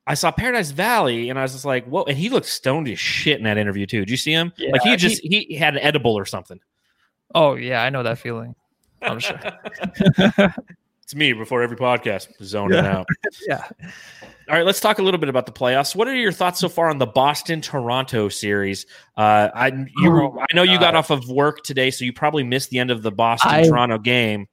I 0.05 0.15
saw 0.15 0.33
Paradise 0.33 0.73
Valley 0.73 1.31
and 1.31 1.39
I 1.39 1.43
was 1.43 1.53
just 1.53 1.65
like, 1.65 1.87
whoa. 1.87 2.03
And 2.03 2.19
he 2.19 2.29
looked 2.29 2.49
stoned 2.49 2.89
as 2.89 2.99
shit 2.99 3.39
in 3.39 3.45
that 3.45 3.57
interview, 3.57 3.87
too. 3.87 4.01
Did 4.01 4.11
you 4.11 4.17
see 4.17 4.33
him? 4.33 4.53
Yeah, 4.57 4.73
like 4.73 4.83
he 4.83 4.97
just, 4.97 5.23
he, 5.23 5.45
he 5.49 5.55
had 5.55 5.77
an 5.77 5.81
edible 5.81 6.19
or 6.19 6.25
something. 6.25 6.59
Oh, 7.37 7.55
yeah. 7.55 7.85
I 7.85 7.91
know 7.91 8.03
that 8.03 8.19
feeling. 8.19 8.57
I'm 9.01 9.21
sure. 9.21 9.39
It's 11.13 11.19
me 11.19 11.35
before 11.35 11.61
every 11.61 11.77
podcast, 11.77 12.29
zoning 12.43 12.83
yeah. 12.83 12.97
out. 12.97 13.07
yeah. 13.47 13.69
All 14.49 14.57
right, 14.57 14.65
let's 14.65 14.81
talk 14.81 14.99
a 14.99 15.03
little 15.03 15.21
bit 15.21 15.29
about 15.29 15.45
the 15.45 15.53
playoffs. 15.53 15.95
What 15.95 16.09
are 16.09 16.15
your 16.15 16.33
thoughts 16.33 16.59
so 16.59 16.71
far 16.71 16.89
on 16.89 16.97
the 16.97 17.05
Boston 17.05 17.61
Toronto 17.61 18.31
series? 18.31 18.87
Uh, 19.15 19.51
I 19.55 19.67
you 19.67 20.11
Oh, 20.11 20.39
I 20.41 20.47
know 20.55 20.63
you 20.63 20.79
got 20.79 20.95
off 20.95 21.11
of 21.11 21.29
work 21.29 21.65
today, 21.65 21.91
so 21.91 22.07
you 22.07 22.15
probably 22.15 22.45
missed 22.45 22.71
the 22.71 22.79
end 22.79 22.91
of 22.91 23.03
the 23.03 23.13
Boston 23.13 23.63
Toronto 23.63 23.99
game. 23.99 24.47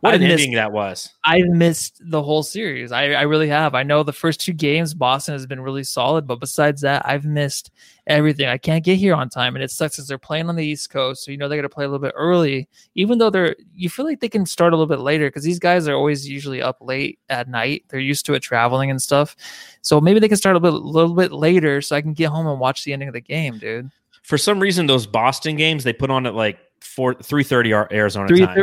What 0.00 0.12
I 0.12 0.16
an 0.16 0.22
missed- 0.22 0.32
ending 0.32 0.52
that 0.54 0.72
was! 0.72 1.10
I've 1.24 1.46
missed 1.46 2.00
the 2.04 2.22
whole 2.22 2.42
series. 2.42 2.92
I, 2.92 3.12
I 3.12 3.22
really 3.22 3.48
have. 3.48 3.74
I 3.74 3.82
know 3.82 4.02
the 4.02 4.12
first 4.12 4.40
two 4.40 4.52
games, 4.52 4.94
Boston 4.94 5.32
has 5.34 5.46
been 5.46 5.60
really 5.60 5.84
solid, 5.84 6.26
but 6.26 6.40
besides 6.40 6.80
that, 6.82 7.02
I've 7.04 7.24
missed 7.24 7.70
everything. 8.06 8.48
I 8.48 8.58
can't 8.58 8.84
get 8.84 8.98
here 8.98 9.14
on 9.14 9.28
time, 9.28 9.54
and 9.54 9.62
it 9.62 9.70
sucks 9.70 9.96
because 9.96 10.08
they're 10.08 10.18
playing 10.18 10.48
on 10.48 10.56
the 10.56 10.64
East 10.66 10.90
Coast, 10.90 11.24
so 11.24 11.30
you 11.30 11.36
know 11.36 11.48
they 11.48 11.56
got 11.56 11.62
to 11.62 11.68
play 11.68 11.84
a 11.84 11.88
little 11.88 12.04
bit 12.04 12.14
early. 12.16 12.68
Even 12.94 13.18
though 13.18 13.30
they're, 13.30 13.54
you 13.74 13.88
feel 13.88 14.04
like 14.04 14.20
they 14.20 14.28
can 14.28 14.46
start 14.46 14.72
a 14.72 14.76
little 14.76 14.86
bit 14.94 15.00
later 15.02 15.28
because 15.28 15.44
these 15.44 15.58
guys 15.58 15.86
are 15.88 15.94
always 15.94 16.28
usually 16.28 16.62
up 16.62 16.78
late 16.80 17.18
at 17.28 17.48
night. 17.48 17.84
They're 17.88 18.00
used 18.00 18.26
to 18.26 18.34
it 18.34 18.40
traveling 18.40 18.90
and 18.90 19.00
stuff, 19.00 19.36
so 19.82 20.00
maybe 20.00 20.20
they 20.20 20.28
can 20.28 20.36
start 20.36 20.56
a 20.56 20.60
bit, 20.60 20.70
little 20.70 21.14
bit 21.14 21.32
later, 21.32 21.80
so 21.80 21.94
I 21.96 22.02
can 22.02 22.12
get 22.12 22.30
home 22.30 22.46
and 22.46 22.58
watch 22.58 22.84
the 22.84 22.92
ending 22.92 23.08
of 23.08 23.14
the 23.14 23.20
game, 23.20 23.58
dude. 23.58 23.90
For 24.22 24.38
some 24.38 24.60
reason, 24.60 24.86
those 24.86 25.06
Boston 25.06 25.56
games 25.56 25.84
they 25.84 25.92
put 25.92 26.10
on 26.10 26.26
at 26.26 26.34
like 26.34 26.58
four 26.80 27.14
three 27.14 27.44
thirty 27.44 27.72
Arizona 27.72 28.28
Three 28.28 28.46
time. 28.46 28.60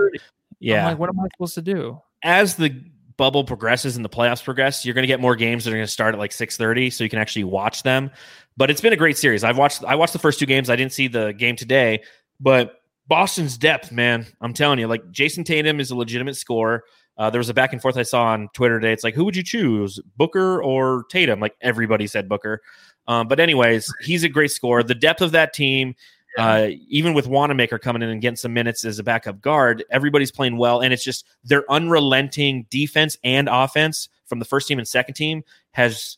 Yeah, 0.59 0.81
I'm 0.81 0.91
like, 0.91 0.99
what 0.99 1.09
am 1.09 1.19
I 1.19 1.27
supposed 1.35 1.55
to 1.55 1.61
do? 1.61 2.01
as 2.23 2.55
the 2.55 2.69
bubble 3.17 3.43
progresses 3.43 3.95
and 3.95 4.05
the 4.05 4.09
playoffs 4.09 4.43
progress, 4.43 4.85
you're 4.85 4.93
going 4.93 5.03
to 5.03 5.07
get 5.07 5.19
more 5.19 5.35
games 5.35 5.65
that 5.65 5.71
are 5.71 5.75
going 5.75 5.85
to 5.85 5.91
start 5.91 6.13
at 6.13 6.19
like 6.19 6.31
6:30 6.31 6.91
so 6.91 7.03
you 7.03 7.09
can 7.09 7.19
actually 7.19 7.43
watch 7.43 7.83
them. 7.83 8.11
But 8.57 8.69
it's 8.69 8.81
been 8.81 8.93
a 8.93 8.97
great 8.97 9.17
series. 9.17 9.43
I've 9.43 9.57
watched 9.57 9.83
I 9.83 9.95
watched 9.95 10.13
the 10.13 10.19
first 10.19 10.39
two 10.39 10.45
games. 10.45 10.69
I 10.69 10.75
didn't 10.75 10.93
see 10.93 11.07
the 11.07 11.33
game 11.33 11.55
today, 11.55 12.03
but 12.39 12.81
Boston's 13.07 13.57
depth, 13.57 13.91
man, 13.91 14.25
I'm 14.41 14.53
telling 14.53 14.79
you, 14.79 14.87
like 14.87 15.11
Jayson 15.11 15.43
Tatum 15.43 15.79
is 15.79 15.91
a 15.91 15.95
legitimate 15.95 16.35
scorer. 16.35 16.83
Uh, 17.17 17.29
there 17.29 17.39
was 17.39 17.49
a 17.49 17.53
back 17.53 17.73
and 17.73 17.81
forth 17.81 17.97
I 17.97 18.03
saw 18.03 18.27
on 18.27 18.47
Twitter 18.53 18.79
today. 18.79 18.93
It's 18.93 19.03
like, 19.03 19.15
who 19.15 19.25
would 19.25 19.35
you 19.35 19.43
choose, 19.43 19.99
Booker 20.15 20.63
or 20.63 21.03
Tatum? 21.09 21.41
Like 21.41 21.55
everybody 21.59 22.07
said 22.07 22.29
Booker. 22.29 22.61
Um, 23.07 23.27
but 23.27 23.41
anyways, 23.41 23.91
he's 24.01 24.23
a 24.23 24.29
great 24.29 24.51
scorer. 24.51 24.83
The 24.83 24.95
depth 24.95 25.21
of 25.21 25.31
that 25.31 25.51
team, 25.51 25.95
uh, 26.39 26.69
even 26.87 27.13
with 27.13 27.27
Wanamaker 27.27 27.79
coming 27.79 28.01
in 28.01 28.09
and 28.09 28.21
getting 28.21 28.35
some 28.35 28.53
minutes 28.53 28.85
as 28.85 28.99
a 28.99 29.03
backup 29.03 29.41
guard, 29.41 29.83
everybody's 29.91 30.31
playing 30.31 30.57
well, 30.57 30.81
and 30.81 30.93
it's 30.93 31.03
just 31.03 31.25
their 31.43 31.69
unrelenting 31.71 32.65
defense 32.69 33.17
and 33.23 33.49
offense 33.49 34.09
from 34.25 34.39
the 34.39 34.45
first 34.45 34.67
team 34.67 34.79
and 34.79 34.87
second 34.87 35.15
team 35.15 35.43
has 35.71 36.17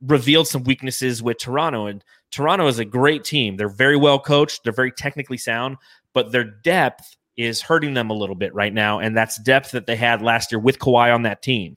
revealed 0.00 0.48
some 0.48 0.64
weaknesses 0.64 1.22
with 1.22 1.38
Toronto. 1.38 1.86
And 1.86 2.02
Toronto 2.30 2.66
is 2.66 2.78
a 2.78 2.84
great 2.84 3.24
team. 3.24 3.56
They're 3.56 3.68
very 3.68 3.96
well 3.96 4.18
coached. 4.18 4.64
They're 4.64 4.72
very 4.72 4.92
technically 4.92 5.36
sound, 5.36 5.76
but 6.14 6.32
their 6.32 6.44
depth 6.44 7.16
is 7.36 7.60
hurting 7.62 7.94
them 7.94 8.10
a 8.10 8.14
little 8.14 8.34
bit 8.34 8.54
right 8.54 8.72
now, 8.72 8.98
and 8.98 9.16
that's 9.16 9.38
depth 9.38 9.70
that 9.70 9.86
they 9.86 9.96
had 9.96 10.20
last 10.20 10.52
year 10.52 10.58
with 10.58 10.78
Kawhi 10.78 11.14
on 11.14 11.22
that 11.22 11.42
team. 11.42 11.76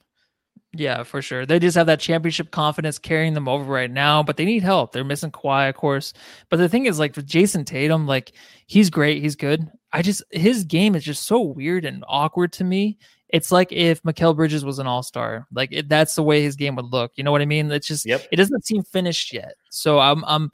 Yeah, 0.76 1.04
for 1.04 1.22
sure. 1.22 1.46
They 1.46 1.58
just 1.60 1.76
have 1.76 1.86
that 1.86 2.00
championship 2.00 2.50
confidence 2.50 2.98
carrying 2.98 3.34
them 3.34 3.48
over 3.48 3.72
right 3.72 3.90
now, 3.90 4.22
but 4.24 4.36
they 4.36 4.44
need 4.44 4.64
help. 4.64 4.92
They're 4.92 5.04
missing 5.04 5.30
Kawhi, 5.30 5.68
of 5.68 5.76
course. 5.76 6.12
But 6.50 6.56
the 6.56 6.68
thing 6.68 6.86
is, 6.86 6.98
like 6.98 7.14
with 7.14 7.26
Jayson 7.28 7.64
Tatum, 7.64 8.06
like 8.06 8.32
he's 8.66 8.90
great, 8.90 9.22
he's 9.22 9.36
good. 9.36 9.70
I 9.92 10.02
just 10.02 10.24
his 10.32 10.64
game 10.64 10.96
is 10.96 11.04
just 11.04 11.24
so 11.24 11.40
weird 11.40 11.84
and 11.84 12.04
awkward 12.08 12.52
to 12.54 12.64
me. 12.64 12.98
It's 13.28 13.52
like 13.52 13.70
if 13.72 14.02
Mikal 14.02 14.34
Bridges 14.34 14.64
was 14.64 14.78
an 14.80 14.86
all 14.88 15.02
star. 15.04 15.46
Like 15.52 15.70
it, 15.72 15.88
that's 15.88 16.14
the 16.16 16.22
way 16.24 16.42
his 16.42 16.56
game 16.56 16.74
would 16.76 16.86
look. 16.86 17.12
You 17.14 17.22
know 17.22 17.30
what 17.32 17.42
I 17.42 17.46
mean? 17.46 17.70
It's 17.70 17.86
just 17.86 18.04
Yep. 18.04 18.26
it 18.32 18.36
doesn't 18.36 18.66
seem 18.66 18.82
finished 18.82 19.32
yet. 19.32 19.54
So 19.70 20.00
I'm 20.00 20.24
I'm 20.26 20.50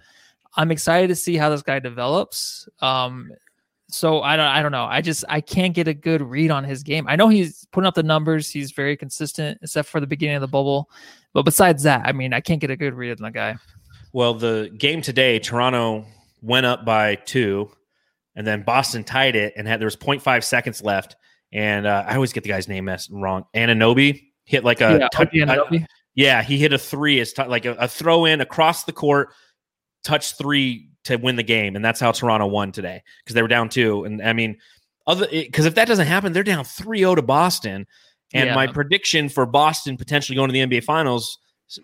I'm 0.56 0.70
excited 0.70 1.08
to 1.08 1.14
see 1.16 1.36
how 1.36 1.48
this 1.48 1.62
guy 1.62 1.78
develops. 1.78 2.68
Um, 2.80 3.30
so 3.90 4.22
I 4.22 4.36
don't 4.36 4.46
I 4.46 4.62
don't 4.62 4.72
know. 4.72 4.84
I 4.84 5.00
just 5.00 5.24
I 5.28 5.40
can't 5.40 5.74
get 5.74 5.88
a 5.88 5.94
good 5.94 6.22
read 6.22 6.50
on 6.50 6.64
his 6.64 6.82
game. 6.82 7.06
I 7.08 7.16
know 7.16 7.28
he's 7.28 7.66
putting 7.72 7.86
up 7.86 7.94
the 7.94 8.02
numbers. 8.02 8.50
He's 8.50 8.72
very 8.72 8.96
consistent, 8.96 9.58
except 9.62 9.88
for 9.88 10.00
the 10.00 10.06
beginning 10.06 10.36
of 10.36 10.40
the 10.40 10.48
bubble. 10.48 10.90
But 11.32 11.44
besides 11.44 11.82
that, 11.84 12.02
I 12.04 12.12
mean, 12.12 12.32
I 12.32 12.40
can't 12.40 12.60
get 12.60 12.70
a 12.70 12.76
good 12.76 12.94
read 12.94 13.10
on 13.12 13.22
the 13.22 13.30
guy. 13.30 13.56
Well, 14.12 14.34
the 14.34 14.74
game 14.76 15.02
today, 15.02 15.38
Toronto 15.38 16.04
went 16.42 16.66
up 16.66 16.84
by 16.84 17.14
two, 17.14 17.70
and 18.34 18.46
then 18.46 18.62
Boston 18.62 19.04
tied 19.04 19.36
it, 19.36 19.52
and 19.56 19.68
had 19.68 19.80
there 19.80 19.86
was 19.86 19.96
0.5 19.96 20.42
seconds 20.42 20.82
left. 20.82 21.16
And 21.52 21.86
uh, 21.86 22.04
I 22.06 22.14
always 22.14 22.32
get 22.32 22.42
the 22.42 22.48
guy's 22.48 22.68
name 22.68 22.86
messed 22.86 23.10
wrong. 23.12 23.44
Anunoby 23.54 24.20
hit 24.44 24.64
like 24.64 24.80
a 24.80 24.98
yeah, 25.00 25.08
tou- 25.08 25.26
Yeah, 26.14 26.42
he 26.42 26.58
hit 26.58 26.72
a 26.72 26.78
three 26.78 27.20
as 27.20 27.32
t- 27.32 27.44
like 27.44 27.64
a, 27.64 27.72
a 27.74 27.88
throw 27.88 28.24
in 28.24 28.40
across 28.40 28.84
the 28.84 28.92
court, 28.92 29.30
touch 30.04 30.36
three 30.36 30.89
to 31.04 31.16
win 31.16 31.36
the 31.36 31.42
game, 31.42 31.76
and 31.76 31.84
that's 31.84 32.00
how 32.00 32.12
Toronto 32.12 32.46
won 32.46 32.72
today 32.72 33.02
because 33.24 33.34
they 33.34 33.42
were 33.42 33.48
down 33.48 33.68
two. 33.68 34.04
And 34.04 34.22
I 34.22 34.32
mean, 34.32 34.58
other 35.06 35.26
because 35.30 35.66
if 35.66 35.74
that 35.76 35.88
doesn't 35.88 36.06
happen, 36.06 36.32
they're 36.32 36.42
down 36.42 36.64
3-0 36.64 37.16
to 37.16 37.22
Boston. 37.22 37.86
And 38.32 38.48
Yeah. 38.48 38.54
my 38.54 38.66
prediction 38.66 39.28
for 39.28 39.44
Boston 39.46 39.96
potentially 39.96 40.36
going 40.36 40.48
to 40.48 40.52
the 40.52 40.60
NBA 40.60 40.84
Finals 40.84 41.38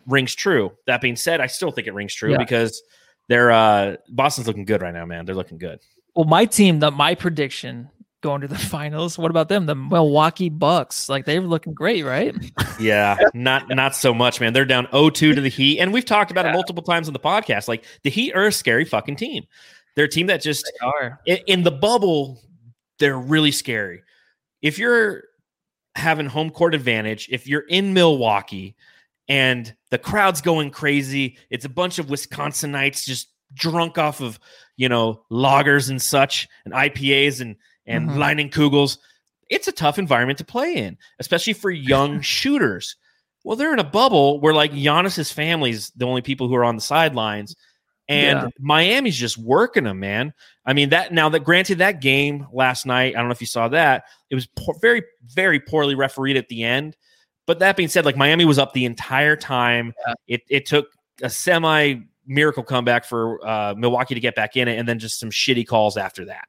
rings 0.06 0.34
true. 0.34 0.72
That 0.86 1.00
being 1.00 1.16
said, 1.16 1.40
I 1.40 1.46
still 1.46 1.70
think 1.72 1.86
it 1.88 1.94
rings 1.94 2.14
true 2.14 2.32
Yeah. 2.32 2.38
because 2.38 2.80
they're 3.28 3.50
uh 3.50 3.96
Boston's 4.10 4.46
looking 4.46 4.64
good 4.64 4.82
right 4.82 4.94
now, 4.94 5.06
man. 5.06 5.24
They're 5.26 5.34
looking 5.34 5.58
good. 5.58 5.80
Well, 6.14 6.26
my 6.26 6.44
team, 6.44 6.78
the 6.78 6.90
my 6.90 7.14
prediction 7.14 7.90
going 8.26 8.40
to 8.42 8.48
the 8.48 8.58
finals. 8.76 9.16
What 9.16 9.30
about 9.30 9.48
them? 9.48 9.66
The 9.66 9.74
Milwaukee 9.76 10.48
Bucks. 10.48 11.08
Like 11.08 11.24
they're 11.24 11.40
looking 11.40 11.72
great, 11.74 12.04
right? 12.04 12.34
Yeah, 12.78 13.16
not 13.32 13.70
not 13.70 13.96
so 13.96 14.12
much, 14.12 14.38
man. 14.38 14.52
They're 14.52 14.66
down 14.66 14.86
0-2 14.88 15.14
to 15.14 15.40
the 15.40 15.48
Heat, 15.48 15.78
and 15.78 15.94
we've 15.94 16.04
talked 16.04 16.30
about 16.30 16.44
it 16.44 16.52
multiple 16.52 16.82
times 16.82 17.08
on 17.08 17.14
the 17.14 17.18
podcast. 17.18 17.68
Like 17.68 17.86
the 18.02 18.10
Heat 18.10 18.34
are 18.34 18.44
a 18.48 18.52
scary 18.52 18.84
fucking 18.84 19.16
team. 19.16 19.44
They're 19.94 20.04
a 20.04 20.08
team 20.10 20.26
that 20.26 20.42
just 20.42 20.70
They 20.78 20.86
are. 20.86 21.18
in, 21.24 21.38
in 21.46 21.62
the 21.62 21.70
bubble, 21.70 22.42
they're 22.98 23.16
really 23.18 23.50
scary. 23.50 24.02
If 24.60 24.78
you're 24.78 25.22
having 25.94 26.26
home 26.26 26.50
court 26.50 26.74
advantage, 26.74 27.28
if 27.30 27.46
you're 27.46 27.64
in 27.66 27.94
Milwaukee 27.94 28.76
and 29.26 29.74
the 29.90 29.96
crowd's 29.98 30.42
going 30.42 30.70
crazy, 30.70 31.38
it's 31.48 31.64
a 31.64 31.70
bunch 31.70 31.98
of 31.98 32.08
Wisconsinites 32.08 33.04
just 33.06 33.28
drunk 33.54 33.96
off 33.96 34.20
of, 34.20 34.38
you 34.76 34.90
know, 34.90 35.22
loggers 35.30 35.88
and 35.88 36.02
such 36.02 36.46
and 36.66 36.74
IPAs 36.74 37.40
and 37.40 37.56
and 37.86 38.08
Mhm. 38.10 38.16
Leinenkugels. 38.50 38.98
It's 39.48 39.68
a 39.68 39.72
tough 39.72 39.98
environment 39.98 40.38
to 40.38 40.44
play 40.44 40.74
in, 40.76 40.98
especially 41.18 41.52
for 41.52 41.70
young 41.70 42.20
shooters. 42.22 42.96
Well, 43.44 43.56
they're 43.56 43.72
in 43.72 43.78
a 43.78 43.84
bubble 43.84 44.40
where 44.40 44.52
like 44.54 44.72
Giannis's 44.72 45.30
family's 45.30 45.90
the 45.90 46.04
only 46.06 46.20
people 46.22 46.48
who 46.48 46.54
are 46.56 46.64
on 46.64 46.74
the 46.76 46.82
sidelines. 46.82 47.54
And 48.08 48.38
Yeah. 48.40 48.48
Miami's 48.60 49.16
just 49.16 49.36
working 49.38 49.84
them, 49.84 49.98
man. 50.00 50.32
I 50.64 50.72
mean 50.72 50.90
that 50.90 51.12
now 51.12 51.28
that 51.28 51.40
granted 51.44 51.78
that 51.78 52.00
game 52.00 52.46
last 52.52 52.86
night, 52.86 53.14
I 53.14 53.18
don't 53.18 53.28
know 53.28 53.32
if 53.32 53.40
you 53.40 53.46
saw 53.46 53.68
that. 53.68 54.04
It 54.30 54.34
was 54.34 54.46
poor, 54.56 54.74
very 54.80 55.02
very 55.26 55.60
poorly 55.60 55.94
refereed 55.94 56.36
at 56.36 56.48
the 56.48 56.64
end. 56.64 56.96
But 57.46 57.60
that 57.60 57.76
being 57.76 57.88
said, 57.88 58.04
like 58.04 58.16
Miami 58.16 58.44
was 58.44 58.58
up 58.58 58.72
the 58.72 58.84
entire 58.84 59.36
time. 59.36 59.92
Yeah. 60.06 60.14
It 60.26 60.42
it 60.48 60.66
took 60.66 60.88
a 61.22 61.30
semi 61.30 62.00
miracle 62.26 62.64
comeback 62.64 63.04
for 63.04 63.44
uh, 63.46 63.74
Milwaukee 63.76 64.14
to 64.14 64.20
get 64.20 64.34
back 64.34 64.56
in 64.56 64.66
it, 64.66 64.78
and 64.78 64.88
then 64.88 64.98
just 64.98 65.20
some 65.20 65.30
shitty 65.30 65.64
calls 65.66 65.96
after 65.96 66.24
that. 66.24 66.46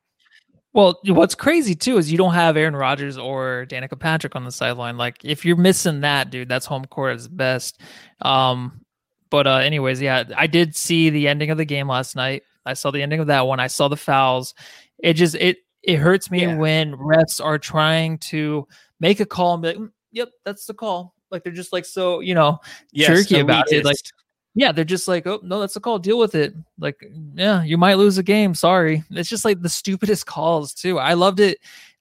Well, 0.74 1.00
what's 1.08 1.34
crazy 1.36 1.74
too 1.76 1.98
is 1.98 2.12
you 2.12 2.18
don't 2.18 2.34
have 2.34 2.56
Aaron 2.58 2.76
Rodgers 2.76 3.18
or 3.18 3.66
Danica 3.70 4.00
Patrick 4.00 4.36
on 4.36 4.44
the 4.44 4.52
sideline. 4.52 4.98
Like 4.98 5.24
if 5.26 5.44
you're 5.46 5.56
missing 5.56 6.02
that, 6.02 6.30
dude, 6.30 6.50
that's 6.50 6.66
home 6.66 6.86
court 6.86 7.12
at 7.14 7.16
its 7.18 7.28
best. 7.28 7.82
Um, 8.22 8.82
but 9.30 9.48
uh, 9.48 9.56
anyways, 9.56 10.02
yeah, 10.02 10.24
I 10.36 10.46
did 10.48 10.76
see 10.76 11.10
the 11.10 11.28
ending 11.28 11.50
of 11.50 11.58
the 11.58 11.66
game 11.66 11.88
last 11.88 12.16
night. 12.16 12.44
I 12.66 12.74
saw 12.74 12.92
the 12.92 13.02
ending 13.02 13.20
of 13.20 13.28
that 13.28 13.48
one. 13.48 13.60
I 13.60 13.68
saw 13.68 13.88
the 13.88 13.98
fouls. 13.98 14.54
It 15.00 15.14
just 15.14 15.36
it 15.36 15.58
it 15.84 15.98
hurts 15.98 16.30
me 16.30 16.42
Yeah. 16.42 16.58
when 16.58 16.94
refs 16.96 17.44
are 17.44 17.58
trying 17.58 18.18
to 18.20 18.68
make 19.00 19.20
a 19.20 19.26
call 19.26 19.54
and 19.54 19.62
be 19.64 19.68
like, 19.70 19.78
"Mm, 19.78 19.92
"Yep, 20.12 20.30
that's 20.46 20.66
the 20.66 20.74
call." 20.74 21.16
Like 21.32 21.44
they're 21.44 21.54
just 21.54 21.74
like 21.74 21.86
so, 21.86 22.20
you 22.20 22.36
know, 22.36 22.60
jerky 22.94 23.40
about 23.40 23.72
it. 23.72 23.84
Like. 23.86 23.98
Yeah, 24.58 24.72
they're 24.72 24.84
just 24.84 25.08
like, 25.08 25.28
oh 25.28 25.40
no, 25.44 25.60
that's 25.60 25.76
a 25.76 25.80
call. 25.80 26.00
Deal 26.00 26.18
with 26.18 26.34
it. 26.34 26.54
Like, 26.80 27.00
yeah, 27.36 27.64
you 27.64 27.78
might 27.78 27.96
lose 28.00 28.18
a 28.18 28.24
game. 28.24 28.56
Sorry. 28.56 29.04
It's 29.12 29.30
just 29.30 29.46
like 29.46 29.62
the 29.62 29.70
stupidest 29.70 30.26
calls 30.26 30.74
too. 30.74 30.98
I 30.98 31.14
loved 31.14 31.40
it. 31.40 31.60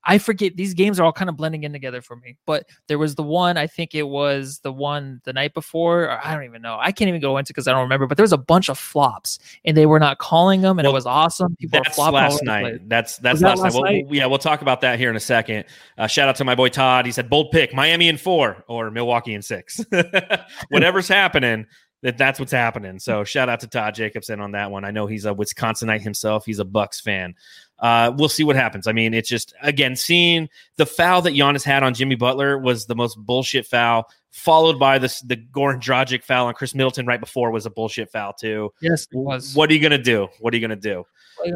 I 0.09 0.19
forget 0.19 0.57
these 0.57 0.73
games 0.73 1.01
are 1.01 1.05
all 1.05 1.13
kind 1.13 1.29
of 1.29 1.37
blending 1.37 1.65
in 1.65 1.73
together 1.73 2.01
for 2.01 2.15
me. 2.15 2.37
But 2.47 2.69
there 2.87 2.97
was 2.97 3.17
the 3.17 3.25
one, 3.25 3.57
I 3.57 3.67
think 3.67 3.93
it 3.93 4.05
was 4.05 4.61
the 4.61 4.71
one 4.73 5.21
the 5.25 5.33
night 5.33 5.53
before, 5.53 6.05
or 6.05 6.25
I 6.25 6.33
don't 6.33 6.45
even 6.45 6.63
know. 6.63 6.79
I 6.81 6.93
can't 6.93 7.09
even 7.09 7.21
go 7.21 7.37
into 7.39 7.53
because 7.53 7.67
I 7.67 7.73
don't 7.73 7.83
remember. 7.83 8.07
But 8.07 8.17
there 8.17 8.23
was 8.23 8.33
a 8.33 8.39
bunch 8.39 8.69
of 8.69 8.79
flops, 8.79 9.41
and 9.65 9.77
they 9.77 9.85
were 9.85 9.99
not 9.99 10.19
calling 10.19 10.61
them, 10.61 10.79
and 10.79 10.87
Well, 10.87 10.93
it 10.93 10.95
was 10.95 11.07
awesome. 11.07 11.57
People 11.57 11.81
That's 11.83 11.99
last 11.99 12.45
night. 12.45 12.89
That's 12.89 13.17
that's 13.17 13.35
Was 13.35 13.41
that 13.41 13.49
last, 13.49 13.57
night. 13.59 13.63
last 13.65 13.75
We'll- 13.75 13.83
night? 13.83 14.05
we'll- 14.07 14.15
yeah, 14.15 14.27
we'll 14.27 14.39
talk 14.39 14.63
about 14.63 14.81
that 14.83 15.01
here 15.01 15.11
in 15.11 15.17
a 15.17 15.21
second. 15.21 15.65
Uh, 15.99 16.07
shout 16.07 16.29
out 16.29 16.37
to 16.37 16.45
my 16.45 16.55
boy 16.55 16.69
Todd. 16.69 17.05
He 17.05 17.11
said 17.11 17.29
bold 17.29 17.51
pick: 17.51 17.75
Miami 17.75 18.09
in 18.09 18.17
four 18.17 18.63
or 18.69 18.93
Milwaukee 18.93 19.35
in 19.35 19.43
six. 19.43 19.85
Whatever's 20.69 21.09
happening, 21.09 21.67
that 22.07 22.17
that's 22.17 22.39
what's 22.39 22.53
happening. 22.53 23.01
So 23.01 23.25
shout 23.25 23.49
out 23.49 23.59
to 23.61 23.67
Todd 23.67 23.97
Jacobson 23.97 24.41
on 24.41 24.53
that 24.53 24.71
one. 24.71 24.85
I 24.85 24.93
know 24.93 25.09
he's 25.09 25.25
a 25.25 25.35
Wisconsinite 25.35 26.03
himself. 26.03 26.47
He's 26.47 26.61
a 26.61 26.65
Bucks 26.65 27.01
fan. 27.01 27.35
Uh, 27.81 28.13
we'll 28.17 28.29
see 28.29 28.45
what 28.45 28.55
happens. 28.55 28.87
I 28.87 28.93
mean, 28.93 29.13
it's 29.13 29.29
just 29.29 29.55
again 29.61 29.97
seeing 29.97 30.49
the 30.77 30.87
foul 30.87 31.23
that 31.23 31.33
Giannis 31.33 31.65
had 31.65 31.83
on 31.83 31.95
Jimmy 31.95 32.15
Butler 32.15 32.59
was 32.59 32.87
the 32.87 32.95
most 32.95 33.17
bullshit 33.19 33.67
foul, 33.67 34.09
followed 34.31 34.79
by 34.79 34.99
this 34.99 35.21
the 35.21 35.37
Goran 35.37 35.83
Dragic 35.83 36.23
foul 36.23 36.47
on 36.47 36.55
Khris 36.55 36.77
Middleton 36.77 37.07
right 37.07 37.19
before 37.19 37.51
was 37.51 37.67
a 37.67 37.71
bullshit 37.71 38.11
foul 38.13 38.33
too. 38.33 38.73
Yes, 38.81 39.09
it 39.11 39.17
was. 39.17 39.57
What 39.57 39.69
are 39.69 39.75
you 39.75 39.81
gonna 39.81 39.99
do? 39.99 40.29
What 40.39 40.55
are 40.55 40.57
you 40.57 40.63
gonna 40.63 40.77
do? 40.77 41.05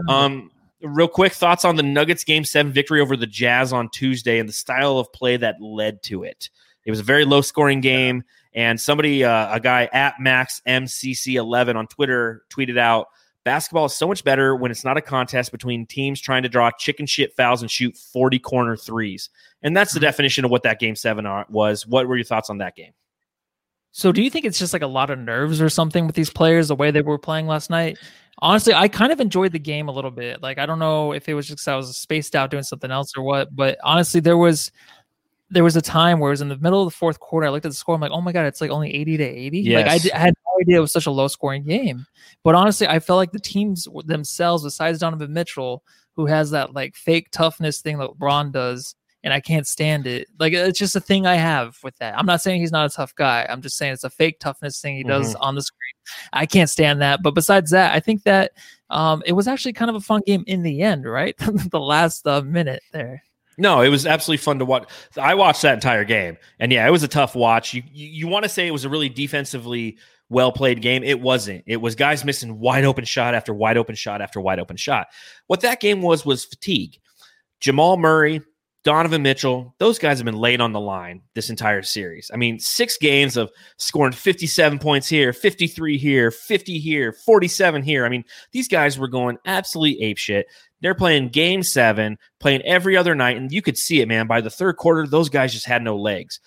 Um, 0.08 0.50
real 0.82 1.08
quick 1.08 1.32
thoughts 1.32 1.64
on 1.64 1.76
the 1.76 1.84
Nuggets 1.84 2.24
game 2.24 2.44
seven 2.44 2.72
victory 2.72 3.00
over 3.00 3.16
the 3.16 3.26
Jazz 3.26 3.72
on 3.72 3.88
Tuesday 3.88 4.40
and 4.40 4.48
the 4.48 4.52
style 4.52 4.98
of 4.98 5.12
play 5.12 5.36
that 5.36 5.62
led 5.62 6.02
to 6.04 6.24
it. 6.24 6.50
It 6.84 6.90
was 6.90 7.00
a 7.00 7.04
very 7.04 7.24
low 7.24 7.40
scoring 7.40 7.80
game, 7.80 8.24
and 8.54 8.80
somebody, 8.80 9.24
uh, 9.24 9.54
a 9.54 9.60
guy 9.60 9.88
at 9.92 10.14
Max 10.20 10.60
MCC11 10.66 11.76
on 11.76 11.86
Twitter, 11.86 12.44
tweeted 12.50 12.78
out. 12.78 13.06
Basketball 13.42 13.86
is 13.86 13.94
so 13.94 14.06
much 14.06 14.22
better 14.22 14.54
when 14.54 14.70
it's 14.70 14.84
not 14.84 14.98
a 14.98 15.00
contest 15.00 15.50
between 15.50 15.86
teams 15.86 16.20
trying 16.20 16.42
to 16.42 16.48
draw 16.48 16.70
chicken 16.72 17.06
shit 17.06 17.34
fouls 17.36 17.62
and 17.62 17.70
shoot 17.70 17.96
40 17.96 18.38
corner 18.38 18.76
threes. 18.76 19.30
And 19.62 19.74
that's 19.74 19.92
the 19.92 19.98
mm-hmm. 19.98 20.04
definition 20.04 20.44
of 20.44 20.50
what 20.50 20.62
that 20.64 20.78
game 20.78 20.94
seven 20.94 21.26
was. 21.48 21.86
What 21.86 22.06
were 22.06 22.16
your 22.16 22.24
thoughts 22.24 22.50
on 22.50 22.58
that 22.58 22.76
game? 22.76 22.92
So, 23.92 24.12
do 24.12 24.22
you 24.22 24.30
think 24.30 24.44
it's 24.44 24.58
just 24.58 24.72
like 24.72 24.82
a 24.82 24.86
lot 24.86 25.10
of 25.10 25.18
nerves 25.18 25.60
or 25.60 25.68
something 25.68 26.06
with 26.06 26.14
these 26.14 26.30
players, 26.30 26.68
the 26.68 26.76
way 26.76 26.90
they 26.90 27.02
were 27.02 27.18
playing 27.18 27.46
last 27.46 27.70
night? 27.70 27.98
Honestly, 28.38 28.72
I 28.72 28.88
kind 28.88 29.12
of 29.12 29.20
enjoyed 29.20 29.52
the 29.52 29.58
game 29.58 29.88
a 29.88 29.92
little 29.92 30.12
bit. 30.12 30.40
Like, 30.40 30.58
I 30.58 30.66
don't 30.66 30.78
know 30.78 31.12
if 31.12 31.28
it 31.28 31.34
was 31.34 31.48
just 31.48 31.66
I 31.66 31.76
was 31.76 31.96
spaced 31.96 32.36
out 32.36 32.50
doing 32.50 32.62
something 32.62 32.90
else 32.90 33.12
or 33.16 33.22
what, 33.22 33.54
but 33.54 33.78
honestly, 33.82 34.20
there 34.20 34.36
was 34.36 34.70
there 35.50 35.64
was 35.64 35.76
a 35.76 35.82
time 35.82 36.20
where 36.20 36.30
it 36.30 36.32
was 36.32 36.40
in 36.40 36.48
the 36.48 36.56
middle 36.58 36.82
of 36.82 36.86
the 36.86 36.96
fourth 36.96 37.18
quarter. 37.18 37.46
I 37.46 37.50
looked 37.50 37.66
at 37.66 37.70
the 37.70 37.76
score. 37.76 37.94
I'm 37.94 38.00
like, 38.00 38.12
oh 38.12 38.20
my 38.20 38.32
god, 38.32 38.46
it's 38.46 38.60
like 38.60 38.70
only 38.70 38.94
80 38.94 39.16
to 39.18 39.24
80. 39.24 39.58
Yes. 39.60 39.76
Like 39.76 39.92
I, 39.92 39.98
d- 39.98 40.12
I 40.12 40.18
had 40.18 40.34
no 40.46 40.62
idea 40.62 40.78
it 40.78 40.80
was 40.80 40.92
such 40.92 41.06
a 41.06 41.10
low 41.10 41.28
scoring 41.28 41.64
game. 41.64 42.06
But 42.44 42.54
honestly, 42.54 42.86
I 42.86 43.00
felt 43.00 43.16
like 43.16 43.32
the 43.32 43.40
teams 43.40 43.88
themselves, 44.04 44.62
besides 44.62 45.00
Donovan 45.00 45.32
Mitchell, 45.32 45.82
who 46.14 46.26
has 46.26 46.50
that 46.52 46.72
like 46.74 46.94
fake 46.96 47.30
toughness 47.32 47.80
thing 47.80 47.98
that 47.98 48.10
LeBron 48.10 48.52
does, 48.52 48.94
and 49.22 49.34
I 49.34 49.40
can't 49.40 49.66
stand 49.66 50.06
it. 50.06 50.28
Like 50.38 50.52
it's 50.52 50.78
just 50.78 50.96
a 50.96 51.00
thing 51.00 51.26
I 51.26 51.34
have 51.34 51.78
with 51.82 51.96
that. 51.98 52.16
I'm 52.16 52.26
not 52.26 52.40
saying 52.40 52.60
he's 52.60 52.72
not 52.72 52.90
a 52.90 52.94
tough 52.94 53.14
guy. 53.14 53.46
I'm 53.48 53.60
just 53.60 53.76
saying 53.76 53.92
it's 53.92 54.04
a 54.04 54.10
fake 54.10 54.38
toughness 54.40 54.80
thing 54.80 54.96
he 54.96 55.02
does 55.02 55.34
mm-hmm. 55.34 55.42
on 55.42 55.54
the 55.56 55.62
screen. 55.62 55.94
I 56.32 56.46
can't 56.46 56.70
stand 56.70 57.02
that. 57.02 57.22
But 57.22 57.34
besides 57.34 57.70
that, 57.72 57.94
I 57.94 58.00
think 58.00 58.22
that 58.22 58.52
um, 58.88 59.22
it 59.26 59.32
was 59.32 59.46
actually 59.46 59.74
kind 59.74 59.90
of 59.90 59.96
a 59.96 60.00
fun 60.00 60.22
game 60.26 60.44
in 60.46 60.62
the 60.62 60.82
end, 60.82 61.04
right? 61.04 61.36
the 61.38 61.80
last 61.80 62.26
uh, 62.26 62.40
minute 62.42 62.82
there. 62.92 63.22
No, 63.60 63.82
it 63.82 63.90
was 63.90 64.06
absolutely 64.06 64.42
fun 64.42 64.58
to 64.58 64.64
watch. 64.64 64.90
I 65.20 65.34
watched 65.34 65.60
that 65.62 65.74
entire 65.74 66.04
game, 66.04 66.38
and 66.58 66.72
yeah, 66.72 66.86
it 66.86 66.90
was 66.90 67.02
a 67.02 67.08
tough 67.08 67.34
watch. 67.34 67.74
You 67.74 67.82
you, 67.92 68.06
you 68.06 68.26
want 68.26 68.44
to 68.44 68.48
say 68.48 68.66
it 68.66 68.70
was 68.70 68.86
a 68.86 68.88
really 68.88 69.10
defensively 69.10 69.98
well 70.30 70.50
played 70.50 70.80
game? 70.80 71.04
It 71.04 71.20
wasn't. 71.20 71.64
It 71.66 71.76
was 71.76 71.94
guys 71.94 72.24
missing 72.24 72.58
wide 72.58 72.84
open 72.86 73.04
shot 73.04 73.34
after 73.34 73.52
wide 73.52 73.76
open 73.76 73.94
shot 73.94 74.22
after 74.22 74.40
wide 74.40 74.60
open 74.60 74.78
shot. 74.78 75.08
What 75.46 75.60
that 75.60 75.78
game 75.78 76.00
was 76.00 76.24
was 76.24 76.46
fatigue. 76.46 76.98
Jamal 77.60 77.98
Murray 77.98 78.40
Donovan 78.82 79.22
Mitchell, 79.22 79.74
those 79.78 79.98
guys 79.98 80.18
have 80.18 80.24
been 80.24 80.38
laid 80.38 80.60
on 80.60 80.72
the 80.72 80.80
line 80.80 81.20
this 81.34 81.50
entire 81.50 81.82
series. 81.82 82.30
I 82.32 82.36
mean, 82.36 82.58
six 82.58 82.96
games 82.96 83.36
of 83.36 83.50
scoring 83.76 84.12
57 84.12 84.78
points 84.78 85.06
here, 85.06 85.34
53 85.34 85.98
here, 85.98 86.30
50 86.30 86.78
here, 86.78 87.12
47 87.12 87.82
here. 87.82 88.06
I 88.06 88.08
mean, 88.08 88.24
these 88.52 88.68
guys 88.68 88.98
were 88.98 89.08
going 89.08 89.36
absolutely 89.44 90.02
ape 90.02 90.16
shit. 90.16 90.46
They're 90.80 90.94
playing 90.94 91.28
game 91.28 91.62
seven, 91.62 92.16
playing 92.38 92.62
every 92.62 92.96
other 92.96 93.14
night, 93.14 93.36
and 93.36 93.52
you 93.52 93.60
could 93.60 93.76
see 93.76 94.00
it, 94.00 94.08
man. 94.08 94.26
By 94.26 94.40
the 94.40 94.48
third 94.48 94.78
quarter, 94.78 95.06
those 95.06 95.28
guys 95.28 95.52
just 95.52 95.66
had 95.66 95.82
no 95.82 95.98
legs. 95.98 96.40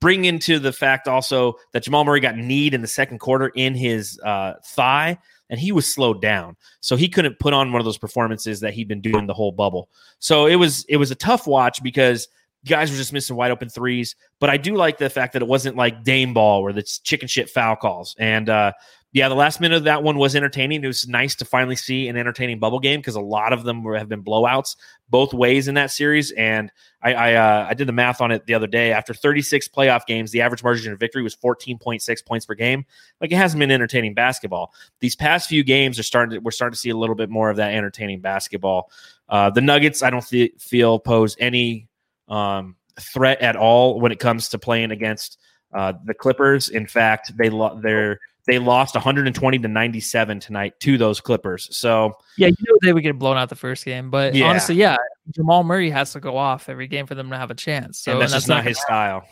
Bring 0.00 0.24
into 0.24 0.58
the 0.58 0.72
fact 0.72 1.08
also 1.08 1.56
that 1.74 1.82
Jamal 1.82 2.04
Murray 2.04 2.20
got 2.20 2.38
kneed 2.38 2.72
in 2.72 2.80
the 2.80 2.86
second 2.86 3.18
quarter 3.18 3.48
in 3.48 3.74
his 3.74 4.18
uh, 4.24 4.54
thigh 4.64 5.18
and 5.50 5.60
he 5.60 5.72
was 5.72 5.92
slowed 5.92 6.22
down. 6.22 6.56
So 6.80 6.96
he 6.96 7.08
couldn't 7.08 7.38
put 7.38 7.52
on 7.52 7.72
one 7.72 7.80
of 7.80 7.84
those 7.84 7.98
performances 7.98 8.60
that 8.60 8.72
he'd 8.72 8.88
been 8.88 9.02
doing 9.02 9.26
the 9.26 9.34
whole 9.34 9.52
bubble. 9.52 9.90
So 10.20 10.46
it 10.46 10.56
was 10.56 10.84
it 10.88 10.96
was 10.96 11.10
a 11.10 11.16
tough 11.16 11.46
watch 11.46 11.82
because 11.82 12.28
guys 12.66 12.90
were 12.90 12.96
just 12.96 13.12
missing 13.12 13.36
wide 13.36 13.50
open 13.50 13.68
threes. 13.68 14.14
But 14.38 14.50
I 14.50 14.56
do 14.56 14.76
like 14.76 14.98
the 14.98 15.10
fact 15.10 15.32
that 15.34 15.42
it 15.42 15.48
wasn't 15.48 15.76
like 15.76 16.04
Dame 16.04 16.32
ball 16.32 16.62
where 16.62 16.76
it's 16.76 16.98
chicken 17.00 17.28
shit 17.28 17.50
foul 17.50 17.76
calls. 17.76 18.14
And 18.18 18.48
uh, 18.48 18.72
yeah, 19.12 19.28
the 19.28 19.34
last 19.34 19.60
minute 19.60 19.76
of 19.76 19.84
that 19.84 20.04
one 20.04 20.18
was 20.18 20.36
entertaining. 20.36 20.84
It 20.84 20.86
was 20.86 21.08
nice 21.08 21.34
to 21.36 21.44
finally 21.44 21.74
see 21.74 22.06
an 22.06 22.16
entertaining 22.16 22.60
bubble 22.60 22.78
game 22.78 23.00
because 23.00 23.16
a 23.16 23.20
lot 23.20 23.52
of 23.52 23.64
them 23.64 23.84
have 23.94 24.08
been 24.08 24.22
blowouts 24.22 24.76
both 25.08 25.34
ways 25.34 25.66
in 25.66 25.74
that 25.74 25.90
series. 25.90 26.30
And 26.32 26.70
I 27.02 27.14
I, 27.14 27.34
uh, 27.34 27.66
I, 27.70 27.74
did 27.74 27.88
the 27.88 27.92
math 27.92 28.20
on 28.20 28.30
it 28.30 28.46
the 28.46 28.54
other 28.54 28.68
day. 28.68 28.92
After 28.92 29.12
36 29.12 29.66
playoff 29.66 30.06
games, 30.06 30.30
the 30.30 30.42
average 30.42 30.62
margin 30.62 30.92
of 30.92 31.00
victory 31.00 31.24
was 31.24 31.34
14.6 31.34 32.24
points 32.24 32.46
per 32.46 32.54
game. 32.54 32.84
Like 33.20 33.32
it 33.32 33.36
hasn't 33.36 33.58
been 33.58 33.72
entertaining 33.72 34.14
basketball. 34.14 34.72
These 35.00 35.16
past 35.16 35.48
few 35.48 35.64
games 35.64 35.98
are 35.98 36.04
starting. 36.04 36.36
To, 36.36 36.40
we're 36.40 36.52
starting 36.52 36.74
to 36.74 36.78
see 36.78 36.90
a 36.90 36.96
little 36.96 37.16
bit 37.16 37.30
more 37.30 37.50
of 37.50 37.56
that 37.56 37.74
entertaining 37.74 38.20
basketball. 38.20 38.92
Uh, 39.28 39.50
the 39.50 39.60
Nuggets, 39.60 40.04
I 40.04 40.10
don't 40.10 40.26
th- 40.26 40.52
feel 40.60 41.00
pose 41.00 41.36
any 41.40 41.88
um, 42.28 42.76
threat 43.00 43.40
at 43.40 43.56
all 43.56 43.98
when 44.00 44.12
it 44.12 44.20
comes 44.20 44.50
to 44.50 44.58
playing 44.58 44.92
against 44.92 45.38
uh, 45.74 45.94
the 46.04 46.14
Clippers. 46.14 46.68
In 46.68 46.86
fact, 46.86 47.36
they 47.36 47.50
lo- 47.50 47.78
they're 47.82 48.20
they 48.46 48.58
lost 48.58 48.94
120 48.94 49.58
to 49.58 49.68
97 49.68 50.40
tonight 50.40 50.74
to 50.80 50.98
those 50.98 51.20
Clippers. 51.20 51.68
So 51.76 52.14
yeah, 52.36 52.48
you 52.48 52.56
know 52.68 52.78
they 52.82 52.92
would 52.92 53.02
get 53.02 53.18
blown 53.18 53.36
out 53.36 53.48
the 53.48 53.56
first 53.56 53.84
game, 53.84 54.10
but 54.10 54.34
yeah. 54.34 54.46
honestly, 54.46 54.76
yeah, 54.76 54.96
Jamal 55.34 55.62
Murray 55.64 55.90
has 55.90 56.12
to 56.12 56.20
go 56.20 56.36
off 56.36 56.68
every 56.68 56.86
game 56.86 57.06
for 57.06 57.14
them 57.14 57.30
to 57.30 57.36
have 57.36 57.50
a 57.50 57.54
chance. 57.54 58.00
So 58.00 58.12
and 58.12 58.20
that's, 58.20 58.32
and 58.32 58.34
that's 58.34 58.46
just 58.46 58.48
not, 58.48 58.64
his 58.64 58.80
style. 58.80 59.26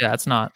Yeah, 0.00 0.12
it's 0.14 0.26
not. 0.26 0.52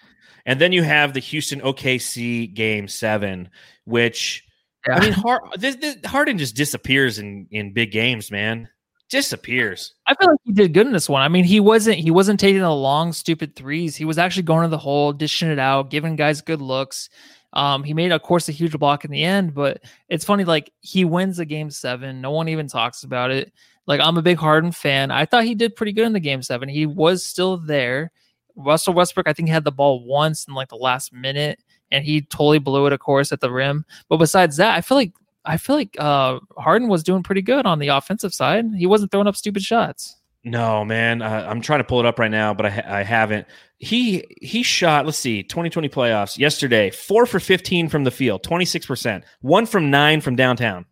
And 0.47 0.61
then 0.61 0.73
you 0.73 0.83
have 0.83 1.15
the 1.15 1.21
Houston 1.21 1.61
OKC 1.61 2.53
game 2.53 2.89
seven, 2.89 3.49
which 3.85 4.45
yeah. 4.89 4.97
I 4.97 5.01
mean, 5.01 5.13
Hard, 5.13 5.43
this, 5.57 5.77
this, 5.77 5.97
Harden 6.05 6.39
just 6.39 6.57
disappears 6.57 7.19
in 7.19 7.47
in 7.51 7.73
big 7.73 7.93
games, 7.93 8.31
man. 8.31 8.69
Disappears. 9.11 9.95
I 10.07 10.15
feel 10.15 10.31
like 10.31 10.39
he 10.45 10.53
did 10.53 10.73
good 10.73 10.87
in 10.87 10.93
this 10.93 11.09
one. 11.09 11.23
I 11.23 11.29
mean, 11.29 11.45
he 11.45 11.61
wasn't 11.61 11.99
he 11.99 12.11
wasn't 12.11 12.41
taking 12.41 12.63
the 12.63 12.75
long, 12.75 13.13
stupid 13.13 13.55
threes. 13.55 13.95
He 13.95 14.05
was 14.05 14.19
actually 14.19 14.45
going 14.45 14.63
to 14.63 14.69
the 14.69 14.79
hole, 14.79 15.13
dishing 15.13 15.51
it 15.51 15.59
out, 15.59 15.91
giving 15.91 16.17
guys 16.17 16.41
good 16.41 16.63
looks. 16.63 17.11
Um, 17.53 17.85
he 17.85 17.95
made, 17.95 18.13
of 18.13 18.23
course, 18.23 18.49
a 18.49 18.53
huge 18.53 18.79
block 18.79 19.05
in 19.05 19.11
the 19.11 19.23
end, 19.23 19.55
but 19.55 19.83
it's 20.09 20.25
funny. 20.25 20.45
Like 20.45 20.73
he 20.81 21.05
wins 21.05 21.37
the 21.37 21.45
game 21.45 21.71
seven, 21.71 22.21
no 22.21 22.31
one 22.31 22.49
even 22.49 22.67
talks 22.67 23.03
about 23.03 23.31
it. 23.31 23.53
Like 23.87 24.01
I'm 24.01 24.17
a 24.17 24.23
big 24.23 24.39
Harden 24.39 24.73
fan. 24.73 25.11
I 25.11 25.27
thought 25.27 25.45
he 25.45 25.55
did 25.55 25.77
pretty 25.77 25.93
good 25.93 26.07
in 26.07 26.13
the 26.13 26.21
game 26.21 26.43
seven. 26.43 26.69
He 26.69 26.87
was 26.87 27.27
still 27.27 27.57
there. 27.57 28.13
Russell 28.55 28.95
Westbrook, 28.95 29.29
I 29.29 29.33
think, 29.33 29.49
had 29.49 29.65
the 29.65 29.73
ball 29.73 30.05
once 30.05 30.47
in 30.47 30.55
like 30.55 30.69
the 30.69 30.77
last 30.77 31.13
minute, 31.13 31.59
and 31.91 32.05
he 32.05 32.23
totally 32.23 32.59
blew 32.59 32.87
it, 32.87 32.93
of 32.93 33.01
course, 33.01 33.33
at 33.33 33.41
the 33.41 33.51
rim. 33.51 33.85
But 34.09 34.19
besides 34.19 34.57
that, 34.59 34.77
I 34.77 34.81
feel 34.81 34.97
like 34.97 35.13
I 35.45 35.57
feel 35.57 35.77
like 35.77 35.97
uh, 35.99 36.39
Harden 36.57 36.89
was 36.89 37.03
doing 37.03 37.23
pretty 37.23 37.43
good 37.43 37.67
on 37.67 37.79
the 37.79 37.89
offensive 37.89 38.33
side. 38.33 38.65
He 38.77 38.87
wasn't 38.87 39.11
throwing 39.11 39.27
up 39.27 39.37
stupid 39.37 39.63
shots. 39.63 40.17
No, 40.45 40.85
man. 40.85 41.23
Uh, 41.23 41.47
I'm 41.49 41.61
trying 41.61 41.81
to 41.81 41.85
pull 41.85 42.01
it 42.01 42.07
up 42.07 42.19
right 42.19 42.31
now, 42.31 42.53
but 42.53 42.67
I, 42.67 42.71
ha- 42.71 42.83
I 42.87 43.03
haven't. 43.03 43.47
He 43.83 44.25
he 44.41 44.63
shot. 44.63 45.07
Let's 45.07 45.19
see, 45.19 45.43
2020 45.43 45.89
playoffs 45.89 46.39
yesterday. 46.39 46.89
Four 46.91 47.27
for 47.27 47.41
15 47.41 47.89
from 47.89 48.05
the 48.05 48.13
field, 48.13 48.45
26 48.45 48.87
percent. 48.87 49.25
One 49.41 49.67
from 49.67 49.91
nine 49.91 50.21
from 50.21 50.37
downtown. 50.37 50.87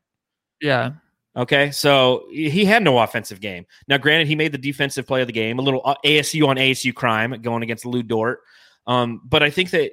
Yeah. 0.61 0.95
Okay, 1.37 1.71
so 1.71 2.25
he 2.33 2.65
had 2.65 2.83
no 2.83 2.99
offensive 2.99 3.41
game. 3.41 3.65
Now, 3.87 3.99
granted, 3.99 4.27
he 4.27 4.35
made 4.35 4.51
the 4.51 4.59
defensive 4.59 5.07
play 5.07 5.21
of 5.21 5.29
the 5.29 5.33
game, 5.33 5.61
a 5.61 5.63
little 5.63 5.83
uh, 5.85 5.95
ASU 6.05 6.49
on 6.49 6.57
ASU 6.57 6.93
crime 6.93 7.41
going 7.41 7.63
against 7.63 7.87
Lu 7.87 8.03
Dort. 8.03 8.41
Um, 8.89 9.21
but 9.25 9.45
I 9.45 9.51
think 9.51 9.71
that 9.71 9.93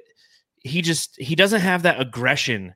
he 0.64 0.82
just 0.82 1.14
he 1.20 1.36
doesn't 1.36 1.60
have 1.60 1.84
that 1.84 2.00
aggression 2.00 2.74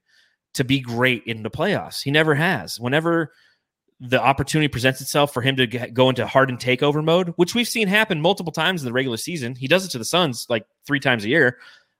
to 0.54 0.62
be 0.62 0.78
great 0.78 1.24
in 1.26 1.42
the 1.42 1.50
playoffs. 1.50 2.00
He 2.00 2.12
never 2.12 2.36
has. 2.36 2.78
Whenever 2.78 3.32
the 4.04 4.20
opportunity 4.20 4.66
presents 4.66 5.00
itself 5.00 5.32
for 5.32 5.42
him 5.42 5.54
to 5.54 5.66
get, 5.66 5.94
go 5.94 6.08
into 6.08 6.26
hardened 6.26 6.58
takeover 6.58 7.04
mode, 7.04 7.28
which 7.36 7.54
we've 7.54 7.68
seen 7.68 7.86
happen 7.86 8.20
multiple 8.20 8.52
times 8.52 8.82
in 8.82 8.86
the 8.86 8.92
regular 8.92 9.16
season. 9.16 9.54
He 9.54 9.68
does 9.68 9.84
it 9.84 9.92
to 9.92 9.98
the 9.98 10.04
Suns 10.04 10.46
like 10.50 10.66
three 10.84 10.98
times 10.98 11.24
a 11.24 11.28
year. 11.28 11.58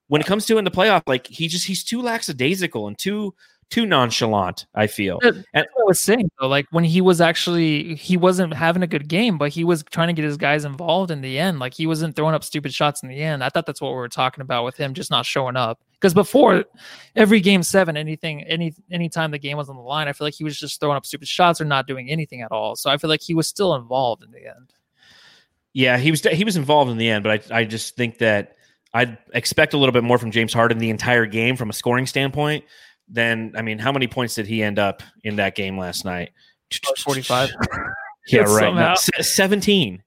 When 0.08 0.20
it 0.20 0.26
comes 0.26 0.44
to 0.46 0.58
in 0.58 0.64
the 0.64 0.70
playoff, 0.70 1.04
like 1.06 1.28
he 1.28 1.46
just 1.46 1.64
he's 1.64 1.84
too 1.84 2.02
lackadaisical 2.02 2.88
and 2.88 2.98
too 2.98 3.34
too 3.70 3.86
nonchalant. 3.86 4.66
I 4.74 4.88
feel. 4.88 5.20
That's 5.22 5.38
and, 5.54 5.66
what 5.74 5.84
I 5.84 5.86
was 5.86 6.02
saying 6.02 6.28
though. 6.40 6.48
Like 6.48 6.66
when 6.72 6.82
he 6.82 7.00
was 7.00 7.20
actually 7.20 7.94
he 7.94 8.16
wasn't 8.16 8.52
having 8.52 8.82
a 8.82 8.88
good 8.88 9.06
game, 9.06 9.38
but 9.38 9.52
he 9.52 9.62
was 9.62 9.84
trying 9.84 10.08
to 10.08 10.12
get 10.12 10.24
his 10.24 10.36
guys 10.36 10.64
involved 10.64 11.12
in 11.12 11.20
the 11.20 11.38
end. 11.38 11.60
Like 11.60 11.72
he 11.72 11.86
wasn't 11.86 12.16
throwing 12.16 12.34
up 12.34 12.42
stupid 12.42 12.74
shots 12.74 13.04
in 13.04 13.08
the 13.08 13.22
end. 13.22 13.44
I 13.44 13.48
thought 13.48 13.64
that's 13.64 13.80
what 13.80 13.90
we 13.90 13.96
were 13.96 14.08
talking 14.08 14.42
about 14.42 14.64
with 14.64 14.76
him 14.76 14.92
just 14.92 15.10
not 15.10 15.24
showing 15.24 15.56
up. 15.56 15.80
Because 16.02 16.14
before 16.14 16.64
every 17.14 17.40
game 17.40 17.62
seven, 17.62 17.96
anything, 17.96 18.42
any 18.42 18.74
anytime 18.90 19.30
the 19.30 19.38
game 19.38 19.56
was 19.56 19.68
on 19.68 19.76
the 19.76 19.82
line, 19.82 20.08
I 20.08 20.12
feel 20.12 20.26
like 20.26 20.34
he 20.34 20.42
was 20.42 20.58
just 20.58 20.80
throwing 20.80 20.96
up 20.96 21.06
stupid 21.06 21.28
shots 21.28 21.60
or 21.60 21.64
not 21.64 21.86
doing 21.86 22.10
anything 22.10 22.42
at 22.42 22.50
all. 22.50 22.74
So 22.74 22.90
I 22.90 22.96
feel 22.96 23.08
like 23.08 23.22
he 23.22 23.34
was 23.34 23.46
still 23.46 23.74
involved 23.76 24.24
in 24.24 24.32
the 24.32 24.46
end. 24.46 24.72
Yeah, 25.72 25.96
he 25.96 26.10
was 26.10 26.20
he 26.22 26.44
was 26.44 26.56
involved 26.56 26.90
in 26.90 26.98
the 26.98 27.08
end, 27.08 27.22
but 27.22 27.52
I 27.52 27.60
I 27.60 27.64
just 27.64 27.96
think 27.96 28.18
that 28.18 28.56
I'd 28.92 29.16
expect 29.32 29.72
a 29.72 29.78
little 29.78 29.92
bit 29.92 30.02
more 30.02 30.18
from 30.18 30.32
James 30.32 30.52
Harden 30.52 30.78
the 30.78 30.90
entire 30.90 31.24
game 31.24 31.56
from 31.56 31.70
a 31.70 31.72
scoring 31.72 32.06
standpoint 32.06 32.64
then 33.12 33.52
I 33.56 33.62
mean, 33.62 33.78
how 33.78 33.92
many 33.92 34.06
points 34.06 34.34
did 34.34 34.46
he 34.46 34.62
end 34.62 34.78
up 34.78 35.02
in 35.22 35.36
that 35.36 35.54
game 35.54 35.78
last 35.78 36.04
night? 36.04 36.30
45. 36.98 37.50
yeah, 38.28 38.40
right. 38.42 38.74
No, 38.74 38.94
17. 38.96 40.02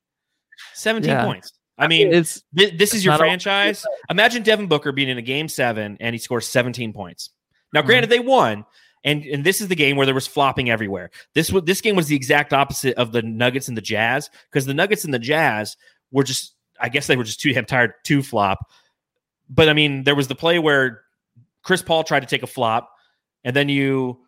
17 0.73 1.09
yeah. 1.09 1.23
points. 1.23 1.53
I 1.77 1.87
mean, 1.87 2.13
it's 2.13 2.41
this 2.53 2.93
is 2.93 3.03
your 3.03 3.17
franchise. 3.17 3.85
Imagine 4.09 4.43
Devin 4.43 4.67
Booker 4.67 4.91
being 4.91 5.09
in 5.09 5.17
a 5.17 5.21
game 5.21 5.49
seven 5.49 5.97
and 5.99 6.13
he 6.13 6.19
scores 6.19 6.47
17 6.47 6.93
points. 6.93 7.31
Now, 7.73 7.81
mm-hmm. 7.81 7.87
granted, 7.87 8.09
mm-hmm. 8.09 8.23
they 8.23 8.27
won, 8.27 8.65
and 9.03 9.25
and 9.25 9.43
this 9.43 9.59
is 9.59 9.67
the 9.67 9.75
game 9.75 9.97
where 9.97 10.05
there 10.05 10.15
was 10.15 10.27
flopping 10.27 10.69
everywhere. 10.69 11.11
This 11.33 11.51
was 11.51 11.63
this 11.63 11.81
game 11.81 11.95
was 11.95 12.07
the 12.07 12.15
exact 12.15 12.53
opposite 12.53 12.95
of 12.95 13.11
the 13.11 13.21
Nuggets 13.21 13.67
and 13.67 13.75
the 13.75 13.81
Jazz 13.81 14.29
because 14.49 14.65
the 14.65 14.73
Nuggets 14.73 15.03
and 15.03 15.13
the 15.13 15.19
Jazz 15.19 15.75
were 16.11 16.23
just, 16.23 16.55
I 16.79 16.87
guess 16.87 17.07
they 17.07 17.17
were 17.17 17.25
just 17.25 17.41
too 17.41 17.51
damn 17.51 17.65
tired 17.65 17.93
to 18.05 18.23
flop. 18.23 18.59
But 19.49 19.67
I 19.67 19.73
mean, 19.73 20.05
there 20.05 20.15
was 20.15 20.29
the 20.29 20.35
play 20.35 20.59
where 20.59 21.01
Chris 21.63 21.81
Paul 21.81 22.03
tried 22.03 22.21
to 22.21 22.27
take 22.27 22.43
a 22.43 22.47
flop, 22.47 22.89
and 23.43 23.53
then 23.55 23.67
you 23.67 24.19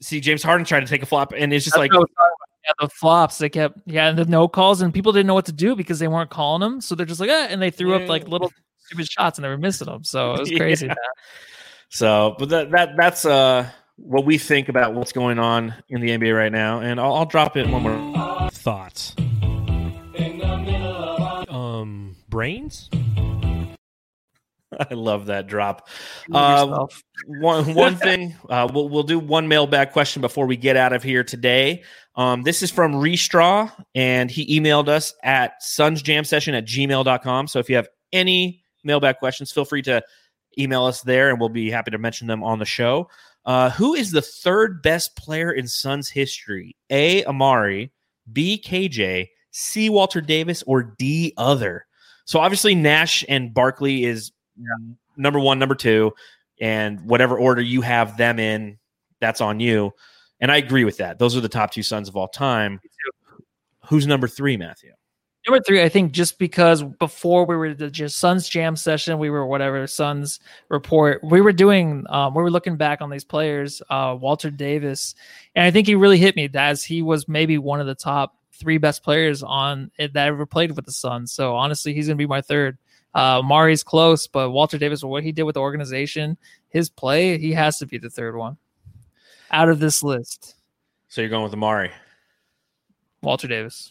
see 0.00 0.20
James 0.20 0.42
Harden 0.42 0.66
try 0.66 0.80
to 0.80 0.86
take 0.86 1.02
a 1.02 1.06
flop, 1.06 1.32
and 1.36 1.52
it's 1.52 1.64
just 1.64 1.76
That's 1.76 1.92
like 1.92 2.06
Yeah, 2.66 2.72
the 2.80 2.88
flops. 2.88 3.38
They 3.38 3.48
kept 3.48 3.78
yeah, 3.86 4.10
the 4.12 4.24
no 4.24 4.48
calls, 4.48 4.80
and 4.80 4.92
people 4.92 5.12
didn't 5.12 5.28
know 5.28 5.34
what 5.34 5.46
to 5.46 5.52
do 5.52 5.76
because 5.76 6.00
they 6.00 6.08
weren't 6.08 6.30
calling 6.30 6.60
them. 6.60 6.80
So 6.80 6.94
they're 6.94 7.06
just 7.06 7.20
like, 7.20 7.30
eh, 7.30 7.46
and 7.48 7.62
they 7.62 7.70
threw 7.70 7.90
yeah. 7.90 8.02
up 8.02 8.08
like 8.08 8.26
little 8.26 8.50
stupid 8.78 9.08
shots 9.08 9.38
and 9.38 9.44
they 9.44 9.48
were 9.48 9.58
missing 9.58 9.86
them. 9.86 10.02
So 10.02 10.34
it 10.34 10.40
was 10.40 10.50
crazy. 10.56 10.86
Yeah. 10.86 10.94
So, 11.90 12.34
but 12.38 12.48
that 12.48 12.70
that 12.72 12.96
that's 12.96 13.24
uh 13.24 13.68
what 13.96 14.24
we 14.24 14.36
think 14.36 14.68
about 14.68 14.94
what's 14.94 15.12
going 15.12 15.38
on 15.38 15.74
in 15.88 16.00
the 16.00 16.10
NBA 16.10 16.36
right 16.36 16.52
now, 16.52 16.80
and 16.80 17.00
I'll, 17.00 17.14
I'll 17.14 17.26
drop 17.26 17.56
in 17.56 17.70
one 17.70 17.82
more 17.82 18.50
thoughts. 18.50 19.14
Um, 21.48 22.16
brains. 22.28 22.90
I 24.90 24.94
love 24.94 25.26
that 25.26 25.46
drop. 25.46 25.88
Uh, 26.32 26.86
one 27.26 27.74
one 27.74 27.96
thing 27.96 28.34
uh, 28.48 28.68
we'll 28.72 28.88
we'll 28.88 29.02
do 29.02 29.18
one 29.18 29.48
mailbag 29.48 29.92
question 29.92 30.20
before 30.20 30.46
we 30.46 30.56
get 30.56 30.76
out 30.76 30.92
of 30.92 31.02
here 31.02 31.24
today. 31.24 31.82
Um, 32.14 32.42
this 32.42 32.62
is 32.62 32.70
from 32.70 32.94
Restraw, 32.94 33.70
and 33.94 34.30
he 34.30 34.58
emailed 34.58 34.88
us 34.88 35.14
at 35.22 35.62
sunsjamsession 35.62 36.56
at 36.56 36.66
gmail.com. 36.66 37.46
So 37.48 37.58
if 37.58 37.68
you 37.68 37.76
have 37.76 37.88
any 38.12 38.62
mailbag 38.84 39.18
questions, 39.18 39.52
feel 39.52 39.64
free 39.64 39.82
to 39.82 40.02
email 40.58 40.84
us 40.84 41.02
there, 41.02 41.30
and 41.30 41.38
we'll 41.38 41.48
be 41.48 41.70
happy 41.70 41.90
to 41.90 41.98
mention 41.98 42.26
them 42.26 42.42
on 42.42 42.58
the 42.58 42.64
show. 42.64 43.08
Uh, 43.44 43.70
who 43.70 43.94
is 43.94 44.10
the 44.10 44.22
third 44.22 44.82
best 44.82 45.16
player 45.16 45.52
in 45.52 45.68
Suns 45.68 46.08
history? 46.08 46.76
A. 46.90 47.22
Amar'e, 47.24 47.90
B. 48.32 48.60
KJ, 48.64 49.28
C. 49.52 49.88
Walter 49.88 50.20
Davis, 50.20 50.64
or 50.66 50.82
D. 50.82 51.32
Other? 51.36 51.86
So 52.24 52.40
obviously 52.40 52.74
Nash 52.74 53.24
and 53.28 53.54
Barkley 53.54 54.04
is 54.04 54.32
number 55.16 55.40
one, 55.40 55.58
number 55.58 55.74
two, 55.74 56.12
and 56.60 57.00
whatever 57.02 57.38
order 57.38 57.62
you 57.62 57.80
have 57.82 58.16
them 58.16 58.38
in, 58.38 58.78
that's 59.20 59.40
on 59.40 59.60
you. 59.60 59.92
And 60.40 60.52
I 60.52 60.56
agree 60.56 60.84
with 60.84 60.98
that. 60.98 61.18
Those 61.18 61.36
are 61.36 61.40
the 61.40 61.48
top 61.48 61.70
two 61.70 61.82
Suns 61.82 62.08
of 62.08 62.16
all 62.16 62.28
time. 62.28 62.80
Who's 63.86 64.06
number 64.06 64.28
three, 64.28 64.56
Matthew? 64.56 64.92
Number 65.46 65.62
three, 65.62 65.80
I 65.80 65.88
think 65.88 66.10
just 66.10 66.40
because 66.40 66.82
before 66.82 67.46
we 67.46 67.54
were 67.54 67.72
the 67.72 67.88
just 67.88 68.18
Suns 68.18 68.48
jam 68.48 68.74
session, 68.74 69.18
we 69.18 69.30
were 69.30 69.46
whatever 69.46 69.86
Suns 69.86 70.40
report, 70.68 71.22
we 71.22 71.40
were 71.40 71.52
doing, 71.52 72.04
um, 72.08 72.34
we 72.34 72.42
were 72.42 72.50
looking 72.50 72.76
back 72.76 73.00
on 73.00 73.10
these 73.10 73.24
players, 73.24 73.80
uh, 73.88 74.16
Walter 74.20 74.50
Davis, 74.50 75.14
and 75.54 75.64
I 75.64 75.70
think 75.70 75.86
he 75.86 75.94
really 75.94 76.18
hit 76.18 76.34
me 76.34 76.50
as 76.52 76.82
he 76.82 77.00
was 77.00 77.28
maybe 77.28 77.58
one 77.58 77.80
of 77.80 77.86
the 77.86 77.94
top 77.94 78.34
three 78.54 78.78
best 78.78 79.04
players 79.04 79.44
on 79.44 79.92
it 79.98 80.14
that 80.14 80.26
ever 80.26 80.46
played 80.46 80.72
with 80.72 80.84
the 80.84 80.92
Suns. 80.92 81.30
So 81.30 81.54
honestly, 81.54 81.94
he's 81.94 82.08
gonna 82.08 82.16
be 82.16 82.26
my 82.26 82.40
third. 82.40 82.76
Uh, 83.16 83.40
Mari's 83.40 83.82
close, 83.82 84.26
but 84.26 84.50
Walter 84.50 84.76
Davis, 84.76 85.02
what 85.02 85.24
he 85.24 85.32
did 85.32 85.44
with 85.44 85.54
the 85.54 85.60
organization, 85.60 86.36
his 86.68 86.90
play, 86.90 87.38
he 87.38 87.50
has 87.54 87.78
to 87.78 87.86
be 87.86 87.96
the 87.96 88.10
third 88.10 88.36
one 88.36 88.58
out 89.50 89.70
of 89.70 89.78
this 89.78 90.02
list. 90.02 90.54
So 91.08 91.22
you're 91.22 91.30
going 91.30 91.44
with 91.44 91.54
Amar'e, 91.54 91.92
Walter 93.22 93.48
Davis. 93.48 93.90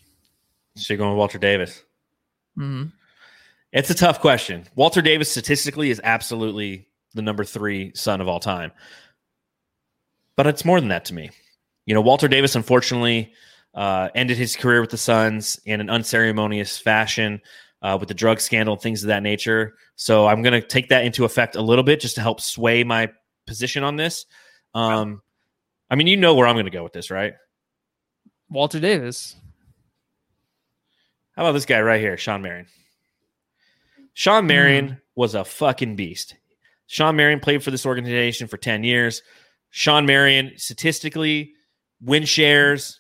So 0.76 0.94
you're 0.94 1.00
going 1.00 1.10
with 1.10 1.18
Walter 1.18 1.40
Davis. 1.40 1.84
Mm-hmm. 2.56 2.90
It's 3.72 3.90
a 3.90 3.96
tough 3.96 4.22
question. 4.22 4.66
Walter 4.76 5.02
Davis 5.02 5.32
statistically 5.32 5.90
is 5.90 6.00
absolutely 6.04 6.88
the 7.16 7.24
number 7.24 7.44
three 7.44 7.96
Sun 7.96 8.22
of 8.22 8.28
all 8.28 8.40
time, 8.40 8.72
but 10.36 10.46
it's 10.46 10.64
more 10.64 10.80
than 10.80 10.90
that 10.90 11.06
to 11.06 11.16
me. 11.16 11.32
You 11.88 11.96
know, 11.96 12.02
Walter 12.02 12.28
Davis 12.28 12.56
unfortunately 12.56 13.34
uh, 13.74 14.10
ended 14.14 14.38
his 14.38 14.56
career 14.56 14.82
with 14.82 14.92
the 14.92 14.98
Suns 14.98 15.60
in 15.66 15.82
an 15.82 15.90
unceremonious 15.90 16.78
fashion 16.78 17.42
uh, 17.86 17.96
with 18.00 18.08
the 18.08 18.16
drug 18.16 18.42
scandal 18.42 18.74
and 18.74 18.82
things 18.82 19.04
of 19.04 19.10
that 19.10 19.22
nature. 19.22 19.76
So 19.96 20.26
I'm 20.26 20.42
going 20.42 20.60
to 20.60 20.68
take 20.68 20.90
that 20.90 21.06
into 21.06 21.24
effect 21.24 21.56
a 21.56 21.62
little 21.62 21.84
bit 21.84 22.00
just 22.00 22.16
to 22.16 22.22
help 22.22 22.42
sway 22.42 22.84
my 22.84 23.12
position 23.46 23.84
on 23.84 23.96
this. 23.96 24.26
Um, 24.74 25.22
I 25.88 25.94
mean, 25.94 26.08
you 26.08 26.18
know 26.18 26.34
where 26.34 26.48
I'm 26.48 26.56
going 26.56 26.66
to 26.66 26.72
go 26.72 26.82
with 26.82 26.94
this, 26.94 27.12
right? 27.12 27.34
Walter 28.50 28.80
Davis. 28.80 29.36
How 31.36 31.44
about 31.44 31.52
this 31.52 31.68
guy 31.68 31.80
right 31.80 32.02
here, 32.02 32.18
Shawn 32.18 32.42
Marion? 32.42 32.66
Shawn 34.14 34.48
Marion 34.48 34.90
mm. 34.90 35.02
was 35.16 35.36
a 35.36 35.46
fucking 35.46 35.96
beast. 35.96 36.34
Shawn 36.88 37.16
Marion 37.16 37.40
played 37.40 37.64
for 37.64 37.70
this 37.70 37.86
organization 37.86 38.48
for 38.48 38.58
10 38.58 38.84
years. 38.84 39.22
Shawn 39.70 40.08
Marion, 40.08 40.54
statistically, 40.56 41.54
win 42.02 42.26
shares, 42.26 43.00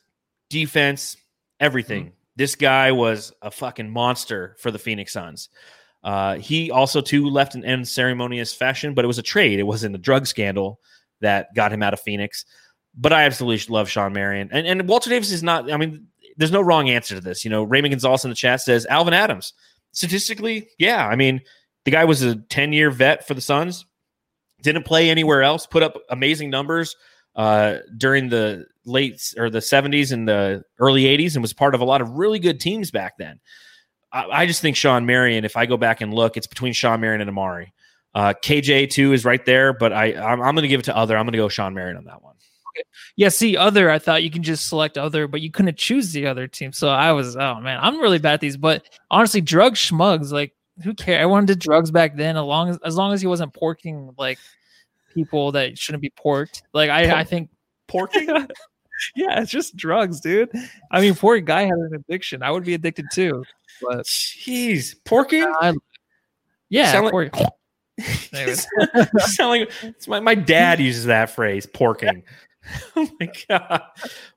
defense, 0.52 1.18
everything. 1.60 2.06
Mm. 2.06 2.12
This 2.36 2.56
guy 2.56 2.92
was 2.92 3.34
a 3.42 3.52
fucking 3.52 3.90
monster 3.90 4.56
for 4.60 4.72
the 4.72 4.80
Phoenix 4.80 5.14
Suns. 5.14 5.50
Uh, 6.04 6.36
he 6.36 6.70
also 6.70 7.02
too 7.02 7.30
left 7.30 7.56
in 7.56 7.66
unceremonious 7.66 8.54
fashion, 8.54 8.94
but 8.94 9.04
it 9.04 9.08
was 9.08 9.18
a 9.18 9.24
trade. 9.24 9.60
It 9.60 9.64
wasn't 9.64 9.96
a 9.96 10.00
drug 10.00 10.28
scandal 10.28 10.80
that 11.22 11.54
got 11.56 11.74
him 11.74 11.82
out 11.82 11.94
of 11.94 12.00
Phoenix. 12.00 12.46
But 12.96 13.12
I 13.12 13.24
absolutely 13.24 13.74
love 13.74 13.90
Shawn 13.90 14.14
Marion 14.14 14.50
and 14.52 14.66
and 14.68 14.88
Walter 14.88 15.10
Davis 15.10 15.32
is 15.32 15.44
not. 15.44 15.72
I 15.72 15.78
mean, 15.78 16.08
there's 16.38 16.52
no 16.52 16.62
wrong 16.62 16.90
answer 16.90 17.16
to 17.16 17.22
this. 17.22 17.44
You 17.44 17.52
know, 17.52 17.64
Raymond 17.64 17.92
Gonzalez 17.92 18.24
in 18.24 18.30
the 18.30 18.36
chat 18.36 18.62
says 18.62 18.86
Alvan 18.86 19.14
Adams. 19.14 19.54
Statistically, 19.92 20.70
yeah. 20.78 21.08
I 21.08 21.16
mean, 21.16 21.42
the 21.86 21.92
guy 21.92 22.06
was 22.06 22.22
a 22.22 22.36
10 22.36 22.74
year 22.74 22.92
vet 22.92 23.28
for 23.28 23.34
the 23.34 23.42
Suns. 23.42 23.86
Didn't 24.62 24.84
play 24.84 25.10
anywhere 25.10 25.44
else. 25.44 25.66
Put 25.66 25.84
up 25.84 25.98
amazing 26.10 26.50
numbers 26.50 26.96
uh, 27.36 27.78
during 27.98 28.30
the 28.30 28.66
late 28.86 29.34
or 29.38 29.50
the 29.50 29.60
70s 29.60 30.12
and 30.12 30.28
the 30.28 30.64
early 30.80 31.04
80s 31.04 31.34
and 31.34 31.42
was 31.42 31.54
part 31.54 31.76
of 31.76 31.82
a 31.82 31.86
lot 31.86 32.02
of 32.02 32.12
really 32.12 32.40
good 32.40 32.60
teams 32.60 32.92
back 32.92 33.18
then. 33.18 33.40
I, 34.12 34.26
I 34.26 34.46
just 34.46 34.62
think 34.62 34.76
Shawn 34.76 35.06
Marion, 35.06 35.46
if 35.46 35.58
I 35.58 35.66
go 35.66 35.78
back 35.78 36.02
and 36.02 36.14
look, 36.14 36.38
it's 36.38 36.48
between 36.48 36.74
Shawn 36.74 37.02
Marion 37.02 37.22
and 37.22 37.30
Amar'e. 37.30 37.72
Uh, 38.14 38.34
KJ 38.42 38.92
too 38.92 39.12
is 39.12 39.26
right 39.26 39.46
there, 39.46 39.74
but 39.74 39.92
I 39.92 40.14
I'm, 40.14 40.42
I'm 40.42 40.56
going 40.56 40.64
to 40.64 40.70
give 40.70 40.80
it 40.80 40.84
to 40.84 40.96
other. 40.96 41.18
I'm 41.18 41.26
going 41.26 41.34
to 41.34 41.38
go 41.38 41.50
Shawn 41.50 41.74
Marion 41.74 41.98
on 41.98 42.06
that 42.06 42.24
one. 42.24 42.36
Yeah, 43.18 43.30
see, 43.30 43.58
other. 43.58 43.90
I 43.90 44.00
thought 44.00 44.24
you 44.24 44.32
can 44.32 44.44
just 44.44 44.68
select 44.68 44.98
other, 44.98 45.28
but 45.28 45.42
you 45.42 45.52
couldn't 45.52 45.78
choose 45.78 46.12
the 46.12 46.28
other 46.28 46.48
team. 46.48 46.72
So 46.72 46.90
I 46.90 47.12
was, 47.12 47.36
oh 47.36 47.60
man, 47.60 47.80
I'm 47.82 48.00
really 48.00 48.20
bad 48.20 48.36
at 48.36 48.42
these. 48.42 48.58
But 48.58 48.86
honestly, 49.12 49.42
drug 49.42 49.76
schmugs, 49.76 50.32
like 50.32 50.54
who 50.84 50.94
cares? 50.94 51.22
Everyone 51.22 51.46
did 51.46 51.60
drugs 51.60 51.92
back 51.92 52.16
then, 52.16 52.38
as 52.38 52.44
long 52.44 52.70
as 52.70 52.78
as 52.84 52.96
long 52.96 53.14
as 53.14 53.22
he 53.22 53.28
wasn't 53.28 53.54
porking 53.54 54.14
like 54.18 54.40
people 55.16 55.52
that 55.54 55.78
shouldn't 55.78 56.02
be 56.02 56.12
porked. 56.12 56.62
Like 56.74 56.90
I, 56.90 57.20
I 57.20 57.24
think 57.24 57.50
porking. 57.88 58.28
yeah, 59.16 59.42
it's 59.42 59.52
just 59.52 59.76
drugs, 59.76 60.20
dude. 60.20 60.50
I 60.92 61.02
mean, 61.02 61.16
poor 61.16 61.40
guy 61.40 61.64
had 61.64 61.72
an 61.72 61.92
addiction. 61.96 62.44
I 62.44 62.52
would 62.52 62.66
be 62.66 62.74
addicted 62.74 63.06
too. 63.14 63.44
But 63.82 64.06
jeez, 64.06 64.96
porking. 65.06 65.52
Uh, 65.62 65.74
yeah, 66.70 66.92
sound 66.92 67.12
like, 67.12 67.36
sound 69.20 69.50
like 69.50 69.72
my, 70.08 70.20
my 70.20 70.36
dad 70.36 70.80
uses 70.80 71.06
that 71.06 71.30
phrase, 71.30 71.66
porking. 71.66 72.24
oh 72.96 73.08
my 73.20 73.30
god. 73.48 73.82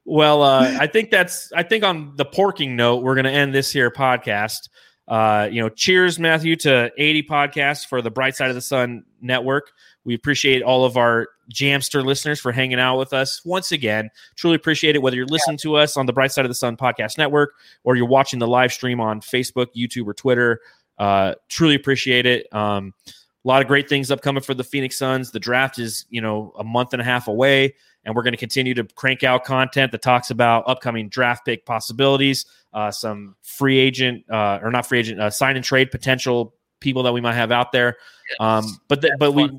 Well, 0.04 0.42
uh, 0.42 0.76
I 0.78 0.86
think 0.86 1.10
that's. 1.10 1.52
I 1.52 1.62
think 1.62 1.84
on 1.84 2.14
the 2.16 2.26
porking 2.26 2.70
note, 2.76 3.02
we're 3.02 3.14
going 3.14 3.24
to 3.24 3.32
end 3.32 3.54
this 3.54 3.72
here 3.72 3.90
podcast. 3.90 4.68
Uh, 5.06 5.48
you 5.50 5.62
know, 5.62 5.70
cheers, 5.70 6.18
Matthew, 6.18 6.54
to 6.56 6.92
80 6.98 7.22
podcasts 7.22 7.86
for 7.86 8.02
the 8.02 8.10
Bright 8.10 8.36
Side 8.36 8.50
of 8.50 8.54
the 8.54 8.60
Sun 8.60 9.04
network. 9.22 9.70
We 10.08 10.14
appreciate 10.14 10.62
all 10.62 10.86
of 10.86 10.96
our 10.96 11.28
Jamster 11.52 12.02
listeners 12.02 12.40
for 12.40 12.50
hanging 12.50 12.80
out 12.80 12.96
with 12.96 13.12
us 13.12 13.44
once 13.44 13.72
again. 13.72 14.08
Truly 14.36 14.56
appreciate 14.56 14.96
it, 14.96 15.02
whether 15.02 15.16
you're 15.16 15.26
listening 15.26 15.58
to 15.58 15.76
us 15.76 15.98
on 15.98 16.06
the 16.06 16.14
Bright 16.14 16.32
Side 16.32 16.46
of 16.46 16.48
the 16.48 16.54
Sun 16.54 16.78
podcast 16.78 17.18
network 17.18 17.52
or 17.84 17.94
you're 17.94 18.06
watching 18.06 18.38
the 18.38 18.46
live 18.46 18.72
stream 18.72 19.02
on 19.02 19.20
Facebook, 19.20 19.66
YouTube, 19.76 20.06
or 20.06 20.14
Twitter. 20.14 20.60
Uh, 20.96 21.34
truly 21.50 21.74
appreciate 21.74 22.24
it. 22.24 22.50
Um, 22.54 22.94
a 23.06 23.12
lot 23.44 23.60
of 23.60 23.68
great 23.68 23.86
things 23.86 24.10
upcoming 24.10 24.42
for 24.42 24.54
the 24.54 24.64
Phoenix 24.64 24.96
Suns. 24.96 25.30
The 25.30 25.40
draft 25.40 25.78
is, 25.78 26.06
you 26.08 26.22
know, 26.22 26.54
a 26.58 26.64
month 26.64 26.94
and 26.94 27.02
a 27.02 27.04
half 27.04 27.28
away, 27.28 27.74
and 28.06 28.14
we're 28.14 28.22
going 28.22 28.32
to 28.32 28.38
continue 28.38 28.72
to 28.72 28.84
crank 28.84 29.24
out 29.24 29.44
content 29.44 29.92
that 29.92 30.00
talks 30.00 30.30
about 30.30 30.64
upcoming 30.66 31.10
draft 31.10 31.44
pick 31.44 31.66
possibilities, 31.66 32.46
uh, 32.72 32.90
some 32.90 33.36
free 33.42 33.76
agent 33.76 34.24
uh, 34.30 34.58
or 34.62 34.70
not 34.70 34.86
free 34.86 35.00
agent, 35.00 35.20
uh, 35.20 35.28
sign 35.28 35.56
and 35.56 35.66
trade 35.66 35.90
potential 35.90 36.54
people 36.80 37.02
that 37.02 37.12
we 37.12 37.20
might 37.20 37.34
have 37.34 37.52
out 37.52 37.72
there. 37.72 37.98
Um, 38.40 38.64
but 38.88 39.02
the, 39.02 39.14
but 39.18 39.32
we 39.32 39.50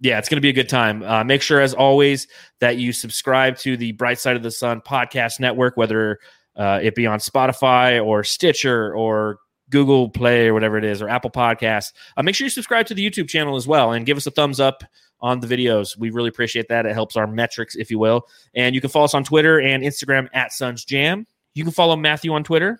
yeah, 0.00 0.18
it's 0.18 0.28
going 0.28 0.36
to 0.36 0.42
be 0.42 0.48
a 0.48 0.52
good 0.54 0.68
time. 0.68 1.02
Uh, 1.02 1.24
make 1.24 1.42
sure, 1.42 1.60
as 1.60 1.74
always, 1.74 2.28
that 2.60 2.76
you 2.76 2.92
subscribe 2.92 3.56
to 3.58 3.76
the 3.76 3.92
Bright 3.92 4.18
Side 4.18 4.36
of 4.36 4.42
the 4.42 4.50
Sun 4.50 4.82
podcast 4.82 5.40
network, 5.40 5.76
whether 5.76 6.18
uh, 6.56 6.80
it 6.82 6.94
be 6.94 7.06
on 7.06 7.18
Spotify 7.18 8.04
or 8.04 8.22
Stitcher 8.24 8.94
or 8.94 9.38
Google 9.70 10.08
Play 10.08 10.48
or 10.48 10.54
whatever 10.54 10.78
it 10.78 10.84
is, 10.84 11.02
or 11.02 11.08
Apple 11.08 11.30
Podcasts. 11.30 11.92
Uh, 12.16 12.22
make 12.22 12.34
sure 12.34 12.44
you 12.44 12.50
subscribe 12.50 12.86
to 12.86 12.94
the 12.94 13.08
YouTube 13.08 13.28
channel 13.28 13.56
as 13.56 13.66
well 13.66 13.92
and 13.92 14.06
give 14.06 14.16
us 14.16 14.26
a 14.26 14.30
thumbs 14.30 14.60
up 14.60 14.82
on 15.20 15.40
the 15.40 15.46
videos. 15.46 15.96
We 15.98 16.10
really 16.10 16.28
appreciate 16.28 16.68
that. 16.68 16.86
It 16.86 16.94
helps 16.94 17.16
our 17.16 17.26
metrics, 17.26 17.74
if 17.74 17.90
you 17.90 17.98
will. 17.98 18.26
And 18.54 18.74
you 18.74 18.80
can 18.80 18.90
follow 18.90 19.04
us 19.04 19.14
on 19.14 19.24
Twitter 19.24 19.60
and 19.60 19.82
Instagram 19.82 20.28
at 20.32 20.52
Suns 20.52 20.84
Jam. 20.84 21.26
You 21.54 21.64
can 21.64 21.72
follow 21.72 21.96
Matthew 21.96 22.32
on 22.32 22.44
Twitter. 22.44 22.78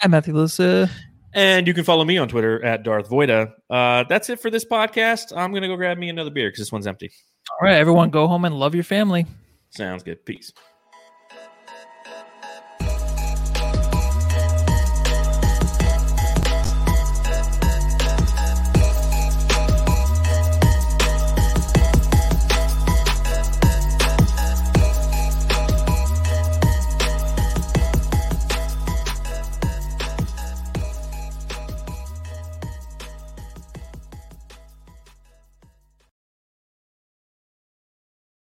I'm 0.00 0.12
Matthew 0.12 0.34
Lusa. 0.34 0.90
And 1.34 1.66
you 1.66 1.74
can 1.74 1.84
follow 1.84 2.04
me 2.04 2.18
on 2.18 2.28
Twitter 2.28 2.62
at 2.64 2.82
Darth 2.82 3.08
Voida. 3.08 3.52
Uh, 3.70 4.04
that's 4.08 4.28
it 4.28 4.40
for 4.40 4.50
this 4.50 4.64
podcast. 4.64 5.36
I'm 5.36 5.50
going 5.50 5.62
to 5.62 5.68
go 5.68 5.76
grab 5.76 5.98
me 5.98 6.08
another 6.08 6.30
beer 6.30 6.48
because 6.48 6.60
this 6.60 6.72
one's 6.72 6.86
empty. 6.86 7.10
All 7.50 7.68
right, 7.68 7.76
everyone, 7.76 8.10
go 8.10 8.26
home 8.28 8.44
and 8.44 8.54
love 8.54 8.74
your 8.74 8.84
family. 8.84 9.26
Sounds 9.70 10.02
good. 10.02 10.24
Peace. 10.26 10.52